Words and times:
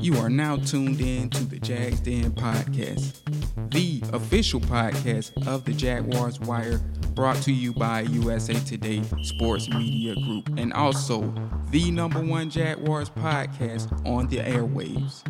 You 0.00 0.16
are 0.18 0.30
now 0.30 0.56
tuned 0.56 1.00
in 1.00 1.28
to 1.30 1.44
the 1.44 1.58
Jags 1.58 1.98
Den 1.98 2.30
podcast, 2.30 3.20
the 3.72 4.00
official 4.12 4.60
podcast 4.60 5.46
of 5.46 5.64
the 5.64 5.72
Jaguars 5.72 6.38
Wire, 6.38 6.78
brought 7.14 7.36
to 7.42 7.52
you 7.52 7.72
by 7.72 8.02
USA 8.02 8.54
Today 8.54 9.02
Sports 9.22 9.68
Media 9.68 10.14
Group, 10.14 10.50
and 10.56 10.72
also 10.72 11.34
the 11.70 11.90
number 11.90 12.20
one 12.20 12.48
Jaguars 12.48 13.10
podcast 13.10 13.90
on 14.06 14.28
the 14.28 14.36
airwaves. 14.36 15.24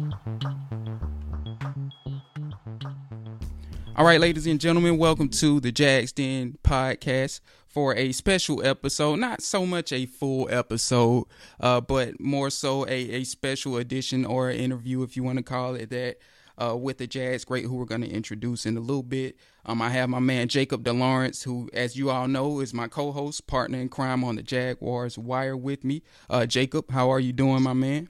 All 3.96 4.04
right, 4.04 4.20
ladies 4.20 4.46
and 4.46 4.60
gentlemen, 4.60 4.98
welcome 4.98 5.30
to 5.30 5.60
the 5.60 5.72
Jags 5.72 6.12
Den 6.12 6.58
podcast 6.62 7.40
for 7.78 7.94
a 7.94 8.10
special 8.10 8.60
episode. 8.66 9.20
Not 9.20 9.40
so 9.40 9.64
much 9.64 9.92
a 9.92 10.04
full 10.04 10.48
episode, 10.50 11.26
uh, 11.60 11.80
but 11.80 12.18
more 12.18 12.50
so 12.50 12.84
a, 12.88 12.90
a 12.90 13.22
special 13.22 13.76
edition 13.76 14.24
or 14.24 14.50
an 14.50 14.56
interview, 14.56 15.04
if 15.04 15.16
you 15.16 15.22
want 15.22 15.38
to 15.38 15.44
call 15.44 15.76
it 15.76 15.88
that, 15.90 16.16
uh, 16.60 16.76
with 16.76 16.98
the 16.98 17.06
Jags 17.06 17.44
great 17.44 17.66
who 17.66 17.76
we're 17.76 17.84
going 17.84 18.00
to 18.00 18.10
introduce 18.10 18.66
in 18.66 18.76
a 18.76 18.80
little 18.80 19.04
bit. 19.04 19.36
Um, 19.64 19.80
I 19.80 19.90
have 19.90 20.08
my 20.08 20.18
man 20.18 20.48
Jacob 20.48 20.82
DeLawrence, 20.82 21.44
who, 21.44 21.70
as 21.72 21.94
you 21.94 22.10
all 22.10 22.26
know, 22.26 22.58
is 22.58 22.74
my 22.74 22.88
co-host, 22.88 23.46
partner 23.46 23.78
in 23.78 23.88
crime 23.88 24.24
on 24.24 24.34
the 24.34 24.42
Jaguars 24.42 25.16
Wire 25.16 25.56
with 25.56 25.84
me. 25.84 26.02
Uh, 26.28 26.46
Jacob, 26.46 26.90
how 26.90 27.12
are 27.12 27.20
you 27.20 27.32
doing, 27.32 27.62
my 27.62 27.74
man? 27.74 28.08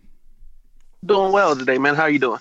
Doing 1.05 1.31
well 1.31 1.55
today, 1.55 1.77
man. 1.77 1.95
How 1.95 2.05
are 2.05 2.11
you 2.11 2.19
doing? 2.19 2.41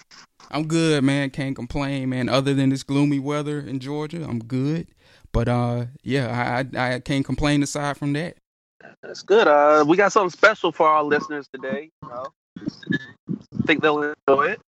I'm 0.49 0.65
good, 0.65 1.03
man. 1.03 1.29
Can't 1.31 1.57
complain, 1.57 2.07
man. 2.07 2.29
Other 2.29 2.53
than 2.53 2.69
this 2.69 2.83
gloomy 2.83 3.19
weather 3.19 3.59
in 3.59 3.79
Georgia, 3.79 4.23
I'm 4.23 4.39
good. 4.39 4.87
But 5.31 5.47
uh, 5.47 5.85
yeah, 6.03 6.63
I 6.75 6.95
I 6.95 6.99
can't 6.99 7.25
complain 7.25 7.63
aside 7.63 7.97
from 7.97 8.13
that. 8.13 8.37
That's 9.01 9.21
good. 9.21 9.47
Uh, 9.47 9.85
we 9.87 9.97
got 9.97 10.11
something 10.11 10.29
special 10.29 10.71
for 10.71 10.87
our 10.87 11.03
listeners 11.03 11.47
today. 11.53 11.91
You 12.03 12.09
know? 12.09 12.25
Think 13.65 13.81
they'll 13.81 14.13
enjoy 14.27 14.43
it. 14.51 14.61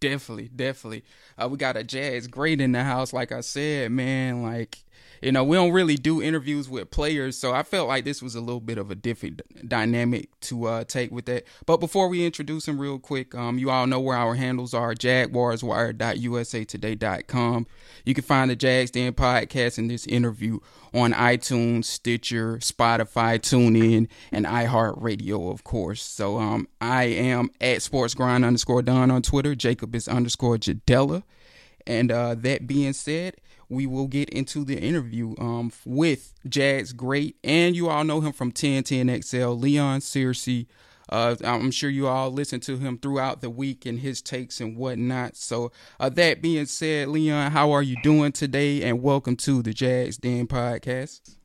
Definitely, 0.00 0.48
definitely. 0.48 1.04
Uh, 1.38 1.48
we 1.48 1.56
got 1.56 1.76
a 1.76 1.84
Jags 1.84 2.26
great 2.26 2.60
in 2.60 2.72
the 2.72 2.82
house. 2.82 3.12
Like 3.12 3.30
I 3.30 3.40
said, 3.40 3.92
man, 3.92 4.42
like 4.42 4.84
you 5.20 5.32
know, 5.32 5.44
we 5.44 5.56
don't 5.56 5.72
really 5.72 5.96
do 5.96 6.20
interviews 6.20 6.68
with 6.68 6.90
players, 6.90 7.38
so 7.38 7.52
I 7.52 7.62
felt 7.62 7.88
like 7.88 8.04
this 8.04 8.20
was 8.22 8.34
a 8.34 8.40
little 8.40 8.60
bit 8.60 8.76
of 8.78 8.90
a 8.90 8.94
different 8.94 9.42
dynamic 9.68 10.28
to 10.42 10.66
uh, 10.66 10.84
take 10.84 11.10
with 11.12 11.24
that. 11.26 11.44
But 11.66 11.78
before 11.78 12.08
we 12.08 12.26
introduce 12.26 12.66
him 12.66 12.80
real 12.80 12.98
quick, 12.98 13.34
um, 13.34 13.58
you 13.58 13.70
all 13.70 13.86
know 13.86 14.00
where 14.00 14.16
our 14.16 14.34
handles 14.34 14.72
are, 14.74 14.94
jaguarswire.usatoday.com. 14.94 17.66
You 18.04 18.14
can 18.14 18.24
find 18.24 18.50
the 18.50 18.56
Jags 18.56 18.90
Den 18.90 19.12
podcast 19.12 19.78
and 19.78 19.88
this 19.90 20.06
interview 20.06 20.58
on 20.94 21.12
iTunes, 21.12 21.86
Stitcher, 21.86 22.58
Spotify, 22.58 23.38
TuneIn, 23.38 24.08
and 24.30 24.44
iHeartRadio, 24.44 25.50
of 25.52 25.64
course. 25.64 26.02
So 26.02 26.38
um, 26.38 26.68
I 26.80 27.04
am 27.04 27.50
at 27.60 27.78
sportsgrind 27.78 28.44
underscore 28.44 28.82
Don 28.82 29.10
on 29.10 29.22
Twitter. 29.22 29.54
Jacob 29.54 29.94
is 29.94 30.08
underscore 30.08 30.58
Jadella. 30.58 31.22
And 31.86 32.12
uh, 32.12 32.34
that 32.36 32.66
being 32.66 32.92
said, 32.92 33.36
we 33.72 33.86
will 33.86 34.06
get 34.06 34.28
into 34.28 34.64
the 34.64 34.78
interview 34.78 35.34
um, 35.38 35.72
with 35.86 36.34
Jags 36.46 36.92
great, 36.92 37.36
and 37.42 37.74
you 37.74 37.88
all 37.88 38.04
know 38.04 38.20
him 38.20 38.32
from 38.32 38.52
1010XL, 38.52 39.58
Leon 39.58 40.00
Searcy. 40.00 40.66
Uh, 41.08 41.36
I'm 41.42 41.70
sure 41.70 41.90
you 41.90 42.06
all 42.06 42.30
listen 42.30 42.60
to 42.60 42.76
him 42.76 42.98
throughout 42.98 43.40
the 43.40 43.50
week 43.50 43.86
and 43.86 43.98
his 44.00 44.20
takes 44.20 44.60
and 44.60 44.76
whatnot. 44.76 45.36
So, 45.36 45.72
uh, 45.98 46.10
that 46.10 46.42
being 46.42 46.66
said, 46.66 47.08
Leon, 47.08 47.50
how 47.50 47.72
are 47.72 47.82
you 47.82 47.96
doing 48.02 48.32
today? 48.32 48.82
And 48.82 49.02
welcome 49.02 49.36
to 49.36 49.62
the 49.62 49.72
Jags 49.72 50.18
Den 50.18 50.46
podcast. 50.46 51.36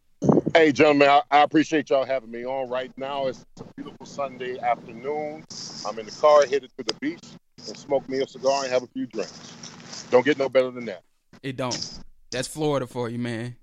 Hey, 0.53 0.71
gentlemen, 0.71 1.09
I, 1.09 1.21
I, 1.31 1.43
appreciate 1.43 1.89
y'all 1.89 2.05
having 2.05 2.31
me 2.31 2.45
on. 2.45 2.69
Right 2.69 2.91
now, 2.97 3.27
it's 3.27 3.45
a 3.59 3.63
beautiful 3.75 4.05
Sunday 4.05 4.59
afternoon. 4.59 5.45
I'm 5.85 5.99
in 5.99 6.05
the 6.05 6.11
car 6.11 6.41
headed 6.41 6.71
to 6.77 6.83
the 6.83 6.93
beach 6.99 7.23
and 7.67 7.77
smoke 7.77 8.07
me 8.09 8.21
a 8.21 8.27
cigar 8.27 8.63
and 8.63 8.71
have 8.71 8.83
a 8.83 8.87
few 8.87 9.05
drinks. 9.05 10.07
Don't 10.09 10.25
get 10.25 10.37
no 10.37 10.49
better 10.49 10.71
than 10.71 10.85
that. 10.85 11.03
It 11.43 11.55
don't. 11.55 11.99
That's 12.31 12.47
Florida 12.47 12.87
for 12.87 13.09
you, 13.09 13.19
man. 13.19 13.55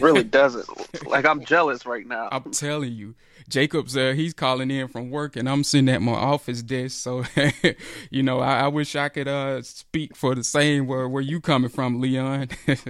really 0.00 0.24
doesn't. 0.24 0.66
Like 1.06 1.24
I'm 1.24 1.44
jealous 1.44 1.86
right 1.86 2.06
now. 2.06 2.28
I'm 2.30 2.50
telling 2.50 2.92
you, 2.92 3.14
Jacob's 3.48 3.96
uh, 3.96 4.12
he's 4.14 4.34
calling 4.34 4.70
in 4.70 4.88
from 4.88 5.10
work, 5.10 5.36
and 5.36 5.48
I'm 5.48 5.64
sitting 5.64 5.88
at 5.88 6.02
my 6.02 6.12
office 6.12 6.62
desk. 6.62 7.00
So, 7.00 7.24
you 8.10 8.22
know, 8.22 8.40
I, 8.40 8.60
I, 8.60 8.68
wish 8.68 8.94
I 8.96 9.08
could 9.08 9.28
uh, 9.28 9.62
speak 9.62 10.14
for 10.16 10.34
the 10.34 10.44
same 10.44 10.86
where 10.86 11.08
where 11.08 11.22
you 11.22 11.40
coming 11.40 11.70
from, 11.70 12.00
Leon. 12.00 12.48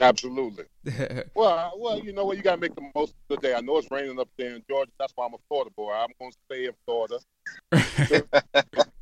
Absolutely. 0.00 0.64
well, 1.34 1.72
well, 1.78 1.98
you 1.98 2.12
know 2.12 2.26
what? 2.26 2.36
You 2.36 2.42
got 2.42 2.56
to 2.56 2.60
make 2.60 2.74
the 2.74 2.90
most 2.94 3.14
of 3.30 3.40
the 3.40 3.48
day. 3.48 3.54
I 3.54 3.60
know 3.60 3.78
it's 3.78 3.90
raining 3.90 4.20
up 4.20 4.28
there 4.36 4.54
in 4.54 4.62
Georgia. 4.68 4.90
That's 4.98 5.12
why 5.14 5.26
I'm 5.26 5.34
a 5.34 5.38
Florida 5.48 5.70
boy. 5.74 5.92
I'm 5.92 6.10
going 6.18 6.32
to 6.32 6.38
stay 6.44 6.66
in 6.66 6.72
Florida. 6.84 7.18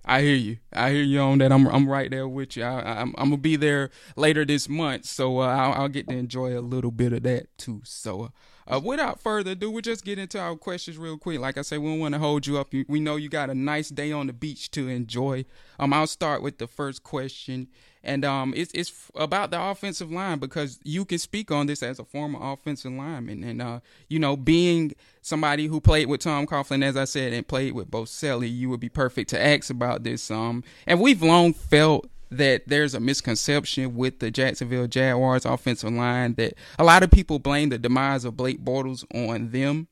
I 0.05 0.21
hear 0.21 0.35
you. 0.35 0.59
I 0.73 0.91
hear 0.91 1.03
you 1.03 1.21
on 1.21 1.39
that. 1.39 1.51
I'm 1.51 1.67
I'm 1.67 1.89
right 1.89 2.11
there 2.11 2.29
with 2.29 2.57
you. 2.57 2.63
I, 2.63 3.01
am 3.01 3.15
I'm 3.17 3.31
gonna 3.31 3.39
be 3.39 3.57
there 3.57 3.91
later 4.17 4.45
this 4.45 4.69
month, 4.69 5.07
so 5.07 5.41
uh, 5.41 5.47
I'll, 5.47 5.73
I'll, 5.73 5.89
get 5.89 6.09
to 6.09 6.17
enjoy 6.17 6.59
a 6.59 6.61
little 6.61 6.91
bit 6.91 7.15
of 7.15 7.23
that 7.23 7.47
too. 7.57 7.81
So, 7.85 8.31
uh, 8.69 8.81
without 8.85 9.21
further 9.21 9.53
ado, 9.53 9.71
we'll 9.71 9.81
just 9.81 10.05
get 10.05 10.19
into 10.19 10.39
our 10.39 10.57
questions 10.57 10.99
real 10.99 11.17
quick. 11.17 11.41
Like 11.41 11.57
I 11.57 11.63
said, 11.63 11.79
we 11.79 11.89
don't 11.89 12.01
want 12.01 12.15
to 12.15 12.19
hold 12.19 12.47
you 12.47 12.59
up. 12.59 12.73
We 12.87 13.01
know 13.01 13.17
you 13.17 13.31
got 13.31 13.49
a 13.49 13.55
nice 13.55 13.89
day 13.89 14.13
on 14.13 14.27
the 14.27 14.35
beach 14.35 14.71
to 14.73 14.89
enjoy. 14.89 15.47
Um, 15.79 15.95
I'll 15.95 16.07
start 16.07 16.43
with 16.43 16.59
the 16.59 16.67
first 16.67 17.03
question, 17.03 17.69
and 18.05 18.25
um, 18.25 18.53
it's 18.57 18.71
it's 18.75 19.11
about 19.15 19.51
the 19.51 19.61
offensive 19.61 20.13
line 20.13 20.39
because 20.39 20.79
you 20.85 21.05
can 21.05 21.19
speak 21.19 21.51
on 21.51 21.67
this 21.67 21.83
as 21.83 21.99
a 21.99 22.05
former 22.05 22.39
offensive 22.41 22.93
lineman, 22.93 23.43
and 23.43 23.61
uh, 23.61 23.81
you 24.09 24.19
know, 24.19 24.37
being 24.37 24.93
somebody 25.23 25.67
who 25.67 25.81
played 25.81 26.09
with 26.09 26.21
Tom 26.21 26.47
Coughlin, 26.47 26.85
as 26.85 26.97
I 26.97 27.05
said, 27.05 27.33
and 27.33 27.47
played 27.47 27.73
with 27.73 27.91
Boselli, 27.91 28.55
you 28.55 28.69
would 28.69 28.81
be 28.81 28.89
perfect 28.89 29.31
to 29.31 29.43
ask 29.43 29.71
about 29.71 30.05
this. 30.05 30.31
Um, 30.31 30.63
and 30.87 31.01
we've 31.01 31.23
long 31.23 31.53
felt 31.53 32.09
that 32.31 32.63
there's 32.67 32.95
a 32.95 33.01
misconception 33.01 33.95
with 33.95 34.19
the 34.19 34.31
Jacksonville 34.31 34.87
Jaguars 34.87 35.45
offensive 35.45 35.93
line 35.93 36.35
that 36.35 36.55
a 36.79 36.85
lot 36.85 37.03
of 37.03 37.11
people 37.11 37.39
blame 37.39 37.69
the 37.69 37.79
demise 37.79 38.25
of 38.25 38.37
Blake 38.37 38.65
Bortles 38.65 39.05
on 39.15 39.51
them. 39.51 39.89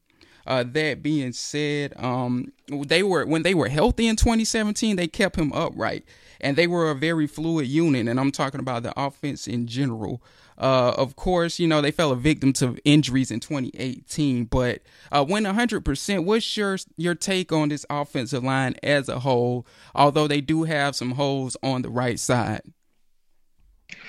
Uh, 0.46 0.64
that 0.66 1.02
being 1.02 1.32
said, 1.32 1.92
um, 1.96 2.52
they 2.68 3.02
were 3.02 3.24
when 3.26 3.42
they 3.42 3.54
were 3.54 3.68
healthy 3.68 4.06
in 4.06 4.16
2017, 4.16 4.96
they 4.96 5.08
kept 5.08 5.36
him 5.36 5.52
upright, 5.52 6.04
and 6.40 6.56
they 6.56 6.66
were 6.66 6.90
a 6.90 6.94
very 6.94 7.26
fluid 7.26 7.66
unit. 7.66 8.08
And 8.08 8.18
I'm 8.18 8.32
talking 8.32 8.60
about 8.60 8.82
the 8.82 8.98
offense 9.00 9.46
in 9.46 9.66
general. 9.66 10.22
Uh, 10.58 10.94
of 10.96 11.16
course, 11.16 11.58
you 11.58 11.66
know, 11.66 11.80
they 11.80 11.90
fell 11.90 12.12
a 12.12 12.16
victim 12.16 12.52
to 12.52 12.76
injuries 12.84 13.30
in 13.30 13.40
2018, 13.40 14.44
but 14.44 14.82
uh, 15.10 15.24
when 15.24 15.44
100%, 15.44 16.24
what's 16.24 16.56
your, 16.56 16.76
your 16.96 17.14
take 17.14 17.50
on 17.50 17.70
this 17.70 17.86
offensive 17.90 18.44
line 18.44 18.76
as 18.82 19.08
a 19.08 19.20
whole, 19.20 19.66
although 19.94 20.28
they 20.28 20.40
do 20.40 20.64
have 20.64 20.94
some 20.94 21.12
holes 21.12 21.56
on 21.62 21.82
the 21.82 21.88
right 21.88 22.20
side? 22.20 22.60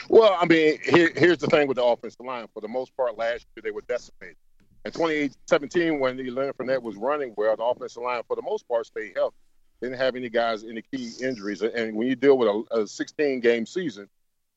Well, 0.09 0.37
I 0.39 0.45
mean, 0.45 0.79
here, 0.83 1.11
here's 1.15 1.39
the 1.39 1.47
thing 1.47 1.67
with 1.67 1.77
the 1.77 1.83
offensive 1.83 2.25
line. 2.25 2.47
For 2.53 2.61
the 2.61 2.67
most 2.67 2.95
part, 2.95 3.17
last 3.17 3.45
year 3.55 3.61
they 3.63 3.71
were 3.71 3.83
decimated. 3.87 4.37
In 4.85 4.91
2017, 4.91 5.99
when 5.99 6.17
the 6.17 6.29
Leonard 6.29 6.57
Fournette 6.57 6.81
was 6.81 6.95
running 6.95 7.33
well, 7.37 7.55
the 7.55 7.63
offensive 7.63 8.03
line, 8.03 8.21
for 8.27 8.35
the 8.35 8.41
most 8.41 8.67
part, 8.67 8.85
stayed 8.85 9.13
healthy. 9.15 9.37
Didn't 9.81 9.97
have 9.97 10.15
any 10.15 10.29
guys, 10.29 10.63
any 10.63 10.81
key 10.81 11.11
injuries. 11.21 11.61
And 11.61 11.95
when 11.95 12.07
you 12.07 12.15
deal 12.15 12.37
with 12.37 12.47
a, 12.47 12.81
a 12.81 12.87
16 12.87 13.39
game 13.39 13.65
season, 13.65 14.07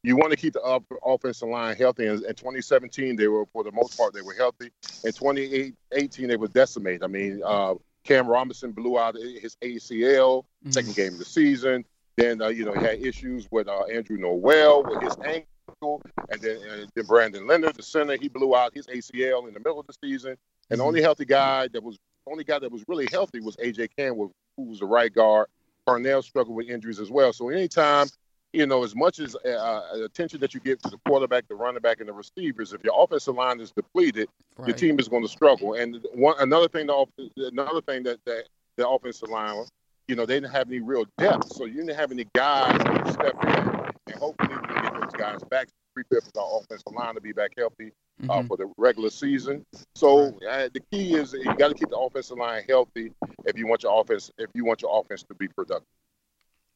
you 0.02 0.16
want 0.16 0.30
to 0.30 0.36
keep 0.36 0.52
the 0.52 0.62
up, 0.62 0.84
offensive 1.04 1.48
line 1.48 1.76
healthy. 1.76 2.06
And 2.06 2.22
in 2.22 2.34
2017, 2.34 3.16
they 3.16 3.26
were 3.26 3.46
for 3.52 3.64
the 3.64 3.72
most 3.72 3.96
part 3.96 4.14
they 4.14 4.22
were 4.22 4.34
healthy. 4.34 4.70
In 5.04 5.12
2018, 5.12 6.28
they 6.28 6.36
were 6.36 6.48
decimated. 6.48 7.02
I 7.02 7.08
mean, 7.08 7.42
uh, 7.44 7.74
Cam 8.04 8.28
Robinson 8.28 8.72
blew 8.72 8.98
out 8.98 9.16
his 9.16 9.56
ACL 9.62 10.42
mm-hmm. 10.42 10.70
second 10.70 10.94
game 10.94 11.12
of 11.14 11.18
the 11.18 11.24
season. 11.24 11.84
Then 12.16 12.40
uh, 12.40 12.48
you 12.48 12.64
know 12.64 12.72
he 12.72 12.80
had 12.80 13.00
issues 13.00 13.46
with 13.50 13.68
uh, 13.68 13.84
Andrew 13.84 14.16
Norwell 14.16 14.88
with 14.88 15.02
his 15.02 15.16
ankle, 15.24 15.48
and 15.82 16.40
then, 16.40 16.56
uh, 16.56 16.86
then 16.94 17.06
Brandon 17.06 17.46
Linder, 17.46 17.72
the 17.72 17.82
center, 17.82 18.16
he 18.16 18.28
blew 18.28 18.54
out 18.56 18.72
his 18.74 18.86
ACL 18.86 19.48
in 19.48 19.54
the 19.54 19.60
middle 19.60 19.80
of 19.80 19.86
the 19.86 19.94
season. 20.02 20.30
And 20.30 20.38
mm-hmm. 20.38 20.76
the 20.78 20.84
only 20.84 21.02
healthy 21.02 21.24
guy 21.24 21.68
that 21.68 21.82
was 21.82 21.98
only 22.28 22.44
guy 22.44 22.58
that 22.58 22.72
was 22.72 22.82
really 22.88 23.06
healthy 23.10 23.40
was 23.40 23.56
AJ 23.56 23.90
Cann, 23.96 24.16
who 24.16 24.62
was 24.62 24.80
the 24.80 24.86
right 24.86 25.12
guard. 25.12 25.46
Parnell 25.86 26.22
struggled 26.22 26.56
with 26.56 26.68
injuries 26.68 26.98
as 26.98 27.10
well. 27.10 27.32
So 27.32 27.50
anytime 27.50 28.08
you 28.56 28.66
know, 28.66 28.82
as 28.82 28.94
much 28.94 29.18
as 29.18 29.36
uh, 29.44 29.48
uh, 29.48 30.04
attention 30.04 30.40
that 30.40 30.54
you 30.54 30.60
give 30.60 30.80
to 30.80 30.88
the 30.88 30.96
quarterback, 31.06 31.46
the 31.46 31.54
running 31.54 31.82
back, 31.82 32.00
and 32.00 32.08
the 32.08 32.12
receivers, 32.12 32.72
if 32.72 32.82
your 32.82 32.94
offensive 32.96 33.34
line 33.34 33.60
is 33.60 33.70
depleted, 33.70 34.28
right. 34.56 34.68
your 34.68 34.76
team 34.76 34.98
is 34.98 35.08
going 35.08 35.22
to 35.22 35.28
struggle. 35.28 35.74
And 35.74 35.98
one 36.14 36.36
another 36.40 36.66
thing, 36.66 36.86
the, 36.86 37.30
another 37.36 37.82
thing 37.82 38.02
that, 38.04 38.18
that 38.24 38.44
the 38.76 38.88
offensive 38.88 39.28
line, 39.28 39.64
you 40.08 40.16
know, 40.16 40.24
they 40.24 40.34
didn't 40.40 40.52
have 40.52 40.68
any 40.68 40.80
real 40.80 41.04
depth, 41.18 41.52
so 41.52 41.66
you 41.66 41.74
didn't 41.74 41.96
have 41.96 42.12
any 42.12 42.26
guys 42.34 42.82
to 42.82 43.12
step 43.12 43.34
in, 43.44 44.12
and 44.12 44.16
hopefully 44.18 44.48
we 44.48 44.54
can 44.54 44.55
get 44.55 44.55
those 45.06 45.20
guys 45.20 45.40
back. 45.50 45.68
Prepare 45.94 46.20
for 46.20 46.40
our 46.40 46.60
offensive 46.60 46.92
line 46.92 47.14
to 47.14 47.20
be 47.22 47.32
back 47.32 47.52
healthy 47.56 47.90
uh, 48.24 48.26
mm-hmm. 48.26 48.46
for 48.48 48.56
the 48.58 48.70
regular 48.76 49.08
season. 49.08 49.64
So 49.94 50.38
uh, 50.48 50.68
the 50.74 50.80
key 50.92 51.14
is 51.14 51.32
you 51.32 51.44
got 51.56 51.68
to 51.68 51.74
keep 51.74 51.88
the 51.88 51.96
offensive 51.96 52.36
line 52.36 52.64
healthy 52.68 53.12
if 53.46 53.56
you 53.56 53.66
want 53.66 53.82
your 53.82 53.98
offense 53.98 54.30
if 54.36 54.50
you 54.54 54.66
want 54.66 54.82
your 54.82 55.00
offense 55.00 55.22
to 55.22 55.34
be 55.34 55.48
productive. 55.48 55.86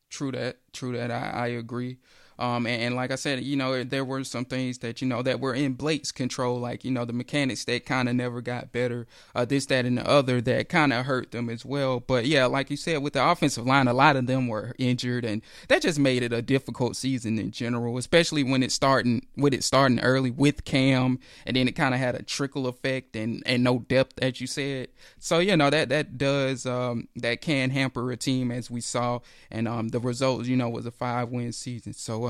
True 0.09 0.33
that. 0.33 0.57
True 0.73 0.97
that. 0.97 1.11
I, 1.11 1.31
I 1.31 1.47
agree. 1.49 1.99
Um, 2.41 2.67
and, 2.67 2.83
and, 2.83 2.97
like 2.97 3.11
I 3.11 3.17
said, 3.17 3.45
you 3.45 3.55
know, 3.55 3.85
there 3.85 4.05
were 4.05 4.25
some 4.25 4.47
things 4.47 4.79
that 4.79 5.03
you 5.03 5.07
know 5.07 5.21
that 5.21 5.41
were 5.41 5.53
in 5.53 5.75
Blake's 5.75 6.11
control, 6.11 6.59
like 6.59 6.87
you 6.87 6.91
know 6.91 7.05
the 7.05 7.13
mechanics 7.13 7.67
that 7.67 7.85
kind 7.85 8.09
of 8.09 8.15
never 8.17 8.41
got 8.41 8.73
better, 8.73 9.07
uh, 9.35 9.45
this, 9.45 9.67
that, 9.67 9.85
and 9.85 9.99
the 9.99 10.09
other 10.09 10.41
that 10.41 10.71
kind 10.71 10.95
of 10.95 11.05
hurt 11.05 11.33
them 11.33 11.51
as 11.51 11.67
well. 11.67 12.01
But 12.01 12.25
yeah, 12.25 12.47
like 12.47 12.71
you 12.71 12.79
said, 12.79 13.03
with 13.03 13.13
the 13.13 13.29
offensive 13.29 13.67
line, 13.67 13.89
a 13.89 13.93
lot 13.93 14.17
of 14.17 14.27
them 14.27 14.49
were 14.49 14.75
injured, 14.79 15.23
and 15.27 15.43
that 15.69 15.83
just 15.83 15.99
made 15.99 16.23
it 16.23 16.33
a 16.33 16.41
difficult 16.41 16.97
season 16.97 17.39
in 17.39 17.51
general, 17.51 17.99
especially 17.99 18.43
when 18.43 18.63
it 18.63 18.73
starting 18.73 19.27
with 19.37 19.53
it 19.53 19.63
starting 19.63 20.01
early 20.01 20.31
with 20.31 20.65
Cam, 20.65 21.19
and 21.45 21.57
then 21.57 21.69
it 21.69 21.73
kind 21.73 21.93
of 21.93 22.01
had 22.01 22.15
a 22.15 22.23
trickle 22.23 22.67
effect 22.67 23.17
and 23.17 23.43
and 23.45 23.63
no 23.63 23.81
depth, 23.81 24.19
as 24.23 24.41
you 24.41 24.47
said. 24.47 24.89
So 25.19 25.41
you 25.41 25.59
know 25.59 25.69
that 25.69 25.91
that 25.91 26.17
does 26.17 26.65
um, 26.65 27.09
that 27.17 27.43
can 27.43 27.69
hamper 27.69 28.11
a 28.11 28.17
team 28.17 28.51
as 28.51 28.71
we 28.71 28.81
saw, 28.81 29.21
and 29.51 29.69
um, 29.69 29.89
the 29.89 30.01
result, 30.01 30.47
you 30.47 30.57
know, 30.57 30.71
was 30.71 30.87
a 30.87 30.91
five 30.91 31.29
win 31.29 31.53
season. 31.53 31.93
So. 31.93 32.25
Uh, 32.25 32.30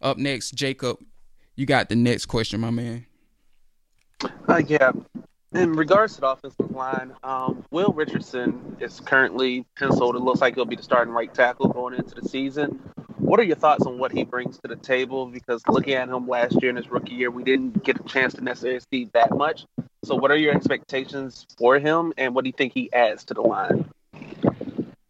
up 0.00 0.18
next, 0.18 0.52
Jacob, 0.52 0.98
you 1.56 1.66
got 1.66 1.88
the 1.88 1.96
next 1.96 2.26
question, 2.26 2.60
my 2.60 2.70
man. 2.70 3.06
Uh, 4.48 4.62
yeah. 4.66 4.92
In 5.54 5.74
regards 5.74 6.14
to 6.14 6.22
the 6.22 6.28
offensive 6.28 6.70
line, 6.70 7.12
um, 7.22 7.64
Will 7.70 7.92
Richardson 7.92 8.76
is 8.80 9.00
currently 9.00 9.66
penciled. 9.76 10.16
It 10.16 10.20
looks 10.20 10.40
like 10.40 10.54
he'll 10.54 10.64
be 10.64 10.76
the 10.76 10.82
starting 10.82 11.12
right 11.12 11.32
tackle 11.32 11.68
going 11.68 11.94
into 11.94 12.14
the 12.14 12.26
season. 12.26 12.80
What 13.18 13.38
are 13.38 13.42
your 13.42 13.56
thoughts 13.56 13.84
on 13.84 13.98
what 13.98 14.12
he 14.12 14.24
brings 14.24 14.58
to 14.60 14.68
the 14.68 14.76
table? 14.76 15.26
Because 15.26 15.62
looking 15.68 15.92
at 15.92 16.08
him 16.08 16.26
last 16.26 16.60
year 16.62 16.70
in 16.70 16.76
his 16.76 16.90
rookie 16.90 17.14
year, 17.14 17.30
we 17.30 17.44
didn't 17.44 17.84
get 17.84 18.00
a 18.00 18.02
chance 18.04 18.32
to 18.34 18.40
necessarily 18.42 18.80
see 18.90 19.10
that 19.12 19.36
much. 19.36 19.66
So, 20.04 20.16
what 20.16 20.30
are 20.30 20.36
your 20.36 20.54
expectations 20.54 21.46
for 21.58 21.78
him, 21.78 22.12
and 22.16 22.34
what 22.34 22.44
do 22.44 22.48
you 22.48 22.54
think 22.56 22.72
he 22.72 22.92
adds 22.92 23.24
to 23.26 23.34
the 23.34 23.42
line? 23.42 23.88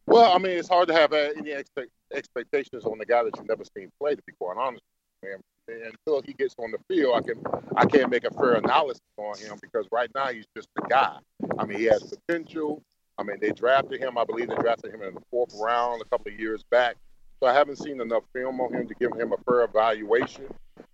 Well, 0.06 0.32
I 0.32 0.38
mean, 0.38 0.58
it's 0.58 0.68
hard 0.68 0.88
to 0.88 0.94
have 0.94 1.12
uh, 1.12 1.30
any 1.36 1.52
expect- 1.52 1.90
expectations 2.14 2.84
on 2.84 2.98
the 2.98 3.06
guy 3.06 3.22
that 3.22 3.36
you've 3.36 3.48
never 3.48 3.64
seen 3.76 3.90
play. 4.00 4.14
To 4.14 4.22
be 4.26 4.32
quite 4.40 4.56
honest, 4.56 4.82
man. 5.22 5.38
until 5.68 6.22
he 6.22 6.32
gets 6.32 6.54
on 6.58 6.72
the 6.72 6.78
field, 6.88 7.14
I 7.16 7.20
can 7.20 7.42
I 7.76 7.86
can't 7.86 8.10
make 8.10 8.24
a 8.24 8.30
fair 8.30 8.54
analysis 8.54 9.02
on 9.16 9.38
him 9.38 9.58
because 9.60 9.86
right 9.92 10.10
now 10.14 10.28
he's 10.28 10.46
just 10.56 10.68
a 10.82 10.88
guy. 10.88 11.16
I 11.58 11.64
mean, 11.64 11.78
he 11.78 11.84
has 11.84 12.02
potential. 12.02 12.82
I 13.18 13.24
mean, 13.24 13.36
they 13.40 13.50
drafted 13.50 14.00
him. 14.00 14.16
I 14.16 14.24
believe 14.24 14.48
they 14.48 14.56
drafted 14.56 14.94
him 14.94 15.02
in 15.02 15.14
the 15.14 15.22
fourth 15.30 15.54
round 15.54 16.02
a 16.02 16.04
couple 16.06 16.32
of 16.32 16.38
years 16.38 16.62
back. 16.70 16.96
So 17.40 17.48
I 17.48 17.52
haven't 17.52 17.76
seen 17.76 18.00
enough 18.00 18.22
film 18.32 18.60
on 18.60 18.72
him 18.72 18.88
to 18.88 18.94
give 18.94 19.12
him 19.12 19.32
a 19.32 19.36
fair 19.50 19.64
evaluation. 19.64 20.46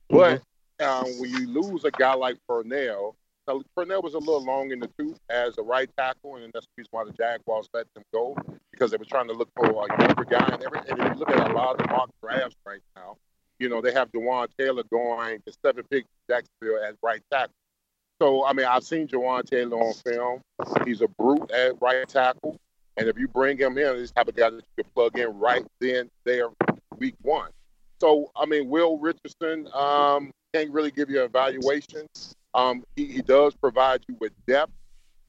But 0.09 0.43
um, 0.81 1.05
when 1.19 1.31
you 1.31 1.47
lose 1.49 1.85
a 1.85 1.91
guy 1.91 2.15
like 2.15 2.37
Parnell, 2.49 3.15
now, 3.47 3.63
Parnell 3.75 4.03
was 4.03 4.13
a 4.13 4.19
little 4.19 4.45
long 4.45 4.73
in 4.73 4.81
the 4.81 4.91
tooth 4.99 5.19
as 5.31 5.57
a 5.57 5.63
right 5.63 5.89
tackle, 5.97 6.37
and 6.37 6.53
that's 6.53 6.67
the 6.67 6.83
reason 6.83 6.89
why 6.91 7.05
the 7.05 7.13
Jaguars 7.13 7.69
let 7.73 7.87
him 7.97 8.03
go 8.13 8.37
because 8.79 8.93
they 8.93 8.97
were 8.97 9.05
trying 9.05 9.27
to 9.27 9.35
look 9.35 9.49
for 9.57 9.67
a 9.67 10.03
younger 10.03 10.25
guy. 10.25 10.49
And, 10.53 10.63
every, 10.63 10.79
and 10.89 11.01
if 11.01 11.13
you 11.13 11.15
look 11.15 11.31
at 11.31 11.51
a 11.51 11.53
lot 11.53 11.73
of 11.73 11.79
the 11.79 11.93
mock 11.93 12.11
drafts 12.23 12.57
right 12.65 12.81
now, 12.95 13.17
you 13.59 13.69
know, 13.69 13.81
they 13.81 13.93
have 13.93 14.11
Jawaan 14.13 14.47
Taylor 14.57 14.85
going 14.85 15.41
to 15.47 15.53
seven 15.65 15.85
pick 15.91 16.05
Jacksonville 16.31 16.81
as 16.87 16.95
right 17.03 17.21
tackle. 17.33 17.55
So, 18.23 18.45
I 18.45 18.53
mean, 18.53 18.67
I've 18.67 18.85
seen 18.85 19.09
Jawaan 19.09 19.45
Taylor 19.45 19.77
on 19.77 19.95
film. 19.95 20.41
He's 20.85 21.01
a 21.01 21.09
brute 21.09 21.51
at 21.51 21.81
right 21.81 22.09
tackle. 22.09 22.57
And 22.97 23.09
if 23.09 23.19
you 23.19 23.29
bring 23.29 23.59
him 23.59 23.79
in, 23.79 23.97
this 23.97 24.13
type 24.13 24.29
of 24.29 24.37
guy 24.37 24.51
that 24.51 24.57
you 24.57 24.85
can 24.85 24.93
plug 24.95 25.19
in 25.19 25.39
right 25.39 25.65
then, 25.81 26.09
there, 26.25 26.49
week 26.99 27.15
one. 27.23 27.51
So, 28.01 28.31
I 28.37 28.47
mean, 28.47 28.69
Will 28.69 28.99
Richardson 28.99 29.69
um, 29.75 30.31
can't 30.55 30.71
really 30.71 30.93
give 30.93 31.11
you 31.11 31.21
an 31.21 31.27
evaluation. 31.27 32.07
Um, 32.55 32.85
he, 32.95 33.07
he 33.07 33.23
does 33.23 33.55
provide 33.55 34.05
you 34.09 34.17
with 34.21 34.33
depth. 34.47 34.73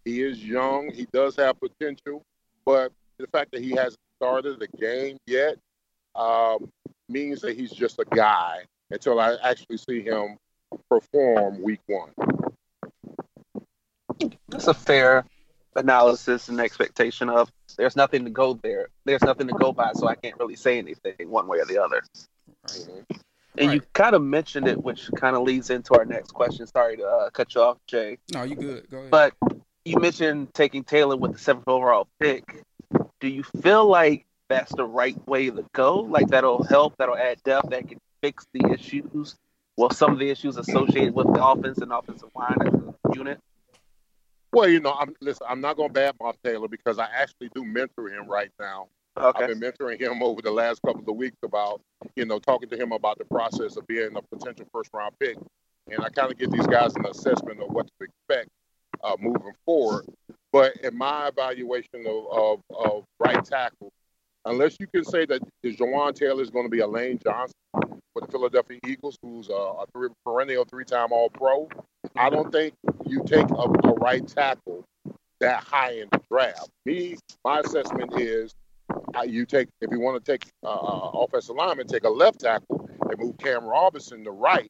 He 0.05 0.21
is 0.21 0.43
young. 0.43 0.91
He 0.91 1.07
does 1.11 1.35
have 1.35 1.59
potential, 1.59 2.23
but 2.65 2.91
the 3.19 3.27
fact 3.27 3.51
that 3.51 3.61
he 3.61 3.71
hasn't 3.71 3.99
started 4.17 4.59
the 4.59 4.67
game 4.77 5.17
yet 5.27 5.57
um, 6.15 6.69
means 7.07 7.41
that 7.41 7.55
he's 7.55 7.71
just 7.71 7.99
a 7.99 8.05
guy 8.05 8.59
until 8.89 9.19
I 9.19 9.35
actually 9.43 9.77
see 9.77 10.01
him 10.01 10.37
perform 10.89 11.61
week 11.61 11.81
one. 11.87 12.11
That's 14.47 14.67
a 14.67 14.73
fair 14.73 15.25
analysis 15.75 16.49
and 16.49 16.59
expectation 16.59 17.29
of 17.29 17.51
there's 17.77 17.95
nothing 17.95 18.25
to 18.25 18.31
go 18.31 18.53
there. 18.55 18.89
There's 19.05 19.21
nothing 19.21 19.47
to 19.47 19.53
go 19.53 19.71
by, 19.71 19.91
so 19.93 20.07
I 20.07 20.15
can't 20.15 20.37
really 20.39 20.55
say 20.55 20.77
anything 20.77 21.13
one 21.29 21.47
way 21.47 21.59
or 21.59 21.65
the 21.65 21.77
other. 21.77 22.03
Mm-hmm. 22.67 22.99
And 23.57 23.67
right. 23.67 23.75
you 23.75 23.81
kind 23.93 24.15
of 24.15 24.21
mentioned 24.21 24.67
it, 24.67 24.81
which 24.81 25.09
kind 25.15 25.35
of 25.35 25.43
leads 25.43 25.69
into 25.69 25.93
our 25.95 26.05
next 26.05 26.31
question. 26.31 26.65
Sorry 26.67 26.97
to 26.97 27.05
uh, 27.05 27.29
cut 27.29 27.53
you 27.55 27.61
off, 27.61 27.77
Jay. 27.87 28.17
No, 28.33 28.43
you 28.43 28.55
good. 28.55 28.89
Go 28.89 28.97
ahead. 28.97 29.11
But 29.11 29.33
you 29.85 29.99
mentioned 29.99 30.53
taking 30.53 30.83
Taylor 30.83 31.17
with 31.17 31.33
the 31.33 31.39
seventh 31.39 31.67
overall 31.67 32.07
pick. 32.19 32.63
Do 33.19 33.27
you 33.27 33.43
feel 33.61 33.85
like 33.87 34.25
that's 34.49 34.73
the 34.73 34.85
right 34.85 35.15
way 35.27 35.49
to 35.49 35.65
go? 35.73 35.99
Like 35.99 36.27
that'll 36.27 36.63
help, 36.63 36.95
that'll 36.97 37.17
add 37.17 37.41
depth, 37.43 37.69
that 37.69 37.87
can 37.87 37.99
fix 38.21 38.47
the 38.53 38.71
issues? 38.71 39.35
Well, 39.77 39.91
some 39.91 40.11
of 40.11 40.19
the 40.19 40.29
issues 40.29 40.57
associated 40.57 41.13
with 41.13 41.27
the 41.33 41.45
offense 41.45 41.77
and 41.79 41.91
offensive 41.91 42.29
line 42.35 42.57
as 42.65 42.73
a 42.73 43.15
unit. 43.15 43.39
Well, 44.51 44.67
you 44.67 44.79
know, 44.79 44.93
I'm 44.93 45.13
listen. 45.21 45.45
I'm 45.47 45.61
not 45.61 45.77
going 45.77 45.93
to 45.93 45.99
badmouth 45.99 46.35
Taylor 46.43 46.67
because 46.67 46.97
I 46.99 47.05
actually 47.05 47.49
do 47.53 47.63
mentor 47.63 48.09
him 48.09 48.27
right 48.27 48.51
now 48.59 48.87
Okay. 49.19 49.43
I've 49.43 49.49
been 49.49 49.59
mentoring 49.59 49.99
him 49.99 50.23
over 50.23 50.41
the 50.41 50.51
last 50.51 50.81
couple 50.81 51.03
of 51.07 51.17
weeks 51.17 51.37
about, 51.43 51.81
you 52.15 52.25
know, 52.25 52.39
talking 52.39 52.69
to 52.69 52.77
him 52.77 52.91
about 52.91 53.17
the 53.17 53.25
process 53.25 53.75
of 53.75 53.85
being 53.85 54.15
a 54.15 54.21
potential 54.21 54.65
first 54.71 54.89
round 54.93 55.13
pick. 55.19 55.37
And 55.91 56.03
I 56.03 56.09
kind 56.09 56.31
of 56.31 56.37
give 56.37 56.51
these 56.51 56.67
guys 56.67 56.95
an 56.95 57.05
assessment 57.05 57.61
of 57.61 57.69
what 57.69 57.87
to 57.87 58.05
expect 58.05 58.49
uh, 59.03 59.15
moving 59.19 59.53
forward. 59.65 60.05
But 60.51 60.77
in 60.77 60.97
my 60.97 61.27
evaluation 61.27 62.05
of, 62.07 62.25
of, 62.31 62.59
of, 62.75 63.03
right 63.19 63.43
tackle, 63.43 63.91
unless 64.45 64.77
you 64.79 64.87
can 64.87 65.03
say 65.03 65.25
that 65.25 65.41
Jawaan 65.63 66.15
Taylor 66.15 66.41
is 66.41 66.49
going 66.49 66.65
to 66.65 66.69
be 66.69 66.79
a 66.79 66.87
Lane 66.87 67.19
Johnson 67.23 67.53
for 67.73 68.21
the 68.21 68.27
Philadelphia 68.31 68.79
Eagles, 68.87 69.17
who's 69.21 69.49
a, 69.49 69.53
a 69.53 69.85
three, 69.93 70.09
perennial 70.25 70.65
three 70.65 70.85
time 70.85 71.11
All 71.11 71.29
Pro, 71.29 71.69
I 72.15 72.29
don't 72.29 72.51
think 72.51 72.73
you 73.05 73.23
take 73.25 73.49
a, 73.51 73.87
a 73.87 73.93
right 73.95 74.27
tackle 74.27 74.85
that 75.39 75.63
high 75.63 75.93
in 75.93 76.07
the 76.11 76.21
draft. 76.31 76.69
Me, 76.85 77.15
my 77.45 77.59
assessment 77.59 78.19
is 78.19 78.53
you 79.25 79.45
take 79.45 79.67
if 79.81 79.91
you 79.91 79.99
want 79.99 80.23
to 80.23 80.31
take 80.31 80.45
uh, 80.63 80.69
uh, 80.69 81.09
offensive 81.11 81.55
lineman, 81.55 81.87
take 81.87 82.03
a 82.03 82.09
left 82.09 82.39
tackle 82.39 82.89
and 83.09 83.19
move 83.19 83.37
Cam 83.37 83.63
Robinson 83.63 84.23
to 84.23 84.31
right. 84.31 84.69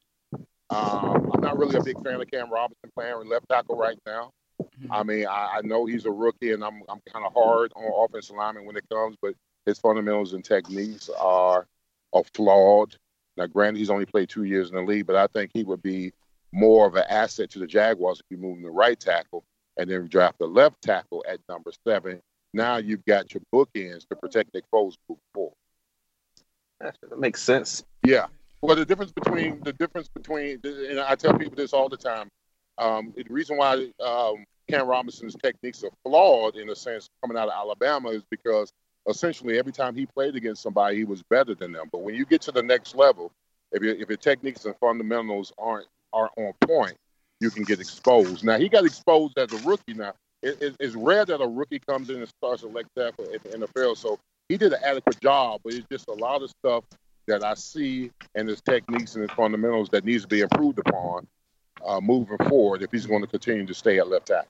Um, 0.70 1.30
I'm 1.34 1.40
not 1.40 1.58
really 1.58 1.76
a 1.76 1.82
big 1.82 2.02
fan 2.04 2.20
of 2.20 2.30
Cam 2.30 2.50
Robinson 2.50 2.90
playing 2.94 3.28
left 3.28 3.48
tackle 3.48 3.76
right 3.76 3.98
now. 4.06 4.30
Mm-hmm. 4.80 4.92
I 4.92 5.02
mean, 5.02 5.26
I, 5.26 5.58
I, 5.58 5.60
know 5.62 5.86
he's 5.86 6.06
a 6.06 6.10
rookie, 6.10 6.52
and 6.52 6.64
I'm 6.64 6.82
I'm 6.88 7.00
kind 7.12 7.26
of 7.26 7.32
hard 7.34 7.72
on 7.76 8.04
offensive 8.04 8.36
lineman 8.36 8.64
when 8.64 8.76
it 8.76 8.88
comes, 8.90 9.16
but 9.20 9.34
his 9.66 9.78
fundamentals 9.78 10.32
and 10.32 10.44
techniques 10.44 11.10
are 11.18 11.66
are 12.12 12.24
flawed. 12.34 12.96
Now, 13.36 13.46
granted, 13.46 13.78
he's 13.78 13.90
only 13.90 14.06
played 14.06 14.28
two 14.28 14.44
years 14.44 14.70
in 14.70 14.76
the 14.76 14.82
league, 14.82 15.06
but 15.06 15.16
I 15.16 15.26
think 15.28 15.50
he 15.52 15.64
would 15.64 15.82
be 15.82 16.12
more 16.52 16.86
of 16.86 16.94
an 16.94 17.04
asset 17.08 17.50
to 17.50 17.58
the 17.58 17.66
Jaguars 17.66 18.20
if 18.20 18.26
you 18.30 18.36
move 18.36 18.58
him 18.58 18.64
to 18.64 18.70
right 18.70 18.98
tackle 18.98 19.44
and 19.76 19.88
then 19.88 20.08
draft 20.08 20.38
the 20.38 20.46
left 20.46 20.82
tackle 20.82 21.24
at 21.28 21.38
number 21.48 21.70
seven 21.86 22.20
now 22.52 22.78
you've 22.78 23.04
got 23.04 23.32
your 23.32 23.42
bookends 23.52 24.08
to 24.08 24.16
protect 24.16 24.54
Nick 24.54 24.64
Foles 24.72 24.94
moving 25.08 25.22
forward. 25.34 25.54
That 26.80 27.18
makes 27.18 27.42
sense. 27.42 27.84
Yeah. 28.04 28.26
Well, 28.62 28.76
the 28.76 28.84
difference 28.84 29.12
between 29.12 29.60
the 29.62 29.72
difference 29.72 30.08
between, 30.08 30.60
and 30.64 31.00
I 31.00 31.14
tell 31.14 31.36
people 31.36 31.54
this 31.54 31.72
all 31.72 31.88
the 31.88 31.96
time. 31.96 32.28
Um, 32.78 33.12
the 33.16 33.24
reason 33.28 33.56
why 33.56 33.90
um, 34.04 34.44
Cam 34.70 34.86
Robinson's 34.86 35.36
techniques 35.36 35.82
are 35.84 35.90
flawed 36.04 36.56
in 36.56 36.70
a 36.70 36.76
sense 36.76 37.08
coming 37.22 37.36
out 37.36 37.48
of 37.48 37.54
Alabama 37.54 38.10
is 38.10 38.22
because 38.30 38.72
essentially 39.08 39.58
every 39.58 39.72
time 39.72 39.94
he 39.94 40.06
played 40.06 40.36
against 40.36 40.62
somebody, 40.62 40.96
he 40.96 41.04
was 41.04 41.22
better 41.30 41.54
than 41.54 41.72
them. 41.72 41.88
But 41.90 42.02
when 42.02 42.14
you 42.14 42.24
get 42.24 42.42
to 42.42 42.52
the 42.52 42.62
next 42.62 42.94
level, 42.94 43.32
if 43.72 43.82
your, 43.82 43.94
if 43.94 44.08
your 44.08 44.18
techniques 44.18 44.64
and 44.64 44.74
fundamentals 44.76 45.52
aren't 45.58 45.86
are 46.12 46.30
on 46.36 46.52
point, 46.66 46.96
you 47.40 47.50
can 47.50 47.62
get 47.62 47.80
exposed. 47.80 48.44
Now 48.44 48.58
he 48.58 48.68
got 48.68 48.84
exposed 48.84 49.38
as 49.38 49.52
a 49.52 49.68
rookie. 49.68 49.94
Now 49.94 50.12
it, 50.42 50.60
it, 50.60 50.76
it's 50.80 50.94
rare 50.94 51.24
that 51.24 51.40
a 51.40 51.46
rookie 51.46 51.80
comes 51.80 52.10
in 52.10 52.16
and 52.16 52.28
starts 52.28 52.62
a 52.62 52.66
left 52.66 52.88
tackle 52.96 53.26
in 53.26 53.38
the 53.44 53.66
NFL. 53.66 53.96
So 53.96 54.18
he 54.48 54.56
did 54.56 54.72
an 54.72 54.80
adequate 54.84 55.20
job, 55.20 55.60
but 55.64 55.74
it's 55.74 55.86
just 55.90 56.08
a 56.08 56.14
lot 56.14 56.42
of 56.42 56.50
stuff 56.50 56.84
that 57.26 57.44
I 57.44 57.54
see 57.54 58.10
in 58.34 58.48
his 58.48 58.60
techniques 58.60 59.14
and 59.14 59.22
his 59.22 59.30
fundamentals 59.36 59.88
that 59.90 60.04
needs 60.04 60.22
to 60.22 60.28
be 60.28 60.40
improved 60.40 60.78
upon 60.80 61.26
uh, 61.86 62.00
moving 62.00 62.38
forward 62.48 62.82
if 62.82 62.90
he's 62.90 63.06
going 63.06 63.20
to 63.20 63.26
continue 63.26 63.66
to 63.66 63.74
stay 63.74 63.98
at 63.98 64.08
left 64.08 64.26
tackle. 64.26 64.48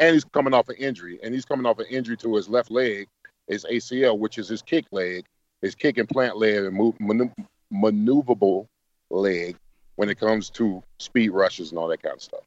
And 0.00 0.14
he's 0.14 0.24
coming 0.24 0.54
off 0.54 0.68
an 0.68 0.76
injury, 0.76 1.20
and 1.22 1.32
he's 1.32 1.44
coming 1.44 1.66
off 1.66 1.78
an 1.78 1.86
injury 1.88 2.16
to 2.16 2.34
his 2.34 2.48
left 2.48 2.70
leg, 2.70 3.06
his 3.46 3.64
ACL, 3.70 4.18
which 4.18 4.38
is 4.38 4.48
his 4.48 4.62
kick 4.62 4.86
leg, 4.90 5.26
his 5.62 5.76
kick 5.76 5.98
and 5.98 6.08
plant 6.08 6.36
leg, 6.36 6.64
and 6.64 6.74
move, 6.74 6.96
maneuverable 7.72 8.66
leg 9.10 9.56
when 9.96 10.08
it 10.08 10.18
comes 10.18 10.50
to 10.50 10.82
speed 10.98 11.28
rushes 11.28 11.70
and 11.70 11.78
all 11.78 11.86
that 11.88 12.02
kind 12.02 12.14
of 12.14 12.22
stuff. 12.22 12.40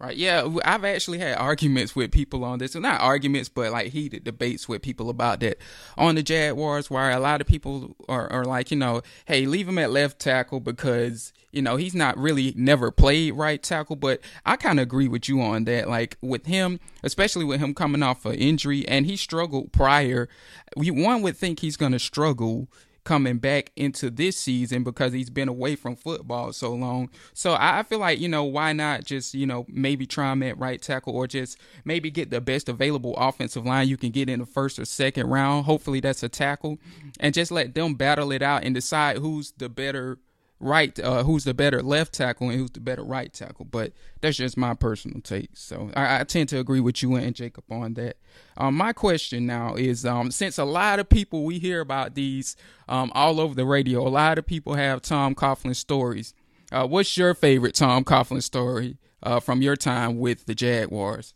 Right. 0.00 0.16
Yeah, 0.16 0.48
I've 0.64 0.86
actually 0.86 1.18
had 1.18 1.36
arguments 1.36 1.94
with 1.94 2.10
people 2.10 2.42
on 2.42 2.58
this. 2.58 2.74
not 2.74 3.02
arguments, 3.02 3.50
but 3.50 3.70
like 3.70 3.88
heated 3.88 4.24
debates 4.24 4.66
with 4.66 4.80
people 4.80 5.10
about 5.10 5.40
that 5.40 5.58
on 5.98 6.14
the 6.14 6.22
Jaguars, 6.22 6.90
where 6.90 7.10
a 7.10 7.20
lot 7.20 7.42
of 7.42 7.46
people 7.46 7.94
are, 8.08 8.32
are 8.32 8.46
like, 8.46 8.70
you 8.70 8.78
know, 8.78 9.02
hey, 9.26 9.44
leave 9.44 9.68
him 9.68 9.76
at 9.76 9.90
left 9.90 10.18
tackle 10.18 10.58
because, 10.58 11.34
you 11.52 11.62
know, 11.62 11.76
he's 11.76 11.94
not 11.94 12.16
really 12.16 12.52
never 12.56 12.90
played 12.90 13.34
right 13.34 13.62
tackle. 13.62 13.96
But 13.96 14.20
I 14.44 14.56
kind 14.56 14.78
of 14.78 14.84
agree 14.84 15.08
with 15.08 15.28
you 15.28 15.40
on 15.40 15.64
that. 15.64 15.88
Like 15.88 16.16
with 16.20 16.46
him, 16.46 16.80
especially 17.02 17.44
with 17.44 17.60
him 17.60 17.74
coming 17.74 18.02
off 18.02 18.24
an 18.24 18.34
injury 18.34 18.86
and 18.88 19.06
he 19.06 19.16
struggled 19.16 19.72
prior, 19.72 20.28
we, 20.76 20.90
one 20.90 21.22
would 21.22 21.36
think 21.36 21.60
he's 21.60 21.76
going 21.76 21.92
to 21.92 21.98
struggle 21.98 22.68
coming 23.04 23.38
back 23.38 23.72
into 23.76 24.10
this 24.10 24.36
season 24.36 24.84
because 24.84 25.12
he's 25.12 25.30
been 25.30 25.48
away 25.48 25.74
from 25.74 25.96
football 25.96 26.52
so 26.52 26.72
long. 26.72 27.08
So 27.32 27.56
I 27.58 27.82
feel 27.82 27.98
like, 27.98 28.20
you 28.20 28.28
know, 28.28 28.44
why 28.44 28.72
not 28.72 29.04
just, 29.04 29.34
you 29.34 29.46
know, 29.46 29.66
maybe 29.68 30.06
try 30.06 30.32
him 30.32 30.42
at 30.42 30.58
right 30.58 30.80
tackle 30.80 31.14
or 31.16 31.26
just 31.26 31.58
maybe 31.84 32.10
get 32.10 32.30
the 32.30 32.40
best 32.40 32.68
available 32.68 33.16
offensive 33.16 33.64
line 33.64 33.88
you 33.88 33.96
can 33.96 34.10
get 34.10 34.28
in 34.28 34.40
the 34.40 34.46
first 34.46 34.78
or 34.78 34.84
second 34.84 35.28
round. 35.28 35.64
Hopefully 35.64 36.00
that's 36.00 36.22
a 36.22 36.28
tackle 36.28 36.78
and 37.18 37.34
just 37.34 37.50
let 37.50 37.74
them 37.74 37.94
battle 37.94 38.32
it 38.32 38.42
out 38.42 38.64
and 38.64 38.74
decide 38.74 39.16
who's 39.18 39.52
the 39.52 39.68
better 39.68 40.18
right 40.60 40.98
uh, 41.00 41.24
who's 41.24 41.44
the 41.44 41.54
better 41.54 41.82
left 41.82 42.12
tackle 42.12 42.50
and 42.50 42.60
who's 42.60 42.70
the 42.70 42.80
better 42.80 43.02
right 43.02 43.32
tackle. 43.32 43.64
But 43.64 43.92
that's 44.20 44.36
just 44.36 44.56
my 44.56 44.74
personal 44.74 45.20
take. 45.22 45.50
So 45.54 45.90
I, 45.96 46.20
I 46.20 46.24
tend 46.24 46.50
to 46.50 46.58
agree 46.58 46.80
with 46.80 47.02
you 47.02 47.16
and 47.16 47.34
Jacob 47.34 47.64
on 47.70 47.94
that. 47.94 48.18
Um, 48.56 48.76
my 48.76 48.92
question 48.92 49.46
now 49.46 49.74
is 49.74 50.04
um, 50.04 50.30
since 50.30 50.58
a 50.58 50.64
lot 50.64 51.00
of 51.00 51.08
people 51.08 51.44
we 51.44 51.58
hear 51.58 51.80
about 51.80 52.14
these 52.14 52.56
um, 52.88 53.10
all 53.14 53.40
over 53.40 53.54
the 53.54 53.64
radio, 53.64 54.06
a 54.06 54.10
lot 54.10 54.38
of 54.38 54.46
people 54.46 54.74
have 54.74 55.02
Tom 55.02 55.34
Coughlin 55.34 55.74
stories. 55.74 56.34
Uh, 56.70 56.86
what's 56.86 57.16
your 57.16 57.34
favorite 57.34 57.74
Tom 57.74 58.04
Coughlin 58.04 58.42
story 58.42 58.98
uh, 59.22 59.40
from 59.40 59.62
your 59.62 59.76
time 59.76 60.18
with 60.18 60.46
the 60.46 60.54
Jaguars? 60.54 61.34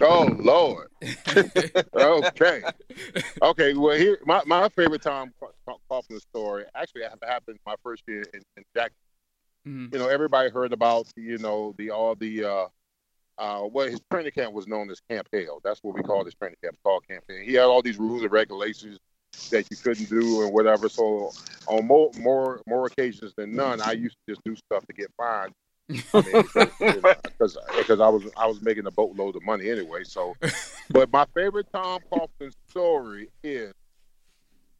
Oh 0.00 0.28
Lord. 0.38 0.88
okay. 1.96 2.62
Okay. 3.42 3.74
Well, 3.74 3.96
here 3.96 4.18
my, 4.24 4.42
my 4.46 4.68
favorite 4.70 5.02
Tom 5.02 5.32
Coughlin 5.90 6.20
story 6.20 6.64
actually 6.74 7.02
happened 7.22 7.58
my 7.66 7.74
first 7.82 8.02
year 8.06 8.24
in, 8.32 8.40
in 8.56 8.64
Jack. 8.74 8.92
Mm-hmm. 9.66 9.94
You 9.94 9.98
know, 9.98 10.08
everybody 10.08 10.50
heard 10.50 10.72
about 10.72 11.06
you 11.16 11.38
know 11.38 11.74
the 11.78 11.90
all 11.90 12.14
the 12.14 12.44
uh, 12.44 12.66
uh, 13.38 13.66
well, 13.70 13.88
his 13.88 14.00
training 14.10 14.32
camp 14.32 14.54
was 14.54 14.66
known 14.66 14.90
as 14.90 15.00
Camp 15.08 15.28
Hale. 15.32 15.60
That's 15.64 15.80
what 15.82 15.94
we 15.94 16.02
call 16.02 16.24
his 16.24 16.34
training 16.34 16.56
camp, 16.62 16.76
called 16.82 17.06
Camp 17.08 17.24
Hale. 17.28 17.44
He 17.44 17.54
had 17.54 17.64
all 17.64 17.82
these 17.82 17.98
rules 17.98 18.22
and 18.22 18.32
regulations 18.32 18.98
that 19.50 19.66
you 19.70 19.76
couldn't 19.76 20.08
do 20.08 20.42
and 20.42 20.52
whatever. 20.52 20.88
So 20.88 21.32
on 21.66 21.86
more 21.86 22.10
more 22.18 22.62
more 22.66 22.86
occasions 22.86 23.34
than 23.36 23.54
none, 23.54 23.80
I 23.80 23.92
used 23.92 24.16
to 24.26 24.34
just 24.34 24.44
do 24.44 24.56
stuff 24.56 24.86
to 24.86 24.92
get 24.92 25.10
fined 25.16 25.52
because 25.88 26.16
because 27.76 28.00
I 28.00 28.08
was 28.08 28.24
I 28.36 28.46
was 28.46 28.62
making 28.62 28.86
a 28.86 28.90
boatload 28.90 29.36
of 29.36 29.44
money 29.44 29.70
anyway. 29.70 30.04
So, 30.04 30.34
but 30.90 31.12
my 31.12 31.26
favorite 31.34 31.66
Tom 31.72 32.00
Coughlin 32.12 32.52
story 32.68 33.28
is 33.42 33.74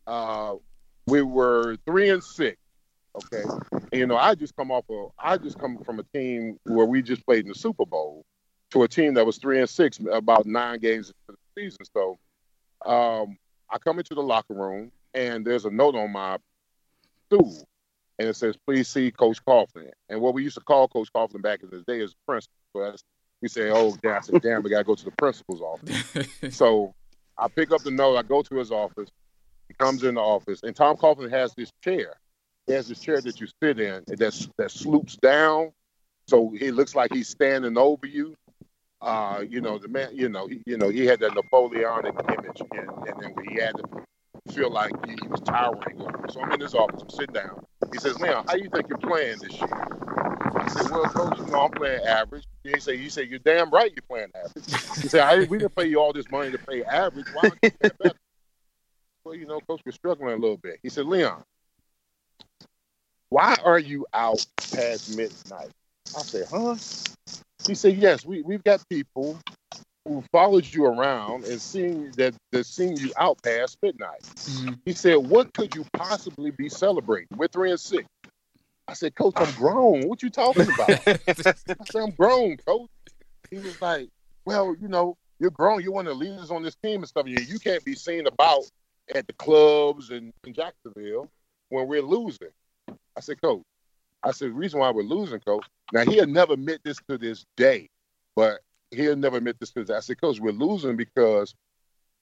uh, 0.06 0.54
we 1.06 1.22
were 1.22 1.76
three 1.84 2.10
and 2.10 2.22
six. 2.22 2.56
Okay, 3.16 3.44
and, 3.70 3.88
you 3.92 4.06
know 4.06 4.16
I 4.16 4.34
just 4.34 4.56
come 4.56 4.70
off 4.70 4.84
of 4.90 5.12
I 5.18 5.36
just 5.36 5.58
come 5.58 5.78
from 5.84 6.00
a 6.00 6.04
team 6.14 6.58
where 6.64 6.86
we 6.86 7.02
just 7.02 7.24
played 7.24 7.44
in 7.44 7.48
the 7.48 7.54
Super 7.54 7.86
Bowl 7.86 8.24
to 8.70 8.82
a 8.82 8.88
team 8.88 9.14
that 9.14 9.26
was 9.26 9.38
three 9.38 9.60
and 9.60 9.68
six 9.68 10.00
about 10.10 10.46
nine 10.46 10.80
games 10.80 11.12
into 11.28 11.38
the 11.54 11.62
season. 11.62 11.84
So, 11.92 12.18
um, 12.90 13.36
I 13.70 13.78
come 13.78 13.98
into 13.98 14.14
the 14.14 14.22
locker 14.22 14.54
room 14.54 14.90
and 15.12 15.44
there's 15.44 15.64
a 15.64 15.70
note 15.70 15.94
on 15.94 16.10
my 16.10 16.38
stool 17.26 17.68
and 18.18 18.28
it 18.28 18.36
says, 18.36 18.56
"Please 18.66 18.88
see 18.88 19.10
Coach 19.10 19.44
Coughlin." 19.44 19.90
And 20.08 20.20
what 20.20 20.34
we 20.34 20.42
used 20.42 20.56
to 20.56 20.64
call 20.64 20.88
Coach 20.88 21.08
Coughlin 21.14 21.42
back 21.42 21.62
in 21.62 21.70
the 21.70 21.82
day 21.86 22.00
is 22.00 22.14
principal. 22.26 22.96
We 23.42 23.48
say, 23.48 23.70
"Oh, 23.70 23.96
damn, 24.02 24.16
I 24.16 24.20
said, 24.20 24.42
damn, 24.42 24.62
we 24.62 24.70
gotta 24.70 24.84
go 24.84 24.94
to 24.94 25.04
the 25.04 25.12
principal's 25.12 25.60
office." 25.60 26.56
so 26.56 26.94
I 27.36 27.48
pick 27.48 27.72
up 27.72 27.82
the 27.82 27.90
note. 27.90 28.16
I 28.16 28.22
go 28.22 28.42
to 28.42 28.56
his 28.56 28.70
office. 28.70 29.08
He 29.68 29.74
comes 29.74 30.04
in 30.04 30.14
the 30.14 30.20
office, 30.20 30.62
and 30.62 30.74
Tom 30.74 30.96
Coughlin 30.96 31.30
has 31.30 31.54
this 31.54 31.70
chair. 31.82 32.14
He 32.66 32.72
has 32.72 32.88
this 32.88 33.00
chair 33.00 33.20
that 33.20 33.40
you 33.40 33.46
sit 33.62 33.80
in 33.80 34.04
that 34.06 34.48
that 34.58 34.70
sloops 34.70 35.16
down, 35.16 35.72
so 36.26 36.50
he 36.50 36.70
looks 36.70 36.94
like 36.94 37.12
he's 37.12 37.28
standing 37.28 37.76
over 37.76 38.06
you. 38.06 38.34
Uh, 39.00 39.44
you 39.46 39.60
know, 39.60 39.76
the 39.76 39.88
man, 39.88 40.08
you 40.16 40.30
know, 40.30 40.46
he, 40.46 40.62
you 40.64 40.78
know, 40.78 40.88
he 40.88 41.04
had 41.04 41.20
that 41.20 41.34
Napoleonic 41.34 42.14
image, 42.26 42.62
and, 42.72 42.90
and 43.06 43.22
then 43.22 43.34
he 43.46 43.60
had 43.60 43.76
to 43.76 43.84
feel 44.52 44.70
like 44.70 44.92
he, 45.06 45.16
was 45.28 45.40
towering. 45.40 45.98
So 46.30 46.40
I'm 46.40 46.52
in 46.52 46.60
his 46.60 46.74
office, 46.74 47.02
I'm 47.02 47.10
sitting 47.10 47.34
down. 47.34 47.64
He 47.92 47.98
says, 47.98 48.18
Leon, 48.20 48.44
how 48.48 48.56
you 48.56 48.68
think 48.70 48.88
you're 48.88 48.98
playing 48.98 49.38
this 49.38 49.52
year? 49.52 49.68
I 49.70 50.68
said, 50.68 50.90
Well, 50.90 51.04
coach, 51.04 51.38
you 51.38 51.46
know, 51.46 51.62
I'm 51.62 51.70
playing 51.70 52.04
average. 52.06 52.44
He 52.62 52.78
said, 52.80 52.98
you 52.98 53.10
said, 53.10 53.28
You're 53.28 53.38
damn 53.40 53.70
right 53.70 53.92
you're 53.94 54.02
playing 54.08 54.30
average. 54.34 55.00
He 55.02 55.08
said, 55.08 55.20
I, 55.20 55.44
we 55.44 55.58
didn't 55.58 55.76
pay 55.76 55.86
you 55.86 56.00
all 56.00 56.12
this 56.12 56.30
money 56.30 56.50
to 56.50 56.58
play 56.58 56.84
average. 56.84 57.26
Why 57.32 57.42
don't 57.42 57.58
you 57.62 57.70
play 57.70 57.90
better? 57.98 58.18
Well, 59.24 59.34
you 59.34 59.46
know, 59.46 59.60
coach, 59.60 59.80
we're 59.86 59.92
struggling 59.92 60.34
a 60.34 60.36
little 60.36 60.58
bit. 60.58 60.78
He 60.82 60.90
said, 60.90 61.06
Leon, 61.06 61.42
why 63.30 63.56
are 63.64 63.78
you 63.78 64.06
out 64.12 64.44
past 64.72 65.16
midnight? 65.16 65.70
I 66.16 66.20
said, 66.20 66.46
huh? 66.50 66.76
He 67.66 67.74
said, 67.74 67.96
yes, 67.96 68.26
we, 68.26 68.42
we've 68.42 68.62
got 68.62 68.86
people 68.88 69.38
who 70.06 70.22
followed 70.30 70.66
you 70.66 70.84
around 70.84 71.44
and 71.44 71.60
seeing 71.60 72.10
that 72.12 72.34
they're 72.52 72.62
seeing 72.62 72.96
you 72.96 73.12
out 73.18 73.42
past 73.42 73.78
midnight. 73.82 74.22
Mm-hmm. 74.22 74.74
He 74.84 74.92
said, 74.92 75.16
What 75.16 75.54
could 75.54 75.74
you 75.74 75.84
possibly 75.92 76.50
be 76.50 76.68
celebrating? 76.68 77.28
We're 77.36 77.48
three 77.48 77.70
and 77.70 77.80
six. 77.80 78.04
I 78.86 78.92
said, 78.92 79.14
Coach, 79.14 79.34
I'm 79.36 79.52
grown. 79.52 80.06
What 80.08 80.22
you 80.22 80.28
talking 80.28 80.68
about? 80.68 80.90
I 81.08 81.32
said, 81.32 82.02
I'm 82.02 82.10
grown, 82.10 82.58
coach. 82.58 82.90
He 83.50 83.56
was 83.58 83.80
like, 83.80 84.10
Well, 84.44 84.76
you 84.78 84.88
know, 84.88 85.16
you're 85.40 85.50
grown. 85.50 85.82
You're 85.82 85.92
one 85.92 86.06
of 86.06 86.18
the 86.18 86.24
leaders 86.24 86.50
on 86.50 86.62
this 86.62 86.76
team 86.76 87.00
and 87.00 87.08
stuff. 87.08 87.26
You, 87.26 87.38
you 87.48 87.58
can't 87.58 87.84
be 87.84 87.94
seen 87.94 88.26
about 88.26 88.64
at 89.14 89.26
the 89.26 89.32
clubs 89.32 90.10
and 90.10 90.32
in 90.44 90.52
Jacksonville 90.52 91.30
when 91.70 91.88
we're 91.88 92.02
losing. 92.02 92.48
I 92.88 93.20
said, 93.20 93.40
Coach, 93.40 93.62
I 94.22 94.32
said, 94.32 94.50
the 94.50 94.54
reason 94.54 94.80
why 94.80 94.90
we're 94.90 95.02
losing, 95.02 95.40
Coach. 95.40 95.66
Now 95.92 96.04
he 96.04 96.16
had 96.16 96.28
never 96.28 96.54
admit 96.54 96.80
this 96.84 96.98
to 97.08 97.18
this 97.18 97.44
day, 97.56 97.88
but 98.34 98.60
he'll 98.96 99.16
never 99.16 99.38
admit 99.38 99.58
this 99.58 99.70
because 99.70 99.90
I 99.90 100.00
said, 100.00 100.20
Coach, 100.20 100.40
we're 100.40 100.52
losing 100.52 100.96
because, 100.96 101.54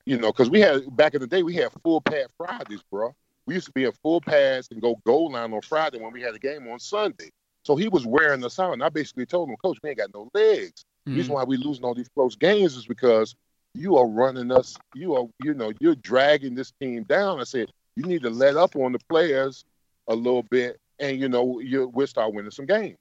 you 0.04 0.18
know, 0.18 0.32
because 0.32 0.50
we 0.50 0.60
had 0.60 0.94
back 0.96 1.14
in 1.14 1.20
the 1.20 1.26
day 1.26 1.42
we 1.42 1.54
had 1.54 1.70
full 1.82 2.00
pad 2.00 2.26
Fridays, 2.36 2.82
bro. 2.90 3.14
We 3.46 3.54
used 3.54 3.66
to 3.66 3.72
be 3.72 3.84
in 3.84 3.92
full 4.02 4.20
pads 4.20 4.68
and 4.70 4.80
go 4.80 5.00
goal 5.04 5.32
line 5.32 5.52
on 5.52 5.62
Friday 5.62 5.98
when 5.98 6.12
we 6.12 6.22
had 6.22 6.34
a 6.34 6.38
game 6.38 6.68
on 6.68 6.78
Sunday. 6.78 7.30
So 7.64 7.76
he 7.76 7.88
was 7.88 8.06
wearing 8.06 8.44
us 8.44 8.58
out, 8.58 8.72
and 8.72 8.82
I 8.82 8.88
basically 8.88 9.26
told 9.26 9.48
him, 9.48 9.56
Coach, 9.56 9.78
we 9.82 9.90
ain't 9.90 9.98
got 9.98 10.14
no 10.14 10.30
legs. 10.34 10.84
Mm-hmm. 11.06 11.12
The 11.12 11.16
reason 11.16 11.34
why 11.34 11.44
we 11.44 11.56
losing 11.56 11.84
all 11.84 11.94
these 11.94 12.08
close 12.08 12.36
games 12.36 12.76
is 12.76 12.86
because 12.86 13.34
you 13.74 13.96
are 13.96 14.06
running 14.06 14.50
us. 14.52 14.76
You 14.94 15.14
are, 15.16 15.26
you 15.42 15.54
know, 15.54 15.72
you're 15.80 15.94
dragging 15.94 16.54
this 16.54 16.72
team 16.80 17.04
down. 17.04 17.40
I 17.40 17.44
said 17.44 17.70
you 17.96 18.04
need 18.04 18.22
to 18.22 18.30
let 18.30 18.56
up 18.56 18.76
on 18.76 18.92
the 18.92 18.98
players 19.08 19.64
a 20.08 20.14
little 20.14 20.42
bit, 20.42 20.78
and 20.98 21.18
you 21.18 21.28
know, 21.28 21.60
you 21.60 21.88
we'll 21.88 22.06
start 22.06 22.34
winning 22.34 22.50
some 22.50 22.66
games. 22.66 22.98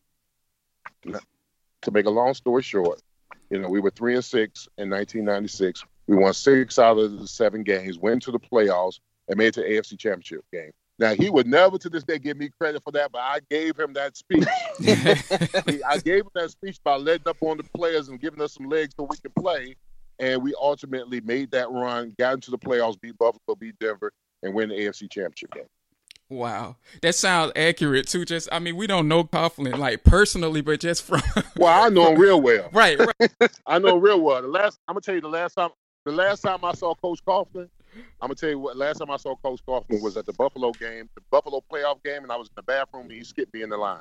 To 1.03 1.91
make 1.91 2.05
a 2.05 2.11
long 2.11 2.33
story 2.35 2.61
short, 2.61 3.01
you 3.51 3.59
know, 3.59 3.67
we 3.67 3.81
were 3.81 3.91
three 3.91 4.15
and 4.15 4.23
six 4.23 4.67
in 4.77 4.89
1996. 4.89 5.83
We 6.07 6.15
won 6.15 6.33
six 6.33 6.79
out 6.79 6.97
of 6.97 7.19
the 7.19 7.27
seven 7.27 7.63
games, 7.63 7.99
went 7.99 8.23
to 8.23 8.31
the 8.31 8.39
playoffs, 8.39 8.99
and 9.27 9.37
made 9.37 9.47
it 9.47 9.53
to 9.55 9.61
the 9.61 9.67
AFC 9.67 9.99
Championship 9.99 10.43
game. 10.51 10.71
Now 10.97 11.13
he 11.13 11.29
would 11.29 11.47
never 11.47 11.77
to 11.77 11.89
this 11.89 12.03
day 12.03 12.17
give 12.17 12.37
me 12.37 12.49
credit 12.59 12.81
for 12.83 12.91
that, 12.91 13.11
but 13.11 13.19
I 13.19 13.39
gave 13.49 13.77
him 13.77 13.93
that 13.93 14.15
speech. 14.15 14.45
I 14.79 15.97
gave 16.03 16.21
him 16.21 16.31
that 16.35 16.51
speech 16.51 16.79
by 16.83 16.95
letting 16.95 17.27
up 17.27 17.37
on 17.41 17.57
the 17.57 17.63
players 17.75 18.07
and 18.07 18.19
giving 18.19 18.41
us 18.41 18.53
some 18.53 18.69
legs 18.69 18.93
so 18.95 19.03
we 19.03 19.17
could 19.17 19.35
play. 19.35 19.75
And 20.19 20.43
we 20.43 20.53
ultimately 20.59 21.19
made 21.21 21.51
that 21.51 21.71
run, 21.71 22.13
got 22.19 22.35
into 22.35 22.51
the 22.51 22.57
playoffs, 22.57 23.01
beat 23.01 23.17
Buffalo, 23.17 23.55
beat 23.59 23.77
Denver, 23.79 24.13
and 24.43 24.53
win 24.53 24.69
the 24.69 24.75
AFC 24.75 25.09
Championship 25.09 25.53
game. 25.53 25.65
Wow, 26.31 26.77
that 27.01 27.13
sounds 27.13 27.51
accurate 27.57 28.07
too. 28.07 28.23
Just, 28.23 28.47
I 28.53 28.59
mean, 28.59 28.77
we 28.77 28.87
don't 28.87 29.09
know 29.09 29.25
Coughlin 29.25 29.77
like 29.77 30.05
personally, 30.05 30.61
but 30.61 30.79
just 30.79 31.03
from. 31.03 31.21
well, 31.57 31.83
I 31.83 31.89
know 31.89 32.13
him 32.13 32.17
real 32.17 32.41
well. 32.41 32.69
right, 32.73 32.97
right. 32.97 33.51
I 33.67 33.79
know 33.79 33.97
him 33.97 34.01
real 34.01 34.21
well. 34.21 34.41
The 34.41 34.47
last, 34.47 34.79
I'm 34.87 34.93
gonna 34.93 35.01
tell 35.01 35.13
you, 35.13 35.19
the 35.19 35.27
last 35.27 35.55
time, 35.55 35.71
the 36.05 36.13
last 36.13 36.39
time 36.39 36.63
I 36.63 36.71
saw 36.71 36.95
Coach 36.95 37.19
Coughlin, 37.25 37.67
I'm 38.21 38.29
gonna 38.29 38.35
tell 38.35 38.49
you 38.49 38.59
what. 38.59 38.77
Last 38.77 38.99
time 38.99 39.11
I 39.11 39.17
saw 39.17 39.35
Coach 39.35 39.59
Coughlin 39.67 40.01
was 40.01 40.15
at 40.15 40.25
the 40.25 40.31
Buffalo 40.31 40.71
game, 40.71 41.09
the 41.15 41.21
Buffalo 41.31 41.61
playoff 41.69 42.01
game, 42.01 42.23
and 42.23 42.31
I 42.31 42.37
was 42.37 42.47
in 42.47 42.53
the 42.55 42.63
bathroom, 42.63 43.07
and 43.07 43.11
he 43.11 43.25
skipped 43.25 43.53
me 43.53 43.63
in 43.63 43.69
the 43.69 43.75
line. 43.75 43.99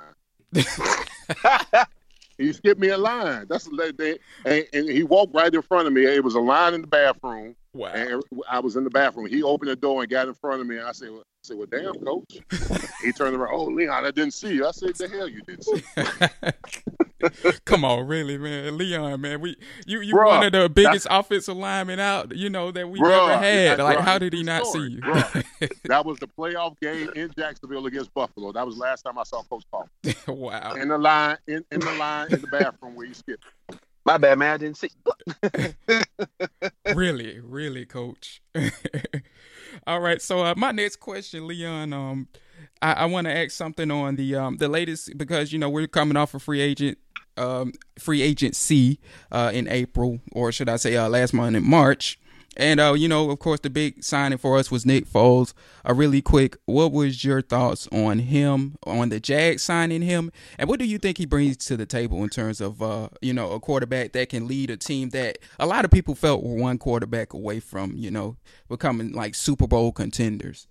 he 2.39 2.53
skipped 2.53 2.81
me 2.81 2.91
a 2.91 2.99
line. 2.99 3.47
That's 3.49 3.69
they, 3.99 4.21
and, 4.45 4.65
and 4.73 4.89
he 4.89 5.03
walked 5.03 5.35
right 5.35 5.53
in 5.53 5.63
front 5.63 5.89
of 5.89 5.93
me. 5.93 6.05
It 6.05 6.23
was 6.23 6.37
a 6.37 6.41
line 6.41 6.75
in 6.75 6.83
the 6.83 6.87
bathroom. 6.87 7.57
Wow. 7.73 7.89
And 7.89 8.23
I 8.51 8.59
was 8.59 8.77
in 8.77 8.85
the 8.85 8.91
bathroom. 8.91 9.27
He 9.27 9.43
opened 9.43 9.71
the 9.71 9.77
door 9.77 10.03
and 10.03 10.11
got 10.11 10.29
in 10.29 10.35
front 10.35 10.61
of 10.61 10.67
me. 10.67 10.79
And 10.79 10.87
I 10.87 10.93
said, 10.93 11.11
I 11.11 11.23
said, 11.43 11.57
well, 11.57 11.69
damn, 11.71 11.95
coach. 11.95 12.39
he 13.03 13.13
turned 13.13 13.37
around. 13.37 13.55
Oh, 13.55 13.65
Leon, 13.65 14.05
I 14.05 14.11
didn't 14.11 14.35
see 14.35 14.55
you. 14.55 14.67
I 14.67 14.73
said, 14.73 14.97
the 14.97 15.09
hell 15.09 15.29
you 15.29 15.43
didn't 15.43 15.65
see. 15.65 15.83
Come 17.65 17.85
on, 17.85 18.07
really, 18.07 18.39
man, 18.39 18.79
Leon, 18.79 19.21
man. 19.21 19.41
We 19.41 19.57
you 19.87 20.01
you 20.01 20.17
one 20.17 20.43
of 20.43 20.53
the 20.53 20.71
biggest 20.71 21.07
offensive 21.11 21.57
linemen 21.57 22.01
out, 22.01 22.35
you 22.35 22.49
know, 22.49 22.71
that 22.71 22.89
we 22.89 22.99
bruh, 22.99 23.29
ever 23.29 23.37
had. 23.37 23.79
Like, 23.79 23.99
bruh, 23.99 24.03
how 24.03 24.19
did 24.19 24.33
he 24.33 24.43
not 24.43 24.67
story, 24.67 24.89
see 24.89 24.95
you? 24.95 25.69
that 25.85 26.07
was 26.07 26.19
the 26.19 26.27
playoff 26.27 26.81
game 26.81 27.11
in 27.15 27.31
Jacksonville 27.37 27.85
against 27.87 28.13
Buffalo. 28.15 28.53
That 28.53 28.65
was 28.65 28.77
the 28.77 28.81
last 28.81 29.03
time 29.03 29.19
I 29.19 29.25
saw 29.25 29.43
Coach 29.43 29.65
Paul. 29.71 29.87
wow. 30.29 30.73
In 30.73 30.89
the 30.89 30.97
line, 30.97 31.37
in, 31.47 31.63
in 31.71 31.81
the 31.81 31.93
line, 31.93 32.33
in 32.33 32.41
the 32.41 32.47
bathroom 32.47 32.95
where 32.95 33.07
he 33.07 33.13
skipped. 33.13 33.45
My 34.05 34.19
bad, 34.19 34.39
man. 34.39 34.55
I 34.55 34.57
didn't 34.57 34.77
see. 34.79 34.91
really, 36.95 37.39
really, 37.41 37.85
coach. 37.85 38.43
All 39.87 40.01
right. 40.01 40.21
So 40.21 40.45
uh, 40.45 40.55
my 40.57 40.73
next 40.73 40.97
question, 40.97 41.47
Leon. 41.47 41.93
Um, 41.93 42.29
I, 42.83 42.93
I 42.93 43.05
want 43.07 43.27
to 43.27 43.37
ask 43.37 43.51
something 43.51 43.91
on 43.91 44.17
the 44.17 44.37
um 44.37 44.57
the 44.57 44.69
latest 44.69 45.17
because 45.17 45.53
you 45.53 45.59
know 45.59 45.69
we're 45.69 45.87
coming 45.87 46.17
off 46.17 46.35
a 46.35 46.39
free 46.39 46.61
agent 46.61 46.99
um 47.37 47.73
free 47.99 48.23
agency 48.23 49.01
uh 49.33 49.51
in 49.53 49.69
April 49.69 50.21
or 50.33 50.53
should 50.53 50.69
I 50.69 50.77
say 50.77 50.97
uh 50.97 51.09
last 51.09 51.33
month 51.33 51.57
in 51.57 51.69
March. 51.69 52.19
And 52.57 52.81
uh, 52.81 52.95
you 52.95 53.09
know, 53.09 53.31
of 53.31 53.39
course, 53.39 53.61
the 53.61 53.71
big 53.71 54.03
signing 54.03 54.39
for 54.39 54.59
us 54.59 54.71
was 54.71 54.85
Nick 54.85 55.07
Foles. 55.07 55.55
Uh, 55.89 55.95
really 55.95 56.21
quick, 56.21 56.57
what 56.67 56.91
was 56.91 57.25
your 57.25 57.43
thoughts 57.43 57.89
on 57.93 58.19
him, 58.19 58.77
on 58.85 59.09
the 59.09 59.21
Jags 59.21 59.63
signing 59.63 60.03
him, 60.03 60.33
and 60.59 60.69
what 60.69 60.81
do 60.81 60.85
you 60.85 60.99
think 60.99 61.19
he 61.19 61.27
brings 61.27 61.57
to 61.59 61.77
the 61.77 61.87
table 61.87 62.23
in 62.23 62.29
terms 62.29 62.61
of 62.61 62.83
uh, 62.83 63.09
you 63.23 63.33
know, 63.33 63.53
a 63.53 63.61
quarterback 63.61 64.13
that 64.13 64.29
can 64.31 64.49
lead 64.49 64.71
a 64.71 64.77
team 64.77 65.11
that 65.11 65.39
a 65.59 65.67
lot 65.67 65.85
of 65.85 65.91
people 65.91 66.15
felt 66.15 66.43
were 66.43 66.57
one 66.57 66.77
quarterback 66.77 67.33
away 67.33 67.61
from, 67.61 67.95
you 67.97 68.11
know, 68.11 68.37
becoming 68.69 69.13
like 69.13 69.35
Super 69.35 69.69
Bowl 69.69 69.93
contenders. 69.93 70.67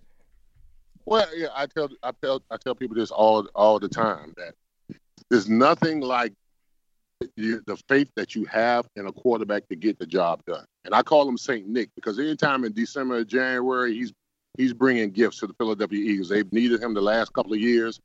Well, 1.06 1.26
yeah, 1.34 1.48
I 1.54 1.66
tell 1.66 1.88
I 2.02 2.12
tell 2.22 2.42
I 2.50 2.56
tell 2.58 2.74
people 2.74 2.96
this 2.96 3.10
all 3.10 3.48
all 3.54 3.80
the 3.80 3.88
time 3.88 4.34
that 4.36 4.54
there's 5.30 5.48
nothing 5.48 6.00
like 6.00 6.34
you, 7.36 7.62
the 7.66 7.76
faith 7.88 8.10
that 8.16 8.34
you 8.34 8.44
have 8.46 8.86
in 8.96 9.06
a 9.06 9.12
quarterback 9.12 9.68
to 9.68 9.76
get 9.76 9.98
the 9.98 10.06
job 10.06 10.44
done. 10.46 10.64
And 10.84 10.94
I 10.94 11.02
call 11.02 11.28
him 11.28 11.36
Saint 11.36 11.68
Nick 11.68 11.90
because 11.94 12.18
anytime 12.18 12.64
in 12.64 12.72
December 12.72 13.16
or 13.16 13.24
January, 13.24 13.94
he's 13.94 14.12
he's 14.56 14.72
bringing 14.72 15.10
gifts 15.10 15.40
to 15.40 15.46
the 15.46 15.54
Philadelphia 15.54 15.98
Eagles. 15.98 16.28
They've 16.28 16.52
needed 16.52 16.82
him 16.82 16.94
the 16.94 17.00
last 17.00 17.32
couple 17.32 17.52
of 17.52 17.60
years 17.60 18.00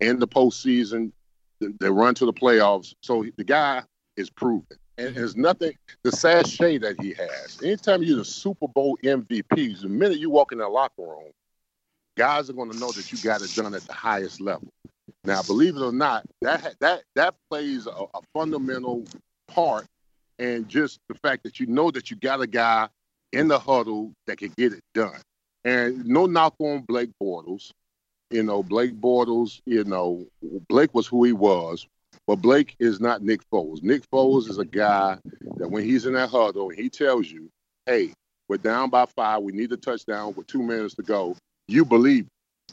in 0.00 0.18
the 0.18 0.28
postseason. 0.28 1.12
They 1.60 1.88
run 1.88 2.14
to 2.16 2.26
the 2.26 2.32
playoffs. 2.32 2.94
So 3.00 3.24
the 3.36 3.44
guy 3.44 3.82
is 4.16 4.30
proven. 4.30 4.78
And 4.98 5.14
there's 5.14 5.36
nothing, 5.36 5.72
the 6.04 6.12
sachet 6.12 6.78
that 6.78 7.00
he 7.00 7.12
has. 7.12 7.60
Anytime 7.62 8.02
you're 8.02 8.16
the 8.16 8.24
Super 8.24 8.66
Bowl 8.66 8.98
MVP, 9.04 9.80
the 9.80 9.88
minute 9.88 10.18
you 10.18 10.30
walk 10.30 10.52
in 10.52 10.58
that 10.58 10.68
locker 10.68 11.02
room, 11.02 11.32
guys 12.16 12.48
are 12.48 12.54
going 12.54 12.72
to 12.72 12.78
know 12.78 12.90
that 12.92 13.12
you 13.12 13.18
got 13.18 13.42
it 13.42 13.54
done 13.54 13.74
at 13.74 13.82
the 13.82 13.92
highest 13.92 14.40
level. 14.40 14.68
Now, 15.26 15.42
believe 15.42 15.76
it 15.76 15.82
or 15.82 15.92
not, 15.92 16.24
that 16.42 16.76
that 16.80 17.02
that 17.16 17.34
plays 17.50 17.86
a, 17.86 17.90
a 17.90 18.20
fundamental 18.32 19.04
part, 19.48 19.86
and 20.38 20.68
just 20.68 21.00
the 21.08 21.16
fact 21.16 21.42
that 21.42 21.58
you 21.58 21.66
know 21.66 21.90
that 21.90 22.10
you 22.10 22.16
got 22.16 22.40
a 22.40 22.46
guy 22.46 22.88
in 23.32 23.48
the 23.48 23.58
huddle 23.58 24.12
that 24.26 24.38
can 24.38 24.52
get 24.56 24.72
it 24.72 24.80
done. 24.94 25.20
And 25.64 26.06
no 26.06 26.26
knock 26.26 26.54
on 26.60 26.82
Blake 26.82 27.10
Bortles. 27.20 27.72
You 28.30 28.42
know, 28.42 28.62
Blake 28.62 28.94
Bortles, 28.94 29.60
you 29.66 29.84
know, 29.84 30.26
Blake 30.68 30.92
was 30.94 31.06
who 31.06 31.22
he 31.24 31.32
was, 31.32 31.86
but 32.26 32.36
Blake 32.36 32.74
is 32.80 33.00
not 33.00 33.22
Nick 33.22 33.40
Foles. 33.50 33.82
Nick 33.84 34.02
Foles 34.10 34.48
is 34.48 34.58
a 34.58 34.64
guy 34.64 35.18
that 35.58 35.68
when 35.68 35.84
he's 35.84 36.06
in 36.06 36.14
that 36.14 36.30
huddle, 36.30 36.70
and 36.70 36.78
he 36.78 36.88
tells 36.88 37.30
you, 37.30 37.48
hey, 37.86 38.12
we're 38.48 38.56
down 38.56 38.90
by 38.90 39.06
five. 39.06 39.42
We 39.42 39.52
need 39.52 39.70
a 39.72 39.76
touchdown 39.76 40.34
with 40.36 40.48
two 40.48 40.62
minutes 40.62 40.94
to 40.94 41.02
go. 41.02 41.36
You 41.68 41.84
believe 41.84 42.26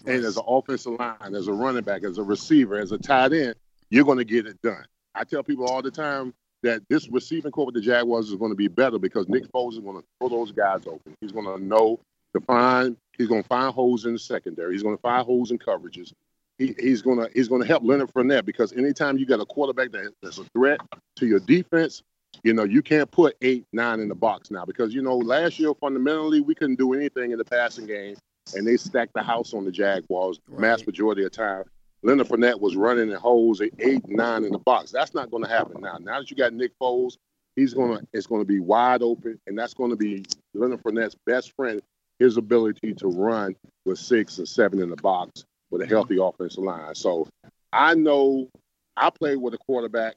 and 0.06 0.24
as 0.24 0.38
an 0.38 0.44
offensive 0.48 0.94
line, 1.00 1.36
as 1.36 1.48
a 1.48 1.54
running 1.54 1.84
back, 1.84 2.04
as 2.04 2.18
a 2.18 2.24
receiver, 2.24 2.78
as 2.78 2.92
a 2.92 2.98
tight 2.98 3.34
end, 3.34 3.56
you're 3.90 4.06
going 4.06 4.18
to 4.18 4.26
get 4.26 4.46
it 4.48 4.62
done. 4.62 4.86
I 5.16 5.24
tell 5.24 5.44
people 5.44 5.66
all 5.66 5.82
the 5.82 5.92
time 5.92 6.34
that 6.64 6.82
this 6.90 7.10
receiving 7.10 7.52
corps 7.52 7.68
with 7.68 7.76
the 7.76 7.82
Jaguars 7.82 8.30
is 8.30 8.36
going 8.36 8.52
to 8.52 8.56
be 8.56 8.68
better 8.68 8.98
because 8.98 9.28
Nick 9.30 9.52
Foles 9.52 9.74
is 9.74 9.80
going 9.80 9.98
to 9.98 10.04
throw 10.20 10.30
those 10.30 10.52
guys 10.52 10.82
open. 10.88 11.14
He's 11.22 11.32
going 11.32 11.46
to 11.46 11.64
know 11.64 12.00
to 12.34 12.42
find. 12.42 12.98
He's 13.18 13.28
going 13.28 13.44
to 13.44 13.48
find 13.48 13.74
holes 13.74 14.06
in 14.06 14.14
the 14.14 14.20
secondary. 14.20 14.74
He's 14.74 14.84
going 14.84 14.96
to 14.96 15.02
find 15.02 15.26
holes 15.26 15.52
in 15.52 15.60
coverages. 15.60 16.14
He, 16.58 16.76
he's 16.80 17.02
going 17.02 17.20
to 17.20 17.30
he's 17.34 17.48
going 17.48 17.62
to 17.62 17.68
help 17.68 17.84
Leonard 17.84 18.12
Fournette 18.14 18.46
because 18.46 18.74
anytime 18.74 19.18
you 19.18 19.26
got 19.26 19.40
a 19.40 19.46
quarterback 19.46 19.92
that, 19.92 20.14
that's 20.22 20.38
a 20.38 20.46
threat 20.46 20.80
to 21.18 21.28
your 21.28 21.40
defense, 21.40 22.04
you 22.44 22.54
know 22.54 22.64
you 22.64 22.82
can't 22.82 23.12
put 23.12 23.36
eight 23.42 23.66
nine 23.74 24.00
in 24.00 24.08
the 24.08 24.16
box 24.16 24.50
now 24.50 24.66
because 24.66 24.94
you 24.94 25.02
know 25.02 25.18
last 25.18 25.60
year 25.60 25.74
fundamentally 25.76 26.42
we 26.42 26.56
couldn't 26.56 26.78
do 26.78 26.94
anything 26.94 27.32
in 27.32 27.38
the 27.38 27.46
passing 27.46 27.86
game 27.86 28.16
and 28.56 28.68
they 28.68 28.78
stacked 28.78 29.14
the 29.14 29.24
house 29.24 29.54
on 29.54 29.66
the 29.66 29.72
Jaguars 29.72 30.40
right. 30.48 30.60
mass 30.60 30.86
majority 30.86 31.24
of 31.24 31.32
time. 31.32 31.64
Leonard 32.04 32.28
Fournette 32.28 32.60
was 32.60 32.76
running 32.76 33.10
in 33.10 33.16
holes 33.16 33.62
at 33.62 33.70
eight, 33.80 34.02
nine 34.08 34.44
in 34.44 34.52
the 34.52 34.60
box. 34.60 34.92
That's 34.92 35.14
not 35.14 35.32
going 35.32 35.44
to 35.44 35.50
happen 35.50 35.82
now. 35.82 35.98
Now 36.00 36.20
that 36.20 36.30
you 36.30 36.36
got 36.36 36.54
Nick 36.54 36.78
Foles, 36.78 37.18
he's 37.56 37.74
gonna 37.74 38.02
it's 38.12 38.28
going 38.28 38.42
to 38.42 38.46
be 38.46 38.60
wide 38.60 39.02
open, 39.02 39.40
and 39.48 39.58
that's 39.58 39.74
going 39.74 39.90
to 39.90 39.96
be 39.96 40.26
Leonard 40.54 40.84
Fournette's 40.84 41.16
best 41.26 41.54
friend. 41.56 41.82
His 42.20 42.38
ability 42.38 42.94
to 42.96 43.08
run 43.08 43.56
with 43.86 43.98
six 43.98 44.40
or 44.40 44.46
seven 44.46 44.82
in 44.82 44.90
the 44.90 44.96
box 44.98 45.46
with 45.72 45.82
a 45.82 45.88
healthy 45.88 46.18
offensive 46.22 46.64
line. 46.64 46.94
So 46.94 47.28
I 47.72 47.96
know 47.96 48.50
I 48.96 49.10
played 49.10 49.38
with 49.38 49.54
a 49.56 49.58
quarterback 49.58 50.16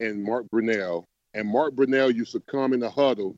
in 0.00 0.24
Mark 0.24 0.46
Brunell, 0.52 1.04
and 1.34 1.48
Mark 1.48 1.74
Brunell 1.74 2.14
used 2.14 2.32
to 2.32 2.40
come 2.40 2.72
in 2.72 2.80
the 2.80 2.90
huddle. 2.90 3.36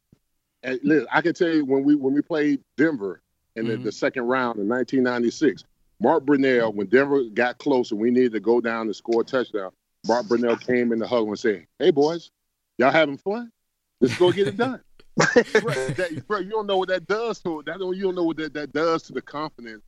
And 0.63 0.79
listen, 0.83 1.09
I 1.11 1.21
can 1.21 1.35
tell 1.35 1.49
you 1.49 1.65
when 1.65 1.83
we 1.83 1.95
when 1.95 2.15
we 2.15 2.23
played 2.23 2.61
Denver, 2.77 3.21
in 3.61 3.67
mm-hmm. 3.67 3.83
the, 3.83 3.89
the, 3.89 3.93
second 3.93 4.25
round 4.25 4.59
in 4.59 4.69
1996. 4.69 5.65
Mark 6.01 6.25
Brunell, 6.25 6.75
when 6.75 6.87
Denver 6.87 7.23
got 7.35 7.59
close 7.59 7.91
and 7.91 8.01
we 8.01 8.11
needed 8.11 8.33
to 8.33 8.41
go 8.41 8.61
down 8.61 8.87
and 8.87 8.97
score 8.97 9.21
a 9.21 9.25
touchdown, 9.25 9.71
Mark 10.07 10.27
Brunell 10.27 10.59
came 10.59 10.93
in 10.93 10.99
the 10.99 11.07
huddle 11.07 11.29
and 11.29 11.39
said, 11.39 11.67
"Hey 11.79 11.91
boys, 11.91 12.31
y'all 12.79 12.91
having 12.91 13.19
fun? 13.19 13.53
Let's 14.01 14.17
go 14.17 14.33
get 14.33 14.49
it 14.49 14.57
done." 14.57 14.81
that, 15.17 16.25
bro, 16.27 16.39
you 16.39 16.51
don't 16.51 16.67
know 16.67 16.79
what 16.79 16.89
that 16.89 17.07
does 17.07 17.41
to 17.43 17.63
that. 17.67 17.79
You 17.79 18.03
don't 18.03 18.15
know 18.15 18.25
what 18.25 18.39
that, 18.39 18.55
that 18.55 18.73
does 18.73 19.03
to 19.05 19.13
the 19.13 19.21
confidence 19.21 19.83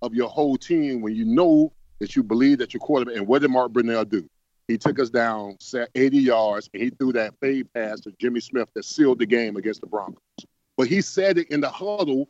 of 0.00 0.14
your 0.14 0.28
whole 0.28 0.56
team 0.56 1.02
when 1.02 1.14
you 1.14 1.24
know 1.24 1.72
that 1.98 2.16
you 2.16 2.22
believe 2.22 2.58
that 2.58 2.72
your 2.72 2.80
quarterback. 2.80 3.16
And 3.16 3.26
what 3.26 3.42
did 3.42 3.50
Mark 3.50 3.72
Brunell 3.72 4.08
do? 4.08 4.28
He 4.68 4.76
took 4.76 4.98
us 4.98 5.10
down, 5.10 5.56
set 5.60 5.88
80 5.94 6.18
yards, 6.18 6.68
and 6.72 6.82
he 6.82 6.90
threw 6.90 7.12
that 7.14 7.34
fade 7.40 7.72
pass 7.72 8.00
to 8.00 8.12
Jimmy 8.20 8.40
Smith 8.40 8.68
that 8.74 8.84
sealed 8.84 9.18
the 9.18 9.26
game 9.26 9.56
against 9.56 9.80
the 9.80 9.86
Broncos. 9.86 10.20
But 10.76 10.88
he 10.88 11.00
said 11.00 11.38
it 11.38 11.50
in 11.50 11.60
the 11.60 11.70
huddle 11.70 12.28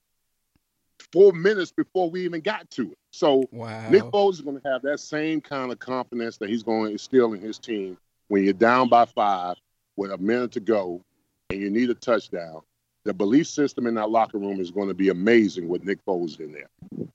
four 1.12 1.32
minutes 1.32 1.72
before 1.72 2.10
we 2.10 2.24
even 2.24 2.40
got 2.40 2.70
to 2.72 2.92
it. 2.92 2.98
So 3.10 3.48
wow. 3.50 3.88
Nick 3.90 4.02
Foles 4.04 4.34
is 4.34 4.40
going 4.40 4.60
to 4.60 4.68
have 4.68 4.82
that 4.82 5.00
same 5.00 5.40
kind 5.40 5.72
of 5.72 5.78
confidence 5.78 6.36
that 6.38 6.48
he's 6.48 6.62
going 6.62 6.86
to 6.86 6.92
instill 6.92 7.32
in 7.32 7.40
his 7.40 7.58
team 7.58 7.96
when 8.28 8.44
you're 8.44 8.52
down 8.52 8.88
by 8.88 9.06
five 9.06 9.56
with 9.96 10.10
a 10.10 10.18
minute 10.18 10.52
to 10.52 10.60
go 10.60 11.02
and 11.50 11.60
you 11.60 11.70
need 11.70 11.90
a 11.90 11.94
touchdown. 11.94 12.60
The 13.04 13.14
belief 13.14 13.46
system 13.46 13.86
in 13.86 13.94
that 13.94 14.10
locker 14.10 14.38
room 14.38 14.60
is 14.60 14.70
going 14.70 14.88
to 14.88 14.94
be 14.94 15.08
amazing 15.08 15.68
with 15.68 15.84
Nick 15.84 16.04
Foles 16.04 16.38
in 16.40 16.52
there. 16.52 17.08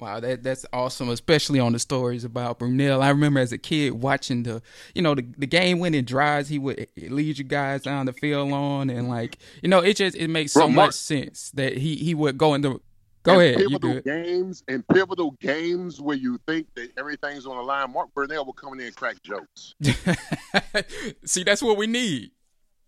Wow, 0.00 0.20
that 0.20 0.42
that's 0.42 0.66
awesome, 0.72 1.08
especially 1.08 1.60
on 1.60 1.72
the 1.72 1.78
stories 1.78 2.24
about 2.24 2.58
Brunell. 2.58 3.00
I 3.00 3.08
remember 3.10 3.40
as 3.40 3.52
a 3.52 3.58
kid 3.58 3.92
watching 3.94 4.42
the, 4.42 4.60
you 4.94 5.02
know, 5.02 5.14
the 5.14 5.24
the 5.38 5.46
game 5.46 5.78
winning 5.78 6.04
drives 6.04 6.48
he 6.48 6.58
would 6.58 6.88
lead 6.96 7.38
you 7.38 7.44
guys 7.44 7.82
down 7.82 8.06
the 8.06 8.12
field 8.12 8.52
on, 8.52 8.90
and 8.90 9.08
like, 9.08 9.38
you 9.62 9.68
know, 9.68 9.78
it 9.78 9.96
just 9.96 10.16
it 10.16 10.28
makes 10.28 10.52
so 10.52 10.66
Bro, 10.66 10.70
much 10.70 10.94
sense 10.94 11.50
that 11.52 11.78
he 11.78 11.96
he 11.96 12.14
would 12.14 12.36
go 12.36 12.54
into 12.54 12.82
Go 13.24 13.40
ahead. 13.40 13.56
Pivotal 13.56 14.00
games 14.00 14.62
and 14.68 14.86
pivotal 14.88 15.32
games 15.40 16.00
where 16.00 16.16
you 16.16 16.38
think 16.46 16.66
that 16.74 16.90
everything's 16.98 17.46
on 17.46 17.56
the 17.56 17.62
line. 17.62 17.90
Mark 17.90 18.10
Brunell 18.14 18.44
will 18.44 18.52
come 18.52 18.74
in 18.74 18.86
and 18.86 18.94
crack 18.94 19.16
jokes. 19.22 19.74
See, 21.24 21.42
that's 21.42 21.62
what 21.62 21.78
we 21.78 21.86
need. 21.86 22.30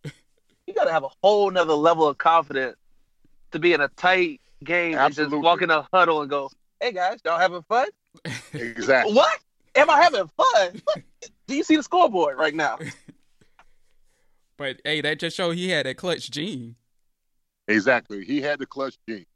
You 0.05 0.75
got 0.75 0.85
to 0.85 0.93
have 0.93 1.05
a 1.05 1.11
whole 1.23 1.51
nother 1.51 1.73
level 1.73 2.07
of 2.07 2.19
confidence 2.19 2.77
to 3.53 3.59
be 3.59 3.73
in 3.73 3.81
a 3.81 3.89
tight 3.89 4.41
game 4.63 4.95
Absolutely. 4.95 5.37
and 5.37 5.43
just 5.43 5.45
walk 5.45 5.63
in 5.63 5.71
a 5.71 5.87
huddle 5.93 6.21
and 6.21 6.29
go, 6.29 6.51
"Hey 6.81 6.93
guys, 6.93 7.21
y'all 7.25 7.39
having 7.39 7.63
fun?" 7.63 7.89
Exactly. 8.53 9.13
what? 9.15 9.39
Am 9.75 9.89
I 9.89 10.03
having 10.03 10.29
fun? 10.37 10.83
Do 11.47 11.57
you 11.57 11.63
see 11.63 11.77
the 11.77 11.83
scoreboard 11.83 12.39
right 12.39 12.55
now? 12.55 12.79
But 14.59 14.81
hey, 14.85 15.03
that 15.03 15.19
just 15.19 15.37
showed 15.37 15.57
he 15.57 15.69
had 15.69 15.87
a 15.87 15.95
clutch 15.95 16.31
gene. 16.31 16.77
Exactly. 17.69 18.25
He 18.25 18.41
had 18.41 18.59
the 18.59 18.65
clutch 18.65 18.97
gene. 19.07 19.27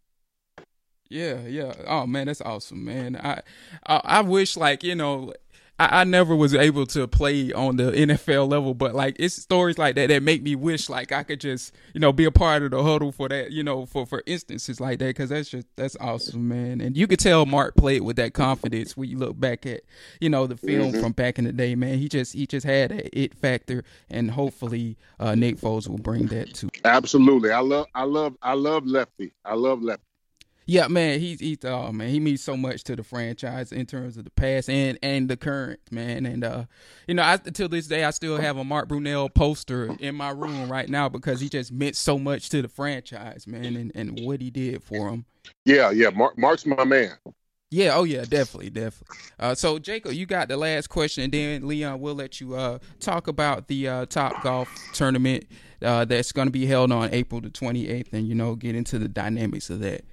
Yeah, 1.11 1.41
yeah. 1.41 1.73
Oh 1.87 2.07
man, 2.07 2.29
that's 2.29 2.41
awesome, 2.41 2.85
man. 2.85 3.17
I 3.17 3.41
I, 3.85 4.01
I 4.05 4.21
wish 4.23 4.57
like 4.57 4.83
you 4.83 4.95
know. 4.95 5.35
I, 5.81 6.03
I 6.03 6.05
never 6.05 6.37
was 6.37 6.55
able 6.55 6.85
to 6.89 7.09
play 7.09 7.55
on 7.55 7.77
the 7.77 7.91
NFL 7.91 8.51
level, 8.51 8.75
but 8.75 8.95
like 8.95 9.17
it's 9.19 9.35
stories 9.35 9.79
like 9.79 9.95
that 9.95 10.09
that 10.09 10.23
make 10.23 10.43
me 10.43 10.55
wish 10.55 10.91
like 10.91 11.11
I 11.11 11.23
could 11.23 11.41
just 11.41 11.75
you 11.95 12.01
know 12.01 12.13
be 12.13 12.27
a 12.27 12.31
part 12.31 12.63
of 12.63 12.73
the 12.73 12.83
huddle 12.83 13.13
for 13.13 13.31
that 13.31 13.51
you 13.51 13.65
know 13.65 13.87
for 13.87 14.05
for 14.05 14.23
instances 14.27 14.79
like 14.79 14.99
that 14.99 15.07
because 15.07 15.31
that's 15.31 15.49
just 15.49 15.67
that's 15.77 15.97
awesome, 15.99 16.49
man. 16.49 16.83
And 16.83 16.99
you 16.99 17.07
could 17.07 17.19
tell 17.19 17.47
Mark 17.47 17.77
played 17.77 18.03
with 18.03 18.17
that 18.17 18.35
confidence 18.35 18.95
when 18.95 19.09
you 19.09 19.17
look 19.17 19.41
back 19.41 19.65
at 19.65 19.81
you 20.21 20.29
know 20.29 20.47
the 20.47 20.59
film 20.59 20.93
mm-hmm. 20.93 21.01
from 21.01 21.13
back 21.13 21.39
in 21.39 21.47
the 21.47 21.53
day, 21.53 21.75
man. 21.75 21.97
He 21.97 22.11
just 22.11 22.35
he 22.35 22.47
just 22.47 22.67
had 22.67 22.91
that 22.91 23.19
it 23.19 23.35
factor, 23.35 23.83
and 24.11 24.31
hopefully 24.31 24.99
uh, 25.19 25.35
Nick 25.35 25.57
Foles 25.57 25.89
will 25.89 25.97
bring 25.97 26.27
that 26.27 26.53
too. 26.53 26.69
Absolutely, 26.85 27.53
I 27.53 27.61
love 27.61 27.87
I 27.95 28.05
love 28.05 28.37
I 28.43 28.53
love 28.53 28.85
Lefty. 28.85 29.33
I 29.47 29.55
love 29.55 29.83
Lefty. 29.83 30.10
Yeah, 30.71 30.87
man, 30.87 31.19
he's 31.19 31.41
he's 31.41 31.65
oh 31.65 31.91
man, 31.91 32.11
he 32.11 32.21
means 32.21 32.45
so 32.45 32.57
much 32.57 32.85
to 32.85 32.95
the 32.95 33.03
franchise 33.03 33.73
in 33.73 33.87
terms 33.87 34.17
of 34.17 34.25
the 34.25 34.31
past 34.31 34.71
and 34.71 35.01
and 35.03 35.29
the 35.29 35.37
current, 35.37 35.81
man. 35.91 36.25
And 36.25 36.45
uh, 36.45 36.67
you 37.09 37.15
know, 37.15 37.25
I 37.25 37.39
till 37.39 37.69
this 37.69 37.89
day 37.89 38.05
I 38.05 38.11
still 38.11 38.37
have 38.37 38.57
a 38.57 38.63
Mark 38.63 38.89
Brunell 38.89 39.35
poster 39.35 39.97
in 39.99 40.15
my 40.15 40.31
room 40.31 40.71
right 40.71 40.89
now 40.89 41.09
because 41.09 41.41
he 41.41 41.49
just 41.49 41.73
meant 41.73 41.97
so 41.97 42.21
much 42.21 42.51
to 42.51 42.63
the 42.63 42.69
franchise, 42.69 43.49
man, 43.49 43.75
and, 43.75 43.91
and 43.97 44.21
what 44.21 44.41
he 44.41 44.49
did 44.49 44.85
for 44.85 45.09
him. 45.09 45.25
Yeah, 45.65 45.91
yeah, 45.91 46.11
Mark 46.11 46.39
Mark's 46.39 46.65
my 46.65 46.85
man. 46.85 47.17
Yeah, 47.73 47.97
oh 47.97 48.05
yeah, 48.05 48.25
definitely, 48.25 48.71
definitely. 48.71 49.17
Uh, 49.41 49.57
so 49.57 49.81
Jacob, 49.81 50.13
you 50.13 50.25
got 50.25 50.47
the 50.47 50.57
last 50.57 50.87
question, 50.87 51.25
and 51.25 51.33
then 51.33 51.67
Leon, 51.67 51.99
we'll 51.99 52.15
let 52.15 52.41
you 52.41 52.55
uh, 52.55 52.79
talk 53.01 53.27
about 53.27 53.67
the 53.67 53.89
uh, 53.89 54.07
Top 54.07 54.41
Golf 54.45 54.69
tournament 54.93 55.49
uh, 55.83 56.05
that's 56.05 56.31
going 56.31 56.47
to 56.47 56.53
be 56.53 56.67
held 56.67 56.93
on 56.93 57.13
April 57.13 57.41
the 57.41 57.51
28th, 57.51 58.13
and 58.13 58.29
you 58.29 58.37
know, 58.37 58.55
get 58.55 58.77
into 58.77 59.01
the 59.01 59.09
dynamics 59.09 59.69
of 59.69 59.81
that. 59.81 60.05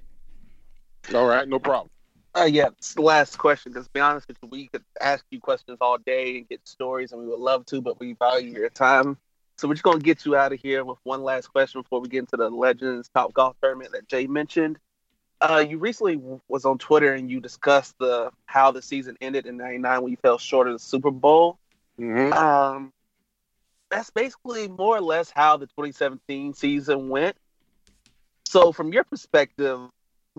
All 1.14 1.26
right, 1.26 1.48
no 1.48 1.58
problem. 1.58 1.90
Uh, 2.34 2.44
yeah, 2.44 2.68
it's 2.68 2.94
the 2.94 3.02
last 3.02 3.38
question. 3.38 3.72
Because 3.72 3.86
to 3.86 3.92
be 3.92 4.00
honest 4.00 4.28
with 4.28 4.36
you, 4.42 4.48
we 4.48 4.68
could 4.68 4.84
ask 5.00 5.24
you 5.30 5.40
questions 5.40 5.78
all 5.80 5.98
day 5.98 6.38
and 6.38 6.48
get 6.48 6.66
stories, 6.66 7.12
and 7.12 7.20
we 7.20 7.26
would 7.26 7.40
love 7.40 7.66
to, 7.66 7.80
but 7.80 7.98
we 7.98 8.12
value 8.12 8.52
your 8.52 8.70
time. 8.70 9.16
So 9.56 9.66
we're 9.66 9.74
just 9.74 9.82
gonna 9.82 9.98
get 9.98 10.24
you 10.24 10.36
out 10.36 10.52
of 10.52 10.60
here 10.60 10.84
with 10.84 10.98
one 11.02 11.22
last 11.22 11.48
question 11.48 11.82
before 11.82 12.00
we 12.00 12.08
get 12.08 12.20
into 12.20 12.36
the 12.36 12.48
Legends 12.48 13.08
Top 13.08 13.32
Golf 13.32 13.56
Tournament 13.60 13.92
that 13.92 14.08
Jay 14.08 14.26
mentioned. 14.26 14.78
Uh, 15.40 15.64
you 15.68 15.78
recently 15.78 16.20
was 16.48 16.64
on 16.64 16.78
Twitter 16.78 17.12
and 17.14 17.30
you 17.30 17.40
discussed 17.40 17.96
the 17.98 18.30
how 18.46 18.70
the 18.70 18.82
season 18.82 19.16
ended 19.20 19.46
in 19.46 19.56
'99 19.56 20.02
when 20.02 20.10
you 20.12 20.16
fell 20.22 20.38
short 20.38 20.68
of 20.68 20.74
the 20.74 20.78
Super 20.78 21.10
Bowl. 21.10 21.58
Mm-hmm. 21.98 22.32
Um, 22.32 22.92
that's 23.90 24.10
basically 24.10 24.68
more 24.68 24.96
or 24.96 25.00
less 25.00 25.30
how 25.30 25.56
the 25.56 25.66
2017 25.66 26.54
season 26.54 27.08
went. 27.08 27.36
So, 28.44 28.72
from 28.72 28.92
your 28.92 29.04
perspective, 29.04 29.80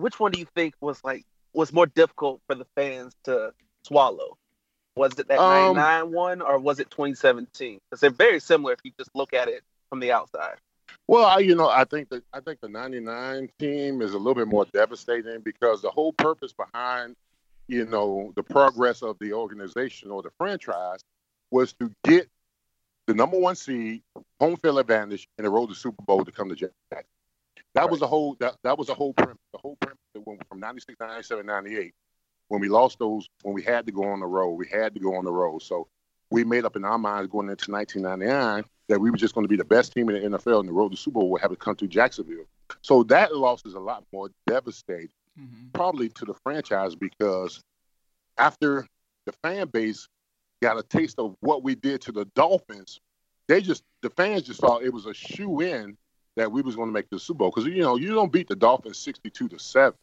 which 0.00 0.18
one 0.18 0.32
do 0.32 0.38
you 0.38 0.46
think 0.54 0.74
was 0.80 1.02
like 1.04 1.24
was 1.52 1.72
more 1.72 1.86
difficult 1.86 2.40
for 2.46 2.54
the 2.54 2.66
fans 2.76 3.14
to 3.24 3.52
swallow? 3.84 4.36
Was 4.96 5.18
it 5.18 5.28
that 5.28 5.38
Um, 5.38 5.76
99 5.76 6.12
one 6.12 6.42
or 6.42 6.58
was 6.58 6.80
it 6.80 6.90
2017? 6.90 7.78
Because 7.90 8.00
they're 8.00 8.10
very 8.10 8.40
similar 8.40 8.72
if 8.72 8.80
you 8.84 8.92
just 8.98 9.10
look 9.14 9.32
at 9.32 9.48
it 9.48 9.62
from 9.88 10.00
the 10.00 10.12
outside. 10.12 10.56
Well, 11.06 11.24
I, 11.24 11.38
you 11.38 11.54
know, 11.54 11.68
I 11.68 11.84
think 11.84 12.08
that 12.10 12.22
I 12.32 12.40
think 12.40 12.60
the 12.60 12.68
'99 12.68 13.48
team 13.58 14.02
is 14.02 14.12
a 14.12 14.18
little 14.18 14.34
bit 14.34 14.48
more 14.48 14.66
devastating 14.72 15.40
because 15.40 15.82
the 15.82 15.90
whole 15.90 16.12
purpose 16.12 16.52
behind, 16.52 17.16
you 17.68 17.86
know, 17.86 18.32
the 18.36 18.42
progress 18.42 19.02
of 19.02 19.18
the 19.20 19.32
organization 19.32 20.10
or 20.10 20.22
the 20.22 20.30
franchise 20.38 21.00
was 21.50 21.72
to 21.74 21.90
get 22.04 22.28
the 23.06 23.14
number 23.14 23.38
one 23.38 23.56
seed, 23.56 24.02
home 24.38 24.56
field 24.56 24.78
advantage, 24.78 25.28
and 25.36 25.44
the 25.46 25.50
road 25.50 25.68
to 25.68 25.74
Super 25.74 26.02
Bowl 26.02 26.24
to 26.24 26.30
come 26.32 26.48
to 26.48 26.54
Jack. 26.54 27.06
That 27.74 27.90
was 27.90 28.00
the 28.00 28.06
whole 28.06 28.36
that, 28.40 28.56
that 28.64 28.78
was 28.78 28.88
the 28.88 28.94
whole 28.94 29.12
premise. 29.14 29.36
The 29.52 29.58
whole 29.58 29.76
premise 29.80 29.98
that 30.14 30.26
went 30.26 30.46
from 30.48 30.60
96, 30.60 30.98
97, 31.00 31.46
98, 31.46 31.92
when 32.48 32.60
we 32.60 32.68
lost 32.68 32.98
those, 32.98 33.28
when 33.42 33.54
we 33.54 33.62
had 33.62 33.86
to 33.86 33.92
go 33.92 34.04
on 34.04 34.20
the 34.20 34.26
road, 34.26 34.52
we 34.54 34.66
had 34.66 34.94
to 34.94 35.00
go 35.00 35.14
on 35.14 35.24
the 35.24 35.32
road. 35.32 35.62
So 35.62 35.86
we 36.30 36.44
made 36.44 36.64
up 36.64 36.76
in 36.76 36.84
our 36.84 36.98
minds 36.98 37.30
going 37.30 37.48
into 37.48 37.70
1999 37.70 38.64
that 38.88 39.00
we 39.00 39.10
were 39.10 39.16
just 39.16 39.34
going 39.34 39.44
to 39.44 39.48
be 39.48 39.56
the 39.56 39.64
best 39.64 39.92
team 39.92 40.08
in 40.10 40.32
the 40.32 40.38
NFL 40.38 40.60
and 40.60 40.68
the 40.68 40.72
road 40.72 40.88
to 40.88 40.96
the 40.96 41.00
Super 41.00 41.20
Bowl 41.20 41.30
would 41.30 41.40
have 41.40 41.50
to 41.50 41.56
come 41.56 41.76
to 41.76 41.86
Jacksonville. 41.86 42.44
So 42.82 43.02
that 43.04 43.34
loss 43.36 43.62
is 43.64 43.74
a 43.74 43.80
lot 43.80 44.04
more 44.12 44.30
devastating, 44.46 45.10
Mm-hmm. 45.40 45.68
probably 45.72 46.08
to 46.10 46.24
the 46.24 46.34
franchise 46.42 46.96
because 46.96 47.62
after 48.36 48.84
the 49.26 49.32
fan 49.44 49.68
base 49.68 50.08
got 50.60 50.76
a 50.76 50.82
taste 50.82 51.18
of 51.18 51.34
what 51.40 51.62
we 51.62 51.76
did 51.76 52.00
to 52.02 52.12
the 52.12 52.24
Dolphins, 52.34 53.00
they 53.46 53.60
just 53.60 53.84
the 54.02 54.10
fans 54.10 54.42
just 54.42 54.60
thought 54.60 54.82
it 54.82 54.92
was 54.92 55.06
a 55.06 55.14
shoe 55.14 55.60
in 55.60 55.96
that 56.40 56.50
we 56.50 56.62
was 56.62 56.74
going 56.74 56.88
to 56.88 56.92
make 56.92 57.10
the 57.10 57.18
Super 57.18 57.38
Bowl 57.38 57.52
because 57.54 57.66
you 57.66 57.82
know 57.82 57.96
you 57.96 58.14
don't 58.14 58.32
beat 58.32 58.48
the 58.48 58.56
Dolphins 58.56 58.98
62 58.98 59.48
to 59.48 59.58
seven 59.58 59.98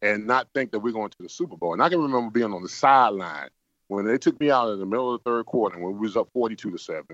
and 0.00 0.26
not 0.26 0.48
think 0.54 0.72
that 0.72 0.80
we're 0.80 0.92
going 0.92 1.10
to 1.10 1.22
the 1.22 1.28
Super 1.28 1.56
Bowl. 1.56 1.72
And 1.72 1.82
I 1.82 1.88
can 1.88 2.00
remember 2.00 2.30
being 2.30 2.52
on 2.52 2.62
the 2.62 2.68
sideline 2.68 3.50
when 3.92 4.06
they 4.06 4.16
took 4.16 4.40
me 4.40 4.50
out 4.50 4.70
in 4.72 4.78
the 4.78 4.86
middle 4.86 5.14
of 5.14 5.22
the 5.22 5.30
third 5.30 5.44
quarter 5.44 5.78
when 5.78 5.92
we 5.92 6.00
was 6.00 6.16
up 6.16 6.28
42 6.32 6.70
to 6.70 6.78
7 6.78 7.04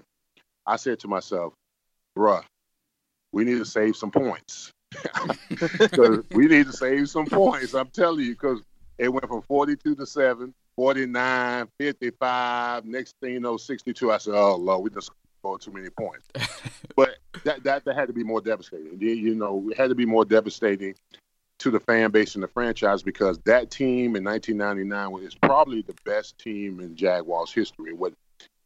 i 0.67 0.77
said 0.77 0.99
to 1.01 1.09
myself 1.09 1.53
bruh 2.17 2.45
we 3.33 3.45
need 3.45 3.59
to 3.59 3.64
save 3.64 3.95
some 3.95 4.11
points. 4.11 4.73
we 6.31 6.47
need 6.47 6.67
to 6.67 6.73
save 6.73 7.11
some 7.11 7.27
points 7.27 7.75
i'm 7.75 7.88
telling 7.88 8.25
you 8.25 8.33
because 8.33 8.62
it 8.97 9.09
went 9.09 9.27
from 9.27 9.43
42 9.43 9.97
to 9.97 10.07
7 10.07 10.55
49 10.77 11.69
55 11.79 12.85
next 12.85 13.17
thing 13.21 13.35
you 13.35 13.41
know 13.41 13.57
62 13.57 14.12
i 14.12 14.19
said 14.19 14.35
oh 14.35 14.57
lord 14.57 14.83
we 14.83 14.91
just 14.91 15.11
scored 15.38 15.61
too 15.61 15.72
many 15.72 15.90
points 15.90 16.27
but 16.96 17.16
that, 17.44 17.62
that 17.62 17.85
that 17.85 17.94
had 17.94 18.07
to 18.07 18.12
be 18.12 18.24
more 18.24 18.40
devastating 18.40 18.98
you, 19.01 19.11
you 19.11 19.35
know 19.35 19.68
it 19.70 19.77
had 19.77 19.88
to 19.88 19.94
be 19.94 20.07
more 20.07 20.24
devastating 20.24 20.94
to 21.59 21.70
the 21.70 21.81
fan 21.81 22.11
base 22.11 22.35
and 22.35 22.44
the 22.44 22.48
franchise 22.48 23.03
because 23.03 23.38
that 23.40 23.70
team 23.70 24.16
in 24.16 24.24
1999 24.24 25.11
was 25.11 25.35
probably 25.35 25.83
the 25.83 25.94
best 26.05 26.38
team 26.38 26.81
in 26.81 26.94
Jaguars 26.94 27.53
history 27.53 27.92
with 27.92 28.14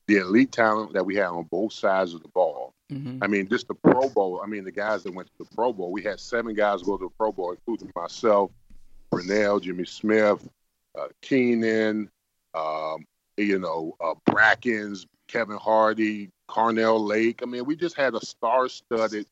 the 0.07 0.17
elite 0.17 0.53
talent 0.53 0.93
that 0.93 1.05
we 1.05 1.17
had 1.17 1.27
on 1.27 1.45
both 1.45 1.73
sides 1.73 2.13
of 2.13 2.23
the 2.23 2.29
ball. 2.29 2.75
Mm-hmm. 2.93 3.23
I 3.23 3.27
mean, 3.29 3.49
just 3.49 3.69
the 3.69 3.75
Pro 3.75 4.09
Bowl. 4.09 4.41
I 4.43 4.47
mean, 4.47 4.65
the 4.65 4.73
guys 4.73 5.03
that 5.05 5.15
went 5.15 5.29
to 5.29 5.33
the 5.39 5.57
Pro 5.57 5.73
Bowl. 5.73 5.91
We 5.91 6.03
had 6.03 6.21
seven 6.21 6.55
guys 6.55 6.83
go 6.83 6.99
to 6.99 7.05
the 7.05 7.11
Pro 7.17 7.33
Bowl, 7.33 7.53
including 7.53 7.93
myself, 7.97 8.51
Brunell, 9.11 9.63
Jimmy 9.63 9.87
Smith, 9.87 10.47
uh, 10.99 11.07
Keenan, 11.23 12.11
um, 12.55 13.07
you 13.37 13.59
know, 13.59 13.97
uh, 14.05 14.15
Brackens, 14.27 15.07
Kevin 15.29 15.57
Hardy, 15.57 16.29
Carnell 16.53 17.01
Lake. 17.01 17.41
I 17.43 17.47
mean, 17.47 17.65
we 17.65 17.75
just 17.77 17.97
had 17.97 18.15
a 18.15 18.25
star-studded 18.25 19.27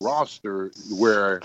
roster 0.00 0.70
where 0.92 1.40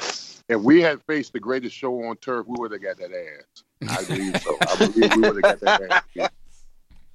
if 0.49 0.61
we 0.61 0.81
had 0.81 1.01
faced 1.07 1.33
the 1.33 1.39
greatest 1.39 1.75
show 1.75 2.03
on 2.03 2.15
turf, 2.17 2.45
we 2.47 2.55
would 2.59 2.71
have 2.71 2.81
got 2.83 2.97
that 2.97 3.11
ass. 3.11 3.63
I 3.89 4.03
believe 4.05 4.41
so. 4.41 4.57
I 4.61 4.75
believe 4.77 5.15
we 5.15 5.21
would 5.21 5.43
have 5.43 5.59
got 5.59 5.59
that 5.61 5.91
ass. 5.91 6.03
Yeah. 6.13 6.27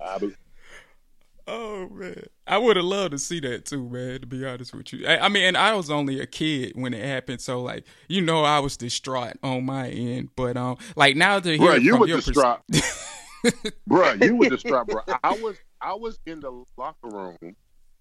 I 0.01 0.19
be- 0.19 0.35
Oh 1.47 1.89
man, 1.89 2.25
I 2.47 2.59
would 2.59 2.77
have 2.77 2.85
loved 2.85 3.13
to 3.13 3.19
see 3.19 3.41
that 3.41 3.65
too, 3.65 3.89
man. 3.89 4.21
To 4.21 4.27
be 4.27 4.45
honest 4.45 4.75
with 4.75 4.93
you, 4.93 5.07
I, 5.07 5.25
I 5.25 5.29
mean, 5.31 5.45
and 5.45 5.57
I 5.57 5.75
was 5.75 5.91
only 5.91 6.21
a 6.21 6.27
kid 6.27 6.73
when 6.75 6.93
it 6.93 7.03
happened, 7.03 7.41
so 7.41 7.63
like, 7.63 7.87
you 8.07 8.21
know, 8.21 8.45
I 8.45 8.59
was 8.59 8.77
distraught 8.77 9.39
on 9.43 9.65
my 9.65 9.89
end. 9.89 10.29
But 10.37 10.59
um, 10.59 10.77
like 10.95 11.17
now 11.17 11.41
to 11.41 11.57
hear 11.57 11.71
Bruh, 11.73 11.81
you 11.81 11.97
were 11.97 12.07
your 12.07 12.19
pers- 12.19 12.27
distraught. 12.27 12.61
Bruh, 13.89 14.23
you 14.23 14.37
were 14.37 14.51
distraught, 14.51 14.89
bro. 14.89 15.01
I 15.25 15.39
was 15.41 15.57
I 15.81 15.95
was 15.95 16.19
in 16.27 16.41
the 16.41 16.65
locker 16.77 17.09
room 17.09 17.57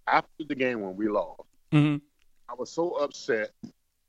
after 0.08 0.44
the 0.48 0.56
game 0.56 0.82
when 0.82 0.96
we 0.96 1.08
lost. 1.08 1.42
Mhm. 1.72 2.02
I 2.50 2.54
was 2.54 2.72
so 2.72 2.92
upset, 2.92 3.52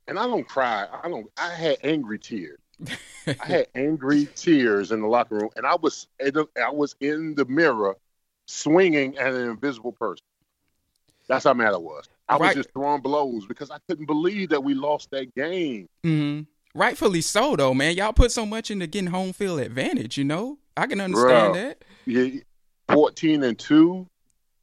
and 0.07 0.19
I 0.19 0.27
don't 0.27 0.47
cry. 0.47 0.87
I 1.03 1.09
don't. 1.09 1.27
I 1.37 1.53
had 1.53 1.79
angry 1.83 2.19
tears. 2.19 2.59
I 3.41 3.47
had 3.47 3.67
angry 3.75 4.27
tears 4.37 4.93
in 4.93 5.01
the 5.01 5.09
locker 5.09 5.37
room, 5.37 5.51
and 5.57 5.67
I 5.67 5.77
was 5.77 6.07
I 6.21 6.71
was 6.71 6.95
in 7.01 7.35
the 7.35 7.45
mirror 7.45 7.97
swinging 8.47 9.19
at 9.19 9.35
an 9.35 9.51
invisible 9.51 9.93
person. 9.93 10.25
That's 11.29 11.45
how 11.45 11.53
mad 11.55 11.75
I 11.75 11.79
was. 11.79 12.09
I 12.29 12.37
was 12.37 12.55
just 12.55 12.71
throwing 12.73 13.03
blows 13.03 13.47
because 13.47 13.71
I 13.71 13.79
couldn't 13.89 14.07
believe 14.07 14.51
that 14.51 14.63
we 14.63 14.75
lost 14.75 15.11
that 15.11 15.35
game. 15.35 15.89
hmm 16.03 16.43
Rightfully 16.75 17.23
so, 17.23 17.57
though, 17.57 17.75
man. 17.75 17.97
Y'all 17.97 18.13
put 18.13 18.31
so 18.31 18.47
much 18.47 18.71
into 18.71 18.87
getting 18.87 19.11
home 19.11 19.33
field 19.33 19.61
advantage. 19.61 20.17
You 20.17 20.25
know, 20.25 20.59
I 20.77 20.87
can 20.87 21.01
understand 21.01 21.55
that. 21.55 21.83
Yeah, 22.07 22.41
Fourteen 22.91 23.43
and 23.43 23.59
two, 23.59 24.07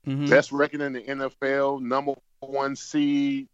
Mhm. 0.05 0.29
best 0.29 0.51
record 0.51 0.81
in 0.81 0.93
the 0.93 1.01
NFL, 1.01 1.79
number 1.81 2.13
one 2.39 2.75
seed, 2.75 3.47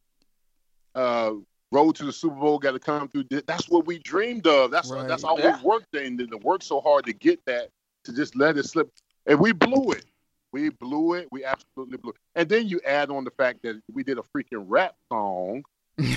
uh, 0.96 1.32
road 1.72 1.96
to 1.96 2.04
the 2.06 2.12
Super 2.12 2.36
Bowl, 2.36 2.60
got 2.60 2.72
to 2.72 2.80
come 2.80 3.08
through. 3.08 3.24
That's 3.46 3.70
what 3.70 3.86
we 3.86 4.00
dreamed 4.00 4.46
of. 4.48 4.72
That's 4.72 4.90
Right. 4.92 5.08
that's 5.08 5.24
all 5.24 5.40
Yeah. 5.40 5.58
we 5.58 5.64
worked 5.64 5.96
in. 5.96 6.18
To 6.18 6.38
work 6.38 6.64
so 6.64 6.82
hard 6.82 7.06
to 7.06 7.14
get 7.14 7.40
that, 7.46 7.70
to 8.04 8.14
just 8.14 8.36
let 8.36 8.58
it 8.58 8.64
slip, 8.66 8.90
and 9.26 9.40
we 9.40 9.54
blew 9.54 9.92
it. 9.94 10.06
We 10.52 10.68
blew 10.70 11.14
it. 11.14 11.30
We 11.32 11.46
absolutely 11.46 11.98
blew 11.98 12.12
it. 12.12 12.18
And 12.36 12.50
then 12.50 12.68
you 12.68 12.82
add 12.86 13.10
on 13.10 13.24
the 13.24 13.32
fact 13.32 13.62
that 13.64 13.82
we 13.94 14.04
did 14.04 14.18
a 14.18 14.22
freaking 14.36 14.66
rap 14.68 14.96
song 15.10 15.64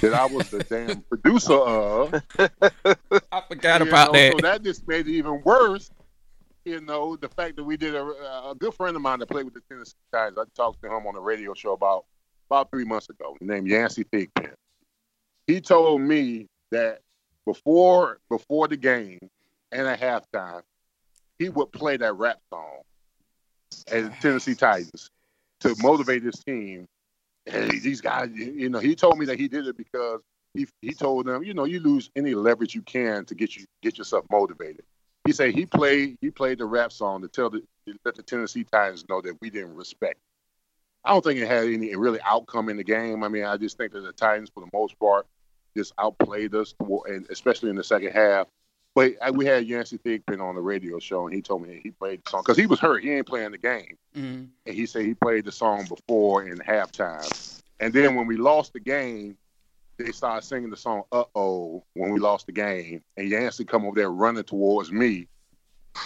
that 0.00 0.12
I 0.12 0.26
was 0.26 0.50
the 0.50 0.64
damn 0.64 1.02
producer 1.08 1.52
of. 1.54 2.14
I 3.30 3.42
forgot 3.46 3.80
You 3.80 3.88
about 3.88 4.12
know, 4.12 4.18
that. 4.18 4.32
So 4.32 4.38
that 4.42 4.62
just 4.64 4.88
made 4.88 5.06
it 5.06 5.12
even 5.12 5.40
worse. 5.44 5.90
You 6.64 6.80
know, 6.80 7.16
the 7.16 7.28
fact 7.28 7.56
that 7.56 7.64
we 7.64 7.76
did 7.76 7.94
a, 7.94 8.04
a 8.04 8.54
good 8.58 8.72
friend 8.74 8.96
of 8.96 9.02
mine 9.02 9.18
that 9.18 9.26
played 9.26 9.44
with 9.44 9.54
the 9.54 9.60
Tennessee 9.68 9.92
Titans. 10.10 10.38
I 10.38 10.44
talked 10.56 10.80
to 10.82 10.88
him 10.88 11.06
on 11.06 11.14
a 11.14 11.20
radio 11.20 11.52
show 11.52 11.72
about 11.72 12.06
about 12.48 12.70
three 12.70 12.84
months 12.84 13.10
ago. 13.10 13.36
Named 13.40 13.66
Yancey 13.66 14.04
Thigpen. 14.04 14.52
He 15.46 15.60
told 15.60 16.00
me 16.00 16.46
that 16.70 17.00
before 17.44 18.18
before 18.30 18.68
the 18.68 18.78
game 18.78 19.18
and 19.72 19.86
at 19.86 20.00
halftime, 20.00 20.62
he 21.38 21.50
would 21.50 21.70
play 21.70 21.98
that 21.98 22.14
rap 22.14 22.40
song 22.50 22.80
at 23.88 24.04
the 24.04 24.16
Tennessee 24.20 24.54
Titans 24.54 25.10
to 25.60 25.74
motivate 25.80 26.22
his 26.22 26.42
team. 26.44 26.86
And 27.46 27.70
these 27.70 28.00
guys, 28.00 28.30
you 28.34 28.70
know, 28.70 28.78
he 28.78 28.94
told 28.94 29.18
me 29.18 29.26
that 29.26 29.38
he 29.38 29.48
did 29.48 29.66
it 29.66 29.76
because 29.76 30.20
he 30.54 30.66
he 30.80 30.94
told 30.94 31.26
them, 31.26 31.42
you 31.42 31.52
know, 31.52 31.64
you 31.64 31.80
lose 31.80 32.10
any 32.16 32.34
leverage 32.34 32.74
you 32.74 32.80
can 32.80 33.26
to 33.26 33.34
get 33.34 33.54
you 33.54 33.66
get 33.82 33.98
yourself 33.98 34.24
motivated. 34.30 34.84
He 35.24 35.32
said 35.32 35.54
he 35.54 35.66
played 35.66 36.18
he 36.20 36.30
played 36.30 36.58
the 36.58 36.66
rap 36.66 36.92
song 36.92 37.22
to 37.22 37.28
tell 37.28 37.50
the 37.50 37.62
let 38.04 38.14
the 38.14 38.22
Tennessee 38.22 38.64
Titans 38.64 39.04
know 39.08 39.20
that 39.20 39.40
we 39.40 39.50
didn't 39.50 39.74
respect. 39.74 40.18
I 41.04 41.12
don't 41.12 41.22
think 41.22 41.38
it 41.38 41.46
had 41.46 41.64
any 41.66 41.94
really 41.96 42.20
outcome 42.24 42.68
in 42.68 42.76
the 42.78 42.84
game. 42.84 43.22
I 43.22 43.28
mean, 43.28 43.44
I 43.44 43.56
just 43.58 43.76
think 43.76 43.92
that 43.92 44.00
the 44.00 44.12
Titans, 44.12 44.50
for 44.54 44.60
the 44.60 44.70
most 44.72 44.98
part, 44.98 45.26
just 45.76 45.92
outplayed 45.98 46.54
us, 46.54 46.74
and 47.06 47.26
especially 47.30 47.68
in 47.70 47.76
the 47.76 47.84
second 47.84 48.12
half. 48.12 48.46
But 48.94 49.14
we 49.34 49.44
had 49.44 49.66
Yancey 49.66 49.98
Thigpen 49.98 50.40
on 50.40 50.54
the 50.54 50.60
radio 50.62 50.98
show, 51.00 51.26
and 51.26 51.34
he 51.34 51.42
told 51.42 51.66
me 51.66 51.80
he 51.82 51.90
played 51.90 52.22
the 52.24 52.30
song 52.30 52.42
because 52.42 52.56
he 52.56 52.66
was 52.66 52.78
hurt. 52.78 53.02
He 53.02 53.10
ain't 53.10 53.26
playing 53.26 53.50
the 53.50 53.58
game 53.58 53.98
Mhm. 54.16 54.48
and 54.66 54.74
he 54.74 54.86
said 54.86 55.04
he 55.04 55.14
played 55.14 55.44
the 55.44 55.52
song 55.52 55.86
before 55.88 56.44
in 56.44 56.58
halftime. 56.58 57.60
And 57.80 57.92
then 57.92 58.14
when 58.14 58.26
we 58.26 58.36
lost 58.36 58.72
the 58.72 58.80
game, 58.80 59.36
they 59.98 60.12
started 60.12 60.46
singing 60.46 60.70
the 60.70 60.76
song 60.76 61.02
"Uh 61.12 61.24
Oh" 61.34 61.84
when 61.94 62.12
we 62.12 62.20
lost 62.20 62.46
the 62.46 62.52
game, 62.52 63.02
and 63.16 63.28
Yancey 63.28 63.64
come 63.64 63.84
over 63.84 63.94
there 63.96 64.10
running 64.10 64.44
towards 64.44 64.90
me, 64.90 65.28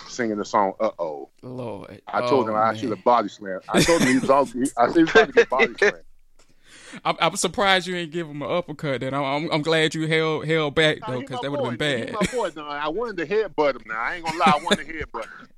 singing 0.06 0.36
the 0.36 0.44
song 0.44 0.74
"Uh 0.80 0.90
Oh." 0.98 1.30
Lord, 1.42 2.00
I 2.06 2.20
told 2.20 2.46
Oh, 2.46 2.50
him 2.50 2.56
I 2.56 2.72
man. 2.72 2.76
should 2.76 2.90
have 2.90 3.04
body 3.04 3.28
slammed. 3.28 3.62
I 3.68 3.82
told 3.82 4.02
him 4.02 4.08
he 4.08 4.18
was 4.18 4.30
all. 4.30 4.48
I 4.76 4.86
said 4.86 4.96
he 4.96 5.02
was 5.02 5.10
trying 5.10 5.26
to 5.26 5.32
get 5.32 5.48
body 5.50 5.74
slammed. 5.78 6.02
I'm, 7.04 7.16
I'm 7.20 7.36
surprised 7.36 7.86
you 7.86 7.96
ain't 7.96 8.12
give 8.12 8.28
him 8.28 8.42
an 8.42 8.50
uppercut. 8.50 9.00
Then 9.00 9.14
I'm, 9.14 9.24
I'm, 9.24 9.50
I'm 9.52 9.62
glad 9.62 9.94
you 9.94 10.06
held 10.06 10.46
held 10.46 10.74
back 10.74 10.98
though, 11.06 11.20
because 11.20 11.36
my 11.36 11.42
that 11.42 11.50
would 11.50 11.60
have 11.70 11.78
been 11.78 12.04
bad. 12.04 12.12
my 12.12 12.26
boy. 12.30 12.50
Nah, 12.54 12.68
I 12.68 12.88
wanted 12.88 13.16
to 13.18 13.26
headbutt 13.26 13.76
him. 13.76 13.82
Now 13.86 14.00
I 14.00 14.14
ain't 14.16 14.24
gonna 14.24 14.38
lie. 14.38 14.52
I 14.52 14.62
wanted 14.62 14.86
to 14.86 14.92
headbutt 14.92 15.22
him. 15.22 15.48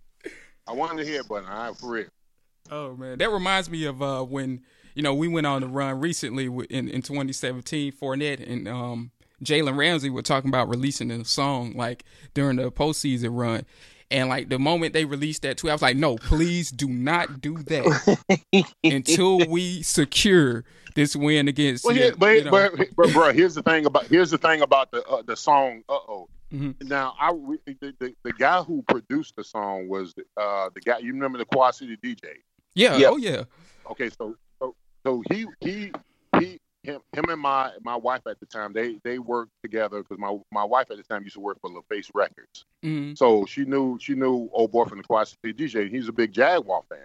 I 0.69 0.73
wanted 0.73 1.05
to 1.05 1.11
headbutt 1.11 1.41
him. 1.41 1.47
All 1.51 1.69
right, 1.69 1.77
for 1.77 1.91
real. 1.91 2.07
Oh 2.73 2.95
man, 2.95 3.19
that 3.19 3.31
reminds 3.31 3.69
me 3.69 3.85
of 3.87 4.01
uh, 4.01 4.23
when 4.23 4.61
you 4.95 5.03
know, 5.03 5.15
we 5.15 5.29
went 5.29 5.47
on 5.47 5.63
the 5.63 5.69
run 5.69 6.01
recently 6.01 6.47
in 6.47 6.89
in 6.89 7.03
2017. 7.03 7.93
Fournette 7.93 8.49
and 8.49 8.69
um, 8.69 9.11
Jalen 9.45 9.77
Ramsey 9.77 10.11
were 10.11 10.23
talking 10.23 10.49
about 10.49 10.69
releasing 10.69 11.11
a 11.11 11.25
song 11.25 11.75
like 11.75 12.05
during 12.35 12.57
the 12.57 12.71
postseason 12.71 13.31
run. 13.33 13.65
And 14.13 14.29
like 14.29 14.49
the 14.49 14.59
moment 14.59 14.93
they 14.93 15.05
released 15.05 15.43
that 15.43 15.59
tweet, 15.59 15.71
I 15.71 15.75
was 15.75 15.83
like, 15.83 15.97
no, 15.97 16.17
please 16.17 16.73
do 16.73 16.89
not 16.89 17.41
do 17.41 17.59
that 17.59 18.67
until 18.85 19.47
we 19.47 19.83
secure 19.83 20.65
this 20.97 21.15
win 21.15 21.47
against. 21.47 21.85
Well, 21.85 21.97
yeah, 21.97 22.11
but, 22.19 22.37
you 22.37 22.45
know. 22.45 22.51
but, 22.51 22.73
but, 22.97 23.13
bro, 23.13 23.33
here's 23.33 23.55
the 23.55 23.63
thing 23.63 23.87
about 23.87 24.07
here's 24.07 24.31
the 24.31 24.39
thing 24.39 24.63
about 24.63 24.91
the 24.91 25.05
uh, 25.07 25.23
the 25.23 25.37
song. 25.37 25.83
Uh 25.89 25.95
oh. 25.95 26.29
Mm-hmm. 26.53 26.89
Now, 26.89 27.15
I 27.21 27.31
the, 27.31 27.95
the, 28.01 28.13
the, 28.25 28.33
guy 28.33 28.61
who 28.61 28.83
produced 28.83 29.37
the 29.37 29.45
song 29.45 29.89
was 29.89 30.13
uh, 30.37 30.69
the 30.75 30.81
guy. 30.81 30.99
You 30.99 31.13
remember 31.13 31.39
the 31.39 31.45
Quad 31.45 31.77
City 31.77 31.97
DJ? 31.97 32.25
Yeah. 32.75 32.97
Yep. 32.97 33.11
Oh 33.13 33.17
yeah. 33.17 33.45
Okay, 33.89 34.11
so 34.11 34.35
so 35.05 35.23
he 35.31 35.47
he 35.61 35.93
he 36.39 36.61
him 36.83 37.01
him 37.13 37.25
and 37.29 37.41
my 37.41 37.73
my 37.83 37.97
wife 37.97 38.23
at 38.27 38.41
the 38.41 38.47
time 38.47 38.73
they 38.73 38.99
they 39.05 39.19
worked 39.19 39.53
together 39.63 40.03
because 40.03 40.19
my 40.19 40.37
my 40.51 40.65
wife 40.65 40.91
at 40.91 40.97
the 40.97 41.03
time 41.03 41.23
used 41.23 41.35
to 41.35 41.41
work 41.41 41.59
for 41.61 41.71
LaFace 41.71 42.11
Records. 42.15 42.65
Mm-hmm. 42.83 43.15
So 43.15 43.45
she 43.47 43.65
knew 43.65 43.99
she 44.01 44.15
knew 44.15 44.49
old 44.53 44.73
boy 44.73 44.85
from 44.85 44.99
the 44.99 45.05
Quad 45.05 45.29
City 45.29 45.53
DJ. 45.53 45.91
He's 45.91 46.09
a 46.09 46.13
big 46.13 46.33
Jaguar 46.33 46.83
fan. 46.89 47.05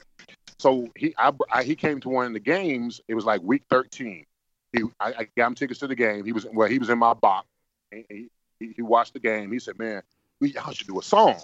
So 0.58 0.88
he 0.96 1.14
I, 1.18 1.32
I, 1.52 1.64
he 1.64 1.76
came 1.76 2.00
to 2.02 2.10
one 2.10 2.28
of 2.28 2.34
the 2.34 2.40
games. 2.40 3.02
It 3.08 3.16
was 3.16 3.26
like 3.26 3.42
week 3.42 3.64
thirteen. 3.70 4.26
He 4.72 4.84
I, 5.00 5.08
I 5.08 5.28
got 5.38 5.48
him 5.48 5.56
tickets 5.56 5.80
to 5.82 5.88
the 5.88 5.96
game. 5.96 6.26
He 6.26 6.32
was 6.32 6.46
well 6.54 6.70
he 6.70 6.80
was 6.80 6.90
in 6.90 6.98
my 6.98 7.14
box. 7.14 7.48
He, 7.92 8.30
he, 8.60 8.74
he 8.74 8.82
watched 8.82 9.14
the 9.14 9.20
game. 9.20 9.52
He 9.52 9.60
said, 9.60 9.78
"Man, 9.78 10.02
we 10.40 10.52
y'all 10.54 10.72
should 10.72 10.88
do 10.88 11.00
a 11.00 11.04
song." 11.04 11.40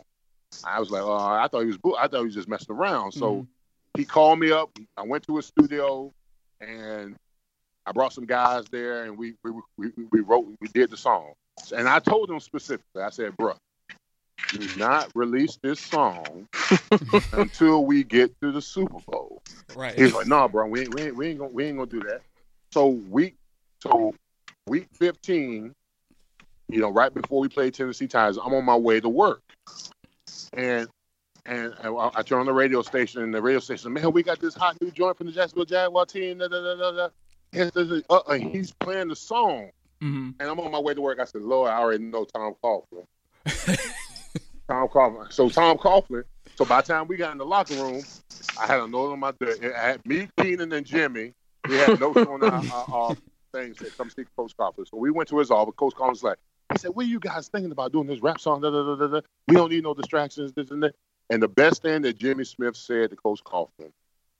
I 0.65 0.79
was 0.79 0.89
like, 0.89 1.01
"Oh, 1.01 1.17
I 1.17 1.47
thought 1.49 1.61
he 1.61 1.67
was 1.67 1.77
I 1.99 2.07
thought 2.07 2.19
he 2.19 2.25
was 2.25 2.35
just 2.35 2.47
messing 2.47 2.75
around." 2.75 3.11
So 3.11 3.33
mm-hmm. 3.33 3.99
he 3.99 4.05
called 4.05 4.39
me 4.39 4.51
up. 4.51 4.69
I 4.95 5.03
went 5.03 5.25
to 5.27 5.35
his 5.35 5.45
studio 5.45 6.13
and 6.61 7.15
I 7.85 7.91
brought 7.91 8.13
some 8.13 8.25
guys 8.25 8.65
there, 8.71 9.03
and 9.05 9.17
we 9.17 9.33
we, 9.43 9.51
we, 9.77 9.91
we 10.11 10.19
wrote, 10.21 10.47
we 10.59 10.67
did 10.67 10.89
the 10.91 10.97
song. 10.97 11.33
And 11.75 11.87
I 11.87 11.99
told 11.99 12.29
them 12.29 12.39
specifically, 12.39 13.01
I 13.01 13.09
said, 13.09 13.35
"Bro, 13.35 13.55
do 14.49 14.67
not 14.77 15.11
release 15.15 15.57
this 15.61 15.79
song 15.79 16.47
until 17.33 17.85
we 17.85 18.03
get 18.03 18.31
to 18.41 18.51
the 18.51 18.61
Super 18.61 18.99
Bowl." 19.07 19.41
Right. 19.75 19.97
He's 19.97 20.13
like, 20.13 20.27
"No, 20.27 20.47
bro, 20.47 20.67
we 20.67 20.81
ain't, 20.81 20.95
we 20.95 21.01
ain't, 21.01 21.15
we 21.15 21.27
ain't 21.27 21.39
gonna 21.39 21.51
we 21.51 21.65
ain't 21.65 21.77
gonna 21.77 21.89
do 21.89 22.01
that." 22.01 22.21
So 22.71 22.87
week 22.87 23.35
so 23.81 24.13
week 24.67 24.87
fifteen, 24.93 25.73
you 26.69 26.79
know, 26.79 26.89
right 26.89 27.13
before 27.13 27.41
we 27.41 27.49
played 27.49 27.73
Tennessee 27.73 28.07
Titans, 28.07 28.37
I'm 28.37 28.53
on 28.53 28.63
my 28.63 28.75
way 28.75 28.99
to 28.99 29.09
work, 29.09 29.41
and 30.53 30.87
and 31.45 31.73
I, 31.81 32.11
I 32.15 32.21
turn 32.21 32.39
on 32.39 32.45
the 32.45 32.53
radio 32.53 32.81
station, 32.81 33.21
and 33.21 33.33
the 33.33 33.41
radio 33.41 33.59
station, 33.59 33.93
man, 33.93 34.11
we 34.11 34.23
got 34.23 34.39
this 34.39 34.55
hot 34.55 34.79
new 34.81 34.91
joint 34.91 35.17
from 35.17 35.27
the 35.27 35.33
Jacksonville 35.33 35.65
Jaguar 35.65 36.05
team. 36.05 36.39
Da, 36.39 36.47
da, 36.47 36.91
da, 36.91 37.09
and 37.53 37.71
uh, 38.09 38.33
he's 38.33 38.71
playing 38.71 39.09
the 39.09 39.15
song, 39.15 39.71
mm-hmm. 40.01 40.31
and 40.39 40.49
I'm 40.49 40.59
on 40.59 40.71
my 40.71 40.79
way 40.79 40.93
to 40.93 41.01
work. 41.01 41.19
I 41.19 41.25
said, 41.25 41.41
"Lord, 41.41 41.69
I 41.69 41.77
already 41.77 42.03
know 42.03 42.25
Tom 42.25 42.55
Coughlin." 42.63 43.05
Tom 44.69 44.87
Coughlin. 44.87 45.31
So 45.31 45.49
Tom 45.49 45.77
Coughlin. 45.77 46.23
So 46.55 46.65
by 46.65 46.81
the 46.81 46.87
time 46.87 47.07
we 47.07 47.17
got 47.17 47.31
in 47.33 47.37
the 47.37 47.45
locker 47.45 47.75
room, 47.75 48.03
I 48.59 48.67
had 48.67 48.79
a 48.79 48.87
note 48.87 49.11
on 49.11 49.19
my. 49.19 49.33
I 49.41 49.67
had 49.87 50.05
me, 50.05 50.29
Keenan, 50.37 50.71
and 50.71 50.85
Jimmy. 50.85 51.33
We 51.67 51.75
had 51.77 51.99
notes 51.99 52.17
on 52.17 52.43
our, 52.43 52.63
our, 52.73 52.85
our 52.89 53.17
things 53.53 53.77
that 53.79 53.97
come 53.97 54.09
see 54.09 54.23
Coach 54.37 54.55
Coughlin. 54.57 54.87
So 54.87 54.97
we 54.97 55.11
went 55.11 55.29
to 55.29 55.39
his 55.39 55.51
office. 55.51 55.73
Coach 55.75 55.93
Coughlin 55.93 56.09
was 56.09 56.23
like, 56.23 56.37
he 56.71 56.77
said, 56.77 56.91
"What 56.91 57.05
are 57.05 57.09
you 57.09 57.19
guys 57.19 57.49
thinking 57.49 57.71
about 57.71 57.91
doing 57.91 58.07
this 58.07 58.21
rap 58.21 58.39
song? 58.39 58.61
Da, 58.61 58.69
da, 58.69 58.95
da, 58.95 59.07
da, 59.07 59.21
We 59.47 59.55
don't 59.55 59.71
need 59.71 59.83
no 59.83 59.93
distractions. 59.93 60.53
This 60.53 60.71
and 60.71 60.83
that." 60.83 60.95
And 61.31 61.41
the 61.41 61.47
best 61.47 61.81
thing 61.81 62.01
that 62.01 62.19
Jimmy 62.19 62.43
Smith 62.43 62.75
said 62.75 63.09
to 63.09 63.15
Coach 63.15 63.41
Coughlin, 63.45 63.93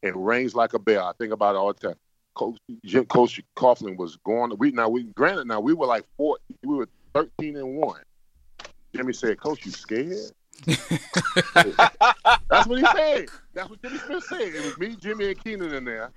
it 0.04 0.14
rings 0.14 0.54
like 0.54 0.74
a 0.74 0.80
bell. 0.80 1.08
I 1.08 1.14
think 1.14 1.32
about 1.32 1.56
it 1.56 1.58
all 1.58 1.72
the 1.72 1.88
time. 1.88 1.96
Coach 2.36 2.58
Jim 2.84 3.06
Coach 3.06 3.42
Coughlin 3.56 3.96
was 3.96 4.18
going. 4.18 4.54
We 4.58 4.72
now 4.72 4.90
we 4.90 5.04
granted 5.04 5.48
now 5.48 5.62
we 5.62 5.74
were 5.74 5.86
like 5.86 6.04
four. 6.18 6.38
We 6.64 6.76
were 6.76 6.90
thirteen 7.14 7.56
and 7.56 7.78
one. 7.78 8.02
Jimmy 8.94 9.14
said, 9.14 9.40
"Coach, 9.40 9.66
you 9.66 9.72
scared?" 9.72 10.32
That's 10.66 12.68
what 12.68 12.78
he 12.78 12.86
said. 12.86 13.30
That's 13.54 13.70
what 13.70 13.82
Jimmy 13.82 14.00
Smith 14.00 14.24
said. 14.26 14.42
It 14.42 14.64
was 14.64 14.78
me, 14.78 14.96
Jimmy, 14.98 15.30
and 15.30 15.44
Keenan 15.44 15.74
in 15.74 15.86
there, 15.86 16.12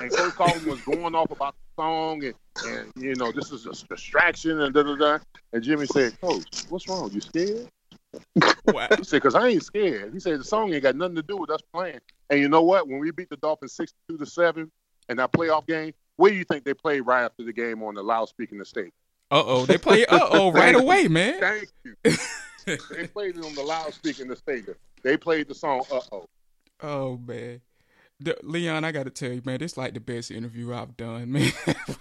and 0.00 0.10
Coach 0.10 0.34
Coughlin 0.34 0.64
was 0.64 0.80
going 0.80 1.14
off 1.14 1.30
about 1.30 1.54
the 1.54 1.82
song 1.82 2.24
and, 2.24 2.34
and 2.66 2.92
you 2.96 3.14
know 3.14 3.30
this 3.30 3.52
is 3.52 3.66
a 3.66 3.72
distraction 3.88 4.62
and 4.62 4.72
da 4.72 4.84
da 4.84 4.96
da. 4.96 5.18
And 5.52 5.62
Jimmy 5.62 5.86
said, 5.86 6.18
"Coach, 6.20 6.46
what's 6.70 6.88
wrong? 6.88 7.10
You 7.12 7.20
scared?" 7.20 7.68
Wow. 8.66 8.88
he 8.96 9.04
said, 9.04 9.22
"Cause 9.22 9.34
I 9.34 9.48
ain't 9.48 9.62
scared." 9.62 10.12
He 10.14 10.20
said, 10.20 10.40
"The 10.40 10.44
song 10.44 10.72
ain't 10.72 10.82
got 10.82 10.96
nothing 10.96 11.16
to 11.16 11.22
do 11.22 11.36
with 11.36 11.50
us 11.50 11.60
playing." 11.72 12.00
And 12.30 12.40
you 12.40 12.48
know 12.48 12.62
what? 12.62 12.88
When 12.88 12.98
we 12.98 13.10
beat 13.10 13.28
the 13.28 13.36
Dolphins 13.36 13.74
sixty-two 13.74 14.16
to 14.16 14.26
seven, 14.26 14.70
in 15.08 15.16
that 15.18 15.32
playoff 15.32 15.66
game, 15.66 15.92
where 16.16 16.30
do 16.30 16.36
you 16.36 16.44
think 16.44 16.64
they 16.64 16.74
played 16.74 17.00
right 17.00 17.24
after 17.24 17.44
the 17.44 17.52
game 17.52 17.82
on 17.82 17.94
the 17.94 18.02
loudspeaker 18.02 18.52
in 18.52 18.58
the 18.58 18.64
state? 18.64 18.92
Uh 19.30 19.42
oh, 19.44 19.66
they 19.66 19.78
play 19.78 20.06
uh 20.06 20.28
oh 20.30 20.52
right 20.52 20.74
away, 20.74 21.08
man. 21.08 21.40
Thank 21.40 21.68
you. 21.84 21.94
they 22.64 23.06
played 23.08 23.36
it 23.36 23.44
on 23.44 23.54
the 23.54 23.62
loudspeaker 23.62 24.22
in 24.22 24.28
the 24.28 24.36
stadium. 24.36 24.76
They 25.02 25.16
played 25.16 25.48
the 25.48 25.54
song 25.54 25.82
uh 25.92 26.00
oh. 26.12 26.26
Oh 26.82 27.20
man. 27.26 27.60
Leon, 28.42 28.84
I 28.84 28.92
got 28.92 29.04
to 29.04 29.10
tell 29.10 29.32
you, 29.32 29.42
man, 29.44 29.58
this 29.58 29.72
is 29.72 29.78
like 29.78 29.92
the 29.92 30.00
best 30.00 30.30
interview 30.30 30.72
I've 30.72 30.96
done, 30.96 31.32
man. 31.32 31.52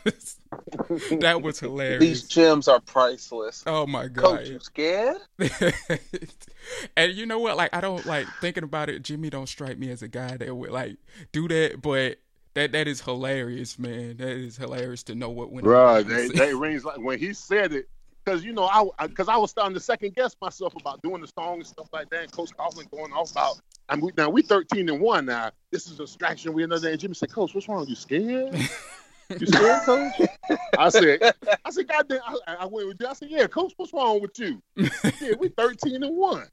that 1.19 1.41
was 1.41 1.59
hilarious. 1.59 1.99
These 1.99 2.23
gems 2.23 2.67
are 2.67 2.79
priceless. 2.79 3.63
Oh 3.65 3.85
my 3.85 4.07
god, 4.07 4.39
Coach, 4.39 4.49
you 4.49 4.59
scared? 4.59 5.17
and 6.97 7.13
you 7.13 7.25
know 7.25 7.39
what? 7.39 7.57
Like, 7.57 7.73
I 7.75 7.81
don't 7.81 8.05
like 8.05 8.27
thinking 8.41 8.63
about 8.63 8.89
it. 8.89 9.03
Jimmy 9.03 9.29
don't 9.29 9.47
strike 9.47 9.77
me 9.77 9.89
as 9.91 10.01
a 10.01 10.07
guy 10.07 10.37
that 10.37 10.55
would 10.55 10.71
like 10.71 10.97
do 11.31 11.47
that, 11.47 11.81
but 11.81 12.17
that 12.53 12.71
that 12.71 12.87
is 12.87 13.01
hilarious, 13.01 13.79
man. 13.79 14.17
That 14.17 14.29
is 14.29 14.57
hilarious 14.57 15.03
to 15.03 15.15
know 15.15 15.29
what 15.29 15.51
went. 15.51 15.65
Right, 15.65 16.07
they 16.07 16.27
they 16.27 16.53
rings 16.53 16.85
like 16.85 16.99
when 16.99 17.19
he 17.19 17.33
said 17.33 17.73
it, 17.73 17.87
because 18.23 18.43
you 18.43 18.53
know 18.53 18.65
I 18.65 19.07
because 19.07 19.27
I, 19.27 19.35
I, 19.35 19.37
was 19.37 19.51
starting 19.51 19.73
to 19.73 19.79
second 19.79 20.15
guess 20.15 20.35
myself 20.41 20.75
about 20.79 21.01
doing 21.01 21.21
the 21.21 21.27
song 21.27 21.55
and 21.55 21.67
stuff 21.67 21.89
like 21.91 22.09
that. 22.11 22.23
And 22.23 22.31
Coach 22.31 22.51
Coughlin 22.57 22.89
going 22.91 23.11
off 23.13 23.31
about. 23.31 23.59
I 23.89 23.95
mean, 23.95 24.11
now 24.17 24.29
we 24.29 24.41
thirteen 24.41 24.89
and 24.89 25.01
one 25.01 25.25
now. 25.25 25.51
This 25.71 25.87
is 25.87 25.93
a 25.93 26.03
distraction. 26.03 26.53
We 26.53 26.63
another. 26.63 26.89
And 26.89 26.99
Jimmy 26.99 27.15
said, 27.15 27.31
"Coach, 27.31 27.53
what's 27.53 27.67
wrong? 27.67 27.81
With 27.81 27.89
you 27.89 27.95
scared? 27.95 28.55
You 29.29 29.47
scared, 29.47 29.81
Coach?" 29.81 30.13
I 30.77 30.89
said, 30.89 31.33
"I 31.65 31.69
said, 31.69 31.87
God 31.87 32.07
damn." 32.07 32.21
I, 32.47 32.55
I 32.61 32.65
went 32.65 32.87
with 32.87 32.97
you. 32.99 33.07
I 33.07 33.13
said, 33.13 33.29
"Yeah, 33.29 33.47
Coach, 33.47 33.73
what's 33.77 33.93
wrong 33.93 34.21
with 34.21 34.37
you? 34.37 34.61
yeah, 34.75 35.33
we 35.39 35.49
thirteen 35.49 36.03
and 36.03 36.15
one, 36.15 36.47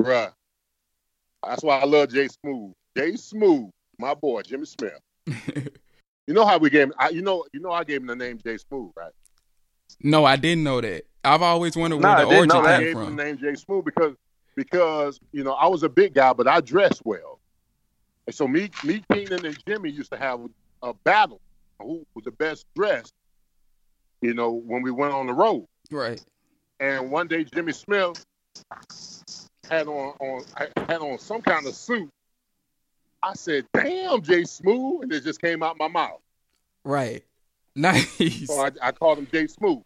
bruh." 0.00 0.32
That's 1.46 1.62
why 1.62 1.78
I 1.78 1.84
love 1.84 2.10
Jay 2.10 2.28
Smooth. 2.28 2.72
Jay 2.96 3.16
Smooth, 3.16 3.70
my 3.98 4.14
boy, 4.14 4.42
Jimmy 4.42 4.66
Smith. 4.66 4.98
you 5.26 6.34
know 6.34 6.44
how 6.44 6.58
we 6.58 6.70
gave 6.70 6.88
him? 6.88 6.94
I, 6.98 7.10
you 7.10 7.22
know, 7.22 7.44
you 7.52 7.60
know, 7.60 7.70
I 7.70 7.84
gave 7.84 8.00
him 8.00 8.06
the 8.06 8.16
name 8.16 8.38
Jay 8.38 8.56
Smooth, 8.56 8.92
right? 8.96 9.12
No, 10.00 10.24
I 10.24 10.36
didn't 10.36 10.64
know 10.64 10.80
that. 10.80 11.04
I've 11.22 11.42
always 11.42 11.76
wondered 11.76 11.98
where 11.98 12.16
the 12.16 12.24
origin 12.24 12.50
came 12.50 12.64
I 12.64 12.78
gave 12.78 12.92
from. 12.92 13.02
Him 13.02 13.16
the 13.16 13.24
name 13.24 13.38
Jay 13.38 13.54
Smooth 13.54 13.84
because 13.84 14.14
because 14.56 15.20
you 15.32 15.44
know 15.44 15.52
I 15.52 15.66
was 15.66 15.82
a 15.82 15.88
big 15.88 16.14
guy, 16.14 16.32
but 16.32 16.46
I 16.46 16.60
dressed 16.60 17.02
well, 17.04 17.40
and 18.26 18.34
so 18.34 18.46
me, 18.46 18.70
me, 18.84 19.02
Keenan, 19.12 19.44
and 19.44 19.56
Jimmy 19.66 19.90
used 19.90 20.10
to 20.12 20.18
have 20.18 20.40
a 20.82 20.94
battle 20.94 21.40
who 21.80 22.06
was 22.14 22.24
the 22.24 22.32
best 22.32 22.66
dressed. 22.76 23.12
You 24.20 24.34
know, 24.34 24.52
when 24.52 24.82
we 24.82 24.90
went 24.90 25.12
on 25.12 25.26
the 25.26 25.34
road, 25.34 25.66
right? 25.90 26.22
And 26.80 27.10
one 27.10 27.28
day, 27.28 27.44
Jimmy 27.44 27.72
Smith 27.72 28.24
had 29.70 29.86
on 29.88 30.14
on 30.20 30.44
had 30.88 31.00
on 31.00 31.18
some 31.18 31.42
kind 31.42 31.66
of 31.66 31.74
suit 31.74 32.10
I 33.24 33.32
said, 33.34 33.66
"Damn, 33.72 34.20
Jay 34.20 34.44
Smooth," 34.44 35.04
and 35.04 35.12
it 35.12 35.24
just 35.24 35.40
came 35.40 35.62
out 35.62 35.78
my 35.78 35.88
mouth. 35.88 36.20
Right. 36.84 37.24
Nice. 37.74 38.20
So 38.46 38.60
I, 38.60 38.70
I 38.82 38.92
called 38.92 39.18
him 39.18 39.26
Jay 39.32 39.46
Smooth. 39.46 39.82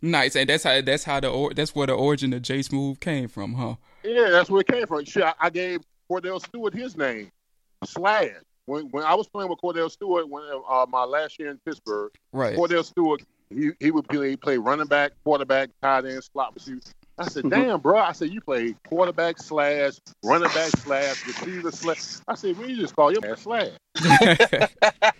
Nice, 0.00 0.36
and 0.36 0.48
that's 0.48 0.62
how 0.62 0.80
that's 0.80 1.02
how 1.02 1.18
the 1.18 1.28
or, 1.28 1.52
that's 1.52 1.74
where 1.74 1.88
the 1.88 1.94
origin 1.94 2.32
of 2.32 2.42
Jay 2.42 2.62
Smooth 2.62 3.00
came 3.00 3.28
from, 3.28 3.54
huh? 3.54 3.74
Yeah, 4.04 4.30
that's 4.30 4.48
where 4.48 4.60
it 4.60 4.68
came 4.68 4.86
from. 4.86 5.04
Shit, 5.04 5.24
I, 5.24 5.34
I 5.40 5.50
gave 5.50 5.80
Kordell 6.08 6.40
Stewart 6.40 6.74
his 6.74 6.96
name, 6.96 7.30
Slash. 7.84 8.30
When 8.66 8.86
when 8.90 9.04
I 9.04 9.14
was 9.14 9.28
playing 9.28 9.48
with 9.48 9.60
Kordell 9.60 9.90
Stewart, 9.90 10.28
when 10.28 10.42
uh, 10.68 10.86
my 10.88 11.04
last 11.04 11.38
year 11.38 11.50
in 11.50 11.58
Pittsburgh, 11.64 12.12
right? 12.32 12.56
Kordell 12.56 12.84
Stewart, 12.84 13.22
he 13.48 13.70
he 13.78 13.90
would 13.90 14.08
play, 14.08 14.36
play 14.36 14.58
running 14.58 14.86
back, 14.86 15.12
quarterback, 15.24 15.70
tight 15.80 16.04
end, 16.04 16.22
slot 16.24 16.52
receiver. 16.54 16.80
I 17.18 17.28
said, 17.28 17.48
damn, 17.50 17.80
bro. 17.80 17.98
I 17.98 18.12
said, 18.12 18.30
you 18.30 18.40
play 18.40 18.74
quarterback 18.88 19.38
slash, 19.38 19.94
running 20.24 20.48
back 20.48 20.70
slash, 20.78 21.26
receiver 21.26 21.70
slash. 21.70 22.18
I 22.26 22.34
said, 22.34 22.58
we 22.58 22.74
just 22.74 22.94
call 22.94 23.12
your 23.12 23.22
man 23.22 23.36
slash. 23.36 23.70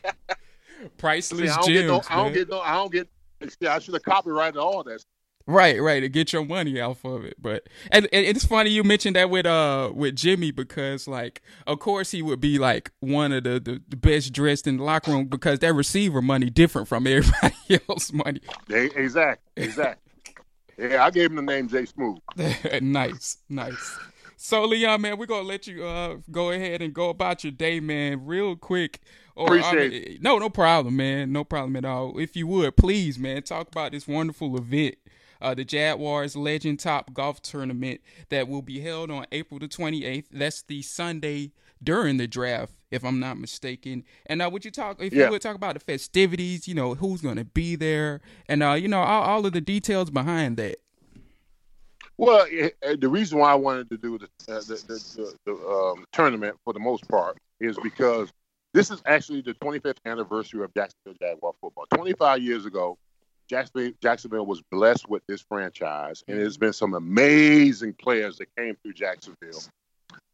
Priceless 0.99 1.41
see, 1.41 1.49
I 1.49 1.63
gems. 1.63 1.89
No, 1.89 2.03
I 2.11 2.17
don't 2.17 2.33
get 2.33 2.49
no. 2.49 2.61
I 2.61 2.75
don't 2.75 2.93
get. 2.93 3.09
See, 3.49 3.67
I 3.67 3.79
should 3.79 3.95
have 3.95 4.03
copyrighted 4.03 4.57
all 4.57 4.83
that. 4.85 5.05
Right, 5.49 5.81
right, 5.81 6.01
to 6.01 6.09
get 6.09 6.33
your 6.33 6.45
money 6.45 6.81
off 6.81 7.05
of 7.05 7.25
it. 7.25 7.37
But 7.41 7.69
and, 7.93 8.09
and, 8.13 8.27
it's 8.27 8.45
funny 8.45 8.71
you 8.71 8.83
mentioned 8.83 9.15
that 9.15 9.31
with 9.31 9.47
uh 9.47 9.93
with 9.95 10.17
Jimmy 10.17 10.51
because 10.51 11.07
like 11.07 11.41
of 11.69 11.79
course 11.79 12.11
he 12.11 12.21
would 12.21 12.41
be 12.41 12.59
like 12.59 12.91
one 12.99 13.33
of 13.33 13.45
the, 13.45 13.61
the, 13.61 13.81
the 13.89 13.97
best 13.97 14.33
dressed 14.33 14.67
in 14.67 14.79
the 14.79 14.83
locker 14.83 15.13
room 15.13 15.27
because 15.27 15.61
that 15.61 15.73
receiver 15.73 16.21
money 16.21 16.51
different 16.51 16.89
from 16.89 17.07
everybody 17.07 17.81
else 17.89 18.13
money. 18.13 18.41
Exactly, 18.69 19.65
exactly. 19.65 20.13
Yeah, 20.79 21.05
I 21.05 21.11
gave 21.11 21.31
him 21.31 21.37
the 21.37 21.43
name 21.43 21.69
Jay 21.69 21.87
Smooth. 21.87 22.19
nice, 22.83 23.39
nice. 23.49 23.99
So 24.37 24.65
Leon, 24.65 25.01
man, 25.01 25.17
we're 25.17 25.27
gonna 25.27 25.47
let 25.47 25.69
you 25.69 25.85
uh 25.85 26.17
go 26.31 26.51
ahead 26.51 26.83
and 26.83 26.93
go 26.93 27.09
about 27.09 27.45
your 27.45 27.53
day, 27.53 27.79
man, 27.79 28.27
real 28.27 28.57
quick. 28.57 29.01
Or, 29.37 29.47
Appreciate 29.47 30.07
I 30.07 30.09
mean, 30.09 30.19
No, 30.23 30.39
no 30.39 30.49
problem, 30.49 30.97
man. 30.97 31.31
No 31.31 31.45
problem 31.45 31.77
at 31.77 31.85
all. 31.85 32.19
If 32.19 32.37
you 32.37 32.47
would, 32.47 32.75
please, 32.77 33.19
man, 33.19 33.43
talk 33.43 33.69
about 33.69 33.93
this 33.93 34.09
wonderful 34.09 34.57
event, 34.57 34.97
uh, 35.41 35.55
the 35.55 35.65
Jaguars 35.65 36.37
Legend 36.37 36.81
Top 36.81 37.13
Golf 37.15 37.43
Tournament 37.43 38.01
that 38.31 38.49
will 38.49 38.63
be 38.63 38.81
held 38.81 39.11
on 39.11 39.27
April 39.33 39.59
the 39.61 39.69
28th. 39.69 40.27
That's 40.31 40.63
the 40.63 40.83
Sunday 40.83 41.53
during 41.83 42.17
the 42.17 42.27
draft, 42.27 42.73
if 42.91 43.05
I'm 43.05 43.21
not 43.21 43.39
mistaken. 43.39 44.05
And 44.27 44.41
uh, 44.43 44.49
would 44.51 44.65
you 44.65 44.71
talk, 44.71 45.01
if 45.03 45.13
Yeah. 45.13 45.27
you 45.27 45.31
would 45.33 45.43
talk 45.43 45.57
about 45.57 45.75
the 45.75 45.81
festivities, 45.81 46.67
you 46.67 46.75
know, 46.75 46.95
who's 46.95 47.21
going 47.21 47.37
to 47.37 47.45
be 47.45 47.77
there, 47.77 48.21
and, 48.49 48.63
uh, 48.63 48.73
you 48.73 48.89
know, 48.89 49.01
all, 49.01 49.23
all 49.23 49.47
of 49.47 49.53
the 49.53 49.61
details 49.61 50.11
behind 50.11 50.57
that. 50.57 50.77
Well, 52.19 52.47
it, 52.49 52.77
uh, 52.87 52.97
the 52.99 53.09
reason 53.09 53.39
why 53.39 53.53
I 53.53 53.57
wanted 53.57 53.91
to 53.91 53.99
do 53.99 54.19
the 54.19 54.25
uh, 54.53 54.61
the, 54.61 54.83
the, 54.87 54.95
the, 55.17 55.35
the 55.45 55.53
um, 55.69 56.05
tournament 56.13 56.57
for 56.65 56.73
the 56.73 56.81
most 56.81 57.07
part 57.09 57.37
is 57.61 57.77
because 57.83 58.33
this 58.73 58.91
is 58.91 59.03
actually 59.05 59.43
the 59.43 59.53
25th 59.55 59.99
anniversary 60.07 60.65
of 60.65 60.73
Jacksonville 60.75 61.17
Jaguar 61.21 61.53
football. 61.61 61.85
25 61.95 62.43
years 62.43 62.65
ago, 62.65 62.97
Jacksonville, 63.49 63.93
Jacksonville 64.03 64.47
was 64.47 64.63
blessed 64.71 65.09
with 65.09 65.23
this 65.29 65.41
franchise, 65.41 66.23
and 66.27 66.39
there's 66.39 66.57
been 66.57 66.73
some 66.73 66.95
amazing 66.95 67.95
players 67.95 68.39
that 68.39 68.49
came 68.57 68.77
through 68.83 68.95
Jacksonville 68.95 69.63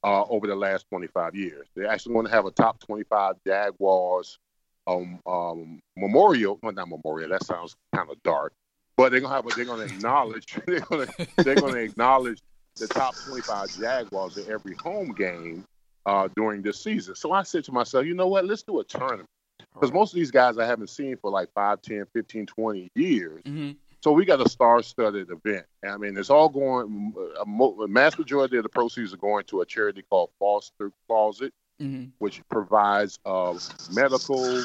uh, 0.02 0.22
over 0.24 0.46
the 0.46 0.56
last 0.56 0.86
25 0.90 1.34
years. 1.34 1.66
They're 1.74 1.88
actually 1.88 2.14
going 2.14 2.26
to 2.26 2.32
have 2.32 2.46
a 2.46 2.50
top 2.50 2.80
25 2.80 3.36
Jaguars 3.46 4.38
um, 4.86 5.20
um, 5.26 5.80
memorial. 5.96 6.58
Well, 6.62 6.72
not 6.72 6.88
memorial. 6.88 7.30
That 7.30 7.44
sounds 7.44 7.76
kind 7.94 8.10
of 8.10 8.22
dark. 8.22 8.52
But 8.96 9.10
they're 9.10 9.20
gonna 9.20 9.34
have. 9.34 9.46
A, 9.46 9.50
they're 9.56 9.64
gonna 9.64 9.84
acknowledge. 9.84 10.58
They're 10.66 10.80
gonna. 10.80 11.06
They're 11.38 11.54
gonna 11.54 11.78
acknowledge 11.78 12.40
the 12.76 12.86
top 12.86 13.14
25 13.26 13.78
Jaguars 13.80 14.36
at 14.36 14.48
every 14.48 14.74
home 14.74 15.12
game 15.12 15.64
uh, 16.04 16.28
during 16.36 16.60
this 16.60 16.82
season. 16.82 17.14
So 17.14 17.32
I 17.32 17.42
said 17.42 17.64
to 17.64 17.72
myself, 17.72 18.04
you 18.04 18.12
know 18.12 18.28
what? 18.28 18.44
Let's 18.44 18.62
do 18.62 18.80
a 18.80 18.84
tournament 18.84 19.28
because 19.74 19.92
most 19.92 20.12
of 20.12 20.16
these 20.16 20.30
guys 20.30 20.58
I 20.58 20.66
haven't 20.66 20.90
seen 20.90 21.16
for 21.16 21.30
like 21.30 21.50
5, 21.54 21.80
10, 21.82 22.06
15, 22.12 22.46
20 22.46 22.90
years. 22.94 23.42
Mm-hmm. 23.44 23.72
So 24.00 24.12
we 24.12 24.24
got 24.24 24.44
a 24.44 24.48
star-studded 24.48 25.28
event. 25.30 25.64
I 25.88 25.96
mean, 25.96 26.16
it's 26.16 26.30
all 26.30 26.48
going. 26.48 27.14
A 27.38 27.42
a 27.42 27.88
mass 27.88 28.18
majority 28.18 28.56
of 28.56 28.64
the 28.64 28.68
proceeds 28.68 29.14
are 29.14 29.18
going 29.18 29.44
to 29.44 29.60
a 29.60 29.66
charity 29.66 30.02
called 30.08 30.30
Foster 30.38 30.90
Closet, 31.06 31.52
Mm-hmm. 31.80 32.06
which 32.18 32.42
provides 32.48 33.18
uh, 33.24 33.54
medical, 33.92 34.62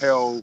health, 0.00 0.42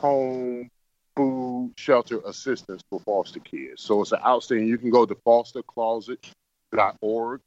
home, 0.00 0.68
food, 1.14 1.72
shelter 1.76 2.20
assistance 2.26 2.82
for 2.90 2.98
foster 3.00 3.38
kids. 3.40 3.82
So 3.82 4.00
it's 4.02 4.12
an 4.12 4.20
outstanding. 4.26 4.66
You 4.66 4.78
can 4.78 4.90
go 4.90 5.04
to 5.06 5.14
fostercloset.org 5.14 7.40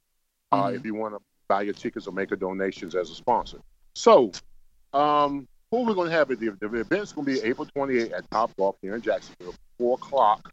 uh, 0.51 0.63
Mhm. 0.67 0.75
if 0.75 0.85
you 0.85 0.93
want 0.95 1.15
to 1.15 1.21
buy 1.47 1.63
your 1.63 1.73
tickets 1.73 2.05
or 2.07 2.13
make 2.13 2.31
a 2.31 2.35
donations 2.35 2.95
as 2.95 3.09
a 3.09 3.15
sponsor. 3.15 3.57
So, 3.95 4.31
um, 4.93 5.47
who 5.71 5.83
we're 5.83 5.93
going 5.93 6.09
to 6.09 6.15
have 6.15 6.31
at 6.31 6.39
the, 6.39 6.49
the 6.59 6.79
event's 6.79 7.11
going 7.11 7.27
to 7.27 7.33
be 7.33 7.47
April 7.47 7.67
28th 7.75 8.17
at 8.17 8.31
Top 8.31 8.55
Golf 8.57 8.75
here 8.81 8.95
in 8.95 9.01
Jacksonville, 9.01 9.53
4 9.77 9.95
o'clock 9.95 10.51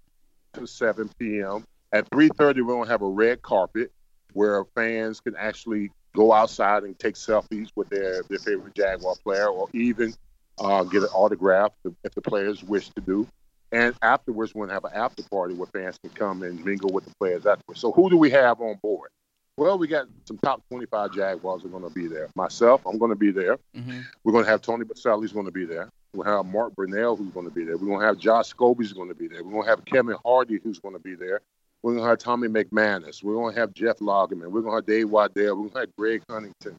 to 0.54 0.66
7 0.66 1.10
p.m. 1.18 1.64
At 1.92 2.08
3.30, 2.10 2.38
we're 2.38 2.74
going 2.74 2.84
to 2.84 2.90
have 2.90 3.02
a 3.02 3.08
red 3.08 3.42
carpet 3.42 3.92
where 4.32 4.64
fans 4.74 5.20
can 5.20 5.34
actually 5.36 5.90
go 6.14 6.32
outside 6.32 6.82
and 6.82 6.98
take 6.98 7.14
selfies 7.14 7.70
with 7.74 7.88
their, 7.88 8.22
their 8.28 8.38
favorite 8.38 8.74
Jaguar 8.74 9.14
player 9.22 9.48
or 9.48 9.68
even 9.72 10.14
uh, 10.58 10.82
get 10.84 11.02
an 11.02 11.08
autograph 11.14 11.72
if, 11.84 11.92
if 12.04 12.14
the 12.14 12.22
players 12.22 12.62
wish 12.62 12.88
to 12.90 13.00
do. 13.00 13.26
And 13.72 13.94
afterwards, 14.02 14.54
we're 14.54 14.66
going 14.66 14.68
to 14.68 14.74
have 14.74 14.84
an 14.84 14.92
after 14.94 15.22
party 15.24 15.54
where 15.54 15.66
fans 15.66 15.98
can 15.98 16.10
come 16.10 16.42
and 16.42 16.64
mingle 16.64 16.90
with 16.92 17.04
the 17.04 17.14
players 17.18 17.46
afterwards. 17.46 17.80
So 17.80 17.92
who 17.92 18.10
do 18.10 18.16
we 18.16 18.30
have 18.30 18.60
on 18.60 18.76
board? 18.82 19.10
Well, 19.58 19.78
we 19.78 19.88
got 19.88 20.06
some 20.26 20.36
top 20.38 20.62
25 20.68 21.14
Jaguars 21.14 21.64
are 21.64 21.68
going 21.68 21.82
to 21.82 21.90
be 21.90 22.08
there. 22.08 22.28
Myself, 22.34 22.82
I'm 22.84 22.98
going 22.98 23.10
to 23.10 23.16
be 23.16 23.30
there. 23.30 23.56
Mm-hmm. 23.74 24.00
We're 24.22 24.32
going 24.32 24.44
to 24.44 24.50
have 24.50 24.60
Tony 24.60 24.84
Boselli's 24.84 25.32
going 25.32 25.46
to 25.46 25.52
be 25.52 25.64
there. 25.64 25.88
We'll 26.12 26.26
have 26.26 26.44
Mark 26.44 26.74
Brunell 26.74 27.16
who's 27.16 27.32
going 27.32 27.46
to 27.46 27.54
be 27.54 27.64
there. 27.64 27.76
We're 27.78 27.86
going 27.86 28.00
to 28.00 28.06
have 28.06 28.18
Josh 28.18 28.48
Scobee's 28.48 28.92
going 28.92 29.08
to 29.08 29.14
be 29.14 29.28
there. 29.28 29.42
We're 29.42 29.52
going 29.52 29.64
to 29.64 29.70
have 29.70 29.84
Kevin 29.84 30.16
Hardy 30.24 30.58
who's 30.62 30.78
going 30.78 30.94
to 30.94 31.00
be 31.00 31.14
there. 31.14 31.40
We're 31.82 31.92
going 31.92 32.04
to 32.04 32.08
have 32.10 32.18
Tommy 32.18 32.48
McManus. 32.48 33.22
We're 33.22 33.34
going 33.34 33.54
to 33.54 33.60
have 33.60 33.72
Jeff 33.72 33.98
Lageman. 33.98 34.50
We're 34.50 34.60
going 34.60 34.72
to 34.72 34.76
have 34.76 34.86
Dave 34.86 35.08
Waddell. 35.08 35.56
We're 35.56 35.68
going 35.68 35.70
to 35.70 35.78
have 35.80 35.96
Greg 35.96 36.22
Huntington. 36.28 36.76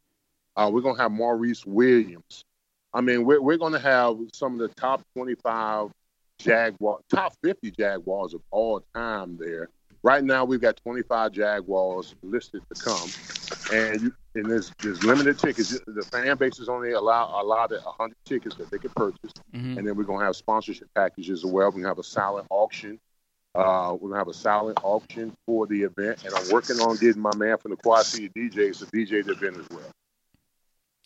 Uh, 0.55 0.69
we're 0.71 0.81
going 0.81 0.95
to 0.95 1.01
have 1.01 1.11
Maurice 1.11 1.65
Williams. 1.65 2.43
I 2.93 3.01
mean, 3.01 3.25
we're, 3.25 3.41
we're 3.41 3.57
going 3.57 3.73
to 3.73 3.79
have 3.79 4.17
some 4.33 4.53
of 4.53 4.59
the 4.59 4.69
top 4.75 5.01
25 5.15 5.91
Jaguar, 6.39 6.99
top 7.09 7.33
50 7.43 7.71
Jaguars 7.71 8.33
of 8.33 8.41
all 8.51 8.83
time 8.93 9.37
there. 9.39 9.69
Right 10.03 10.23
now, 10.23 10.45
we've 10.45 10.61
got 10.61 10.77
25 10.77 11.31
Jaguars 11.31 12.15
listed 12.21 12.61
to 12.73 12.81
come, 12.81 13.09
and 13.73 14.01
you, 14.01 14.13
and 14.35 14.45
there's, 14.45 14.71
there's 14.81 15.03
limited 15.03 15.39
tickets. 15.39 15.79
The 15.87 16.03
fan 16.03 16.37
base 16.37 16.59
is 16.59 16.69
only 16.69 16.91
allow 16.91 17.41
allowed 17.41 17.71
100 17.71 18.15
tickets 18.25 18.55
that 18.55 18.69
they 18.71 18.77
can 18.77 18.91
purchase, 18.95 19.31
Mm-hmm. 19.55 19.77
and 19.79 19.87
then 19.87 19.95
we're 19.95 20.03
gonna 20.03 20.23
have 20.23 20.35
sponsorship 20.35 20.87
packages 20.93 21.43
as 21.43 21.45
well. 21.45 21.67
We're 21.67 21.77
gonna 21.77 21.87
have 21.87 21.99
a 21.99 22.03
silent 22.03 22.47
auction. 22.49 22.99
Uh, 23.55 23.97
we're 23.99 24.09
gonna 24.09 24.19
have 24.19 24.27
a 24.27 24.33
silent 24.33 24.77
auction 24.83 25.33
for 25.47 25.65
the 25.65 25.81
event, 25.81 26.23
and 26.25 26.33
I'm 26.35 26.47
working 26.51 26.77
on 26.79 26.95
getting 26.97 27.21
my 27.21 27.35
man 27.35 27.57
from 27.57 27.71
the 27.71 27.77
Quad 27.77 28.05
City 28.05 28.29
DJs 28.29 28.79
to 28.79 28.85
DJ 28.85 29.25
the 29.25 29.31
event 29.31 29.57
as 29.57 29.67
well. 29.71 29.89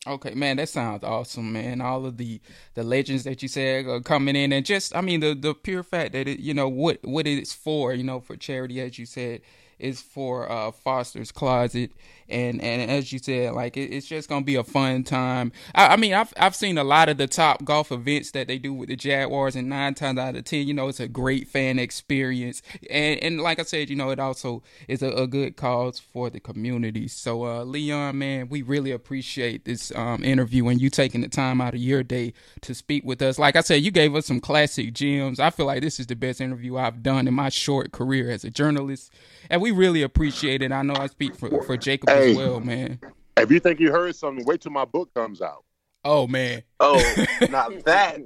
Okay, 0.08 0.34
man, 0.34 0.58
that 0.58 0.68
sounds 0.68 1.04
awesome, 1.04 1.54
man. 1.54 1.80
All 1.80 2.08
of 2.08 2.18
the 2.18 2.42
the 2.74 2.84
legends 2.84 3.24
that 3.26 3.44
you 3.44 3.48
said 3.48 3.86
are 3.86 4.00
coming 4.02 4.36
in, 4.36 4.52
and 4.52 4.66
just 4.66 4.96
I 4.96 5.02
mean 5.02 5.20
the 5.20 5.36
the 5.36 5.54
pure 5.54 5.84
fact 5.84 6.14
that 6.14 6.28
it 6.28 6.40
you 6.40 6.56
know 6.56 6.68
what 6.68 6.98
what 7.04 7.28
it's 7.28 7.54
for, 7.54 7.94
you 7.94 8.04
know, 8.04 8.20
for 8.20 8.36
charity, 8.36 8.82
as 8.82 8.98
you 8.98 9.06
said, 9.06 9.42
is 9.78 10.02
for 10.02 10.52
uh 10.52 10.72
Foster's 10.72 11.32
Closet, 11.32 11.92
and 12.32 12.62
and 12.62 12.90
as 12.90 13.12
you 13.12 13.20
said, 13.20 13.54
like 13.54 13.78
it, 13.78 13.94
it's 13.94 14.08
just 14.08 14.30
gonna 14.30 14.46
be 14.46 14.56
a 14.56 14.64
fun 14.64 15.04
time. 15.04 15.52
I, 15.76 15.88
I 15.90 15.96
mean, 15.98 16.14
I've 16.14 16.34
I've 16.38 16.56
seen 16.56 16.78
a 16.78 16.84
lot 16.84 17.10
of 17.10 17.18
the 17.18 17.28
top 17.28 17.64
golf 17.66 17.92
events 17.92 18.32
that 18.32 18.48
they 18.48 18.58
do 18.58 18.74
with 18.74 18.90
the 18.90 18.96
Jaguars, 18.96 19.56
and 19.56 19.70
nine 19.70 19.94
times 19.94 20.20
out 20.20 20.36
of 20.36 20.46
ten, 20.46 20.68
you 20.68 20.74
know, 20.74 20.88
it's 20.88 21.00
a 21.00 21.08
great 21.08 21.48
fan 21.48 21.80
experience, 21.80 22.62
and 22.90 23.20
and 23.22 23.42
like 23.42 23.60
I 23.60 23.64
said, 23.64 23.90
you 23.90 23.96
know, 23.96 24.10
it 24.10 24.20
also 24.20 24.64
is 24.88 25.02
a, 25.02 25.10
a 25.12 25.28
good 25.28 25.56
cause 25.58 26.00
for 26.00 26.30
the 26.30 26.40
community. 26.40 27.08
So, 27.08 27.46
uh, 27.46 27.64
Leon, 27.64 28.18
man, 28.18 28.50
we 28.50 28.62
really 28.62 28.92
appreciate 28.92 29.66
this 29.66 29.94
um 29.96 30.24
interview 30.24 30.68
and 30.68 30.82
you 30.82 30.90
taking 30.90 31.22
the 31.22 31.30
time 31.30 31.62
out 31.62 31.74
of 31.74 31.80
your 31.80 32.04
day 32.04 32.34
to 32.62 32.74
speak 32.74 33.04
with 33.06 33.22
us. 33.22 33.38
Like 33.40 33.56
I 33.56 33.62
said, 33.62 33.82
you 33.84 33.92
gave 33.92 34.16
us 34.16 34.26
some 34.26 34.40
classic 34.40 34.94
gems. 34.94 35.40
I 35.40 35.50
feel 35.50 35.66
like 35.66 35.82
this 35.82 36.00
is 36.00 36.08
the 36.08 36.16
best 36.16 36.42
interview 36.42 36.78
I've 36.78 37.04
done 37.04 37.28
in 37.28 37.34
my 37.34 37.50
short 37.50 37.92
career 37.92 38.30
as 38.32 38.44
a 38.44 38.50
journalist, 38.50 39.12
and 39.50 39.62
we 39.62 39.72
really 39.72 40.02
appreciate 40.02 40.62
it. 40.62 40.72
I 40.72 40.82
know 40.84 40.98
I 40.98 41.08
speak 41.08 41.36
for 41.36 41.52
for 41.62 41.78
Jacob 41.78 42.10
Hey. 42.10 42.21
As 42.30 42.38
well, 42.38 42.60
man. 42.60 43.00
If 43.38 43.52
you 43.52 43.60
think 43.60 43.80
you 43.80 43.92
heard 43.92 44.16
something, 44.16 44.46
wait 44.46 44.62
till 44.62 44.72
my 44.72 44.86
book 44.86 45.10
comes 45.14 45.42
out. 45.42 45.64
Oh 46.04 46.28
man, 46.28 46.64
Oh, 46.80 46.98
not 47.50 47.84
that. 47.86 48.20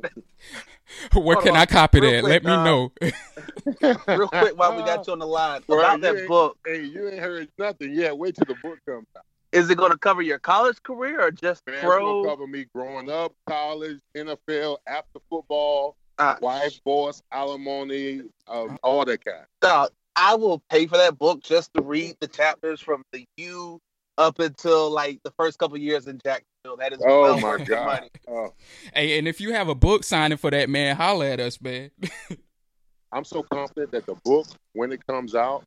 where 1.14 1.36
Hold 1.36 1.44
can 1.44 1.52
on. 1.52 1.58
I 1.58 1.66
copy 1.66 2.00
Real 2.00 2.12
that? 2.12 2.22
quick, 2.22 2.32
Let 2.32 2.44
me 2.46 2.52
uh, 2.52 2.64
know. 2.64 2.92
Real 4.08 4.28
quick, 4.30 4.58
while 4.58 4.76
we 4.78 4.84
got 4.84 5.06
you 5.08 5.14
on 5.14 5.20
the 5.20 5.28
line 5.28 5.62
Bro, 5.68 5.80
about 5.80 5.96
you 5.98 6.02
that 6.04 6.28
book, 6.28 6.58
Hey, 6.66 6.84
you 6.84 7.10
ain't 7.10 7.20
heard 7.20 7.50
nothing 7.58 7.94
yet. 7.94 8.18
Wait 8.18 8.36
till 8.36 8.46
the 8.46 8.56
book 8.62 8.80
comes 8.88 9.08
out. 9.18 9.24
is 9.52 9.70
it 9.70 9.78
going 9.78 9.92
to 9.92 9.98
cover 9.98 10.22
your 10.22 10.40
college 10.40 10.82
career 10.84 11.20
or 11.22 11.32
just 11.32 11.66
Man, 11.68 11.76
it's 11.76 11.84
gonna 11.84 12.24
cover 12.30 12.48
me 12.48 12.66
growing 12.74 13.10
up, 13.12 13.34
college, 13.48 14.00
NFL, 14.16 14.78
after 14.88 15.20
football, 15.30 15.98
Uh, 16.18 16.36
wife, 16.42 16.80
boss, 16.86 17.22
alimony, 17.34 18.22
um, 18.48 18.78
all 18.84 19.04
that 19.04 19.24
kind. 19.26 19.46
Dog, 19.62 19.90
I 20.16 20.36
will 20.36 20.62
pay 20.70 20.88
for 20.88 20.98
that 20.98 21.18
book 21.18 21.44
just 21.44 21.74
to 21.74 21.82
read 21.82 22.16
the 22.20 22.28
chapters 22.28 22.80
from 22.80 23.04
the 23.12 23.26
U 23.38 23.80
up 24.18 24.40
until 24.40 24.90
like 24.90 25.20
the 25.24 25.32
first 25.38 25.60
couple 25.60 25.78
years 25.78 26.08
in 26.08 26.20
Jacksonville. 26.26 26.78
That 26.78 26.94
is 26.94 27.00
Oh 27.06 27.22
well 27.22 27.40
my 27.40 27.58
god! 27.64 27.86
money. 27.86 28.10
Oh, 28.30 28.54
Hey, 28.94 29.18
and 29.20 29.28
if 29.28 29.42
you 29.42 29.54
have 29.54 29.68
a 29.68 29.76
book 29.76 30.04
signing 30.04 30.38
for 30.38 30.52
that, 30.52 30.70
man, 30.70 30.96
holler 30.96 31.26
at 31.26 31.40
us, 31.40 31.60
man. 31.62 31.92
I'm 33.12 33.24
so 33.26 33.44
confident 33.44 33.92
that 33.92 34.06
the 34.06 34.16
book, 34.26 34.48
when 34.74 34.92
it 34.92 35.06
comes 35.08 35.36
out, 35.36 35.64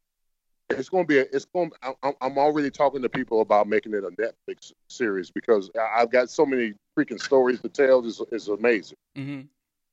it's 0.71 0.89
gonna 0.89 1.05
be. 1.05 1.19
A, 1.19 1.23
it's 1.33 1.47
going. 1.47 1.71
to 1.71 1.95
I'm, 2.03 2.15
I'm 2.21 2.39
already 2.39 2.71
talking 2.71 3.01
to 3.03 3.09
people 3.09 3.41
about 3.41 3.69
making 3.69 3.95
it 3.95 4.05
a 4.05 4.11
Netflix 4.11 4.73
series 4.89 5.31
because 5.31 5.71
I- 5.79 6.03
I've 6.03 6.11
got 6.11 6.31
so 6.31 6.45
many 6.45 6.75
freaking 6.99 7.21
stories 7.21 7.61
to 7.63 7.69
tell. 7.69 8.05
It's, 8.07 8.21
it's 8.33 8.49
amazing. 8.49 8.97
hmm 9.17 9.41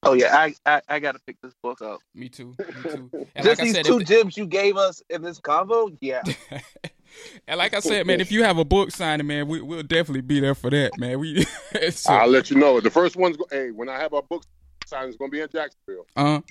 Oh 0.05 0.13
yeah, 0.13 0.35
I 0.37 0.53
I, 0.65 0.81
I 0.87 0.99
got 0.99 1.13
to 1.13 1.19
pick 1.25 1.41
this 1.41 1.53
book 1.61 1.81
up. 1.81 1.99
Me 2.13 2.29
too. 2.29 2.55
Me 2.59 2.91
too. 2.91 3.09
And 3.35 3.45
just 3.45 3.47
like 3.47 3.59
I 3.59 3.63
these 3.63 3.73
said, 3.75 3.85
two 3.85 3.99
if- 3.99 4.07
gems 4.07 4.37
you 4.37 4.45
gave 4.45 4.77
us 4.77 5.01
in 5.09 5.21
this 5.21 5.39
convo, 5.39 5.95
yeah. 6.01 6.21
and 7.47 7.57
like 7.57 7.73
I 7.73 7.79
said, 7.79 8.05
man, 8.07 8.21
if 8.21 8.31
you 8.31 8.43
have 8.43 8.57
a 8.57 8.65
book 8.65 8.91
signing, 8.91 9.27
man, 9.27 9.47
we, 9.47 9.61
we'll 9.61 9.83
definitely 9.83 10.21
be 10.21 10.39
there 10.39 10.55
for 10.55 10.69
that, 10.69 10.97
man. 10.97 11.19
We, 11.19 11.43
so, 11.91 12.13
I'll 12.13 12.27
let 12.29 12.49
you 12.49 12.57
know. 12.57 12.79
The 12.79 12.89
first 12.89 13.15
one's. 13.15 13.37
Hey, 13.51 13.71
when 13.71 13.89
I 13.89 13.97
have 13.99 14.13
our 14.13 14.21
book 14.23 14.43
signed, 14.85 15.07
it's 15.09 15.17
gonna 15.17 15.29
be 15.31 15.41
in 15.41 15.49
Jacksonville. 15.51 16.05
uh, 16.15 16.41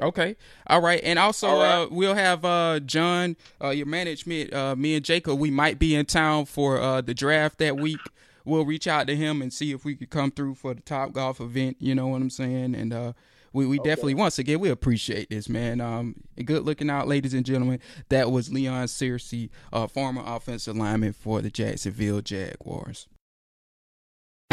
okay, 0.00 0.36
all 0.68 0.80
right, 0.80 1.00
and 1.02 1.18
also 1.18 1.48
All 1.48 1.58
right. 1.60 1.82
uh, 1.82 1.88
we'll 1.90 2.14
have 2.14 2.44
uh 2.44 2.80
John, 2.80 3.36
uh, 3.62 3.70
your 3.70 3.86
management, 3.86 4.52
uh, 4.54 4.76
me 4.76 4.94
and 4.94 5.04
Jacob. 5.04 5.38
We 5.38 5.50
might 5.50 5.78
be 5.78 5.94
in 5.94 6.06
town 6.06 6.46
for 6.46 6.80
uh 6.80 7.00
the 7.00 7.14
draft 7.14 7.58
that 7.58 7.76
week. 7.76 8.00
We'll 8.44 8.64
reach 8.64 8.86
out 8.86 9.06
to 9.06 9.16
him 9.16 9.42
and 9.42 9.52
see 9.52 9.72
if 9.72 9.84
we 9.84 9.94
could 9.94 10.10
come 10.10 10.30
through 10.30 10.54
for 10.56 10.74
the 10.74 10.80
Top 10.80 11.12
Golf 11.12 11.40
event. 11.40 11.76
You 11.80 11.94
know 11.94 12.08
what 12.08 12.22
I'm 12.22 12.30
saying? 12.30 12.74
And 12.74 12.92
uh, 12.92 13.12
we, 13.52 13.66
we 13.66 13.78
definitely 13.78 14.14
once 14.14 14.38
again 14.38 14.60
we 14.60 14.70
appreciate 14.70 15.30
this, 15.30 15.48
man. 15.48 15.80
Um, 15.80 16.16
good 16.44 16.64
looking 16.64 16.90
out, 16.90 17.08
ladies 17.08 17.34
and 17.34 17.44
gentlemen. 17.44 17.80
That 18.08 18.30
was 18.30 18.52
Leon 18.52 18.86
Searcy, 18.86 19.50
uh, 19.72 19.86
former 19.86 20.22
offensive 20.24 20.76
lineman 20.76 21.12
for 21.12 21.42
the 21.42 21.50
Jacksonville 21.50 22.22
Jaguars. 22.22 23.08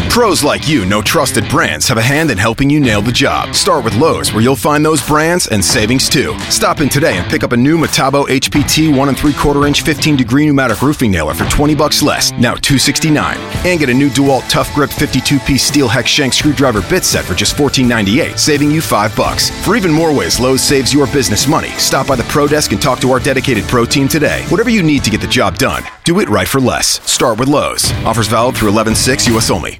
Pros 0.10 0.44
like 0.44 0.68
you 0.68 0.86
know 0.86 1.04
trusted 1.04 1.48
brands 1.50 1.88
have 1.88 1.98
a 1.98 2.02
hand 2.02 2.32
in 2.32 2.38
helping 2.38 2.68
you 2.68 2.80
nail 2.80 3.02
the 3.02 3.12
job. 3.12 3.54
Start 3.54 3.86
with 3.86 3.96
Lowe's, 3.96 4.34
where 4.34 4.42
you'll 4.42 4.56
find 4.56 4.84
those 4.84 5.06
brands 5.06 5.48
and 5.48 5.64
savings 5.64 6.10
too. 6.10 6.38
Stop 6.50 6.82
in 6.82 6.90
today 6.90 7.18
and 7.18 7.30
pick 7.30 7.44
up 7.44 7.52
a 7.52 7.58
new 7.58 7.78
Metabo 7.78 8.26
HPT 8.28 8.94
1 8.94 9.08
and 9.08 9.18
3 9.18 9.34
quarter 9.34 9.68
inch 9.68 9.84
15 9.84 10.18
degree 10.18 10.48
pneumatic 10.48 10.82
roofing 10.82 11.12
nailer 11.12 11.36
for 11.36 11.46
20 11.46 11.76
bucks 11.76 12.02
less, 12.02 12.32
now 12.34 12.56
269. 12.56 13.38
And 13.66 13.80
get 13.80 13.90
a 13.90 13.94
new 13.94 14.10
DeWalt 14.10 14.50
Tough 14.50 14.74
Grip 14.74 14.90
52 14.90 15.40
piece 15.40 15.64
steel 15.64 15.88
hex 15.88 16.10
shank 16.10 16.34
screwdriver 16.34 16.82
bit 16.90 17.06
set 17.06 17.24
for 17.24 17.36
just 17.36 17.56
14.98, 17.56 18.38
saving 18.38 18.72
you 18.72 18.82
5 18.82 19.16
bucks. 19.16 19.52
For 19.64 19.76
even 19.76 19.92
more 19.92 20.14
ways 20.14 20.40
Lowe's 20.40 20.64
saves 20.64 20.94
your 20.94 21.06
business 21.08 21.48
money, 21.48 21.70
stop 21.78 22.08
by 22.08 22.16
the 22.16 22.24
Pro 22.24 22.48
Desk 22.48 22.72
and 22.72 22.82
talk 22.82 23.00
to 23.02 23.12
our 23.12 23.20
dedicated 23.20 23.64
Pro 23.66 23.86
team 23.86 24.08
today. 24.08 24.44
Whatever 24.50 24.72
you 24.72 24.82
need 24.82 25.04
to 25.04 25.12
get 25.12 25.22
the 25.22 25.28
job 25.28 25.58
done, 25.58 25.84
do 26.04 26.20
it 26.20 26.30
right 26.30 26.48
for 26.48 26.60
less. 26.60 27.00
Start 27.10 27.38
with 27.40 27.48
Lowe's. 27.48 27.92
Offers 28.06 28.28
valid 28.28 28.58
through 28.58 28.70
11 28.70 28.96
6 28.96 29.28
US 29.28 29.52
only. 29.52 29.80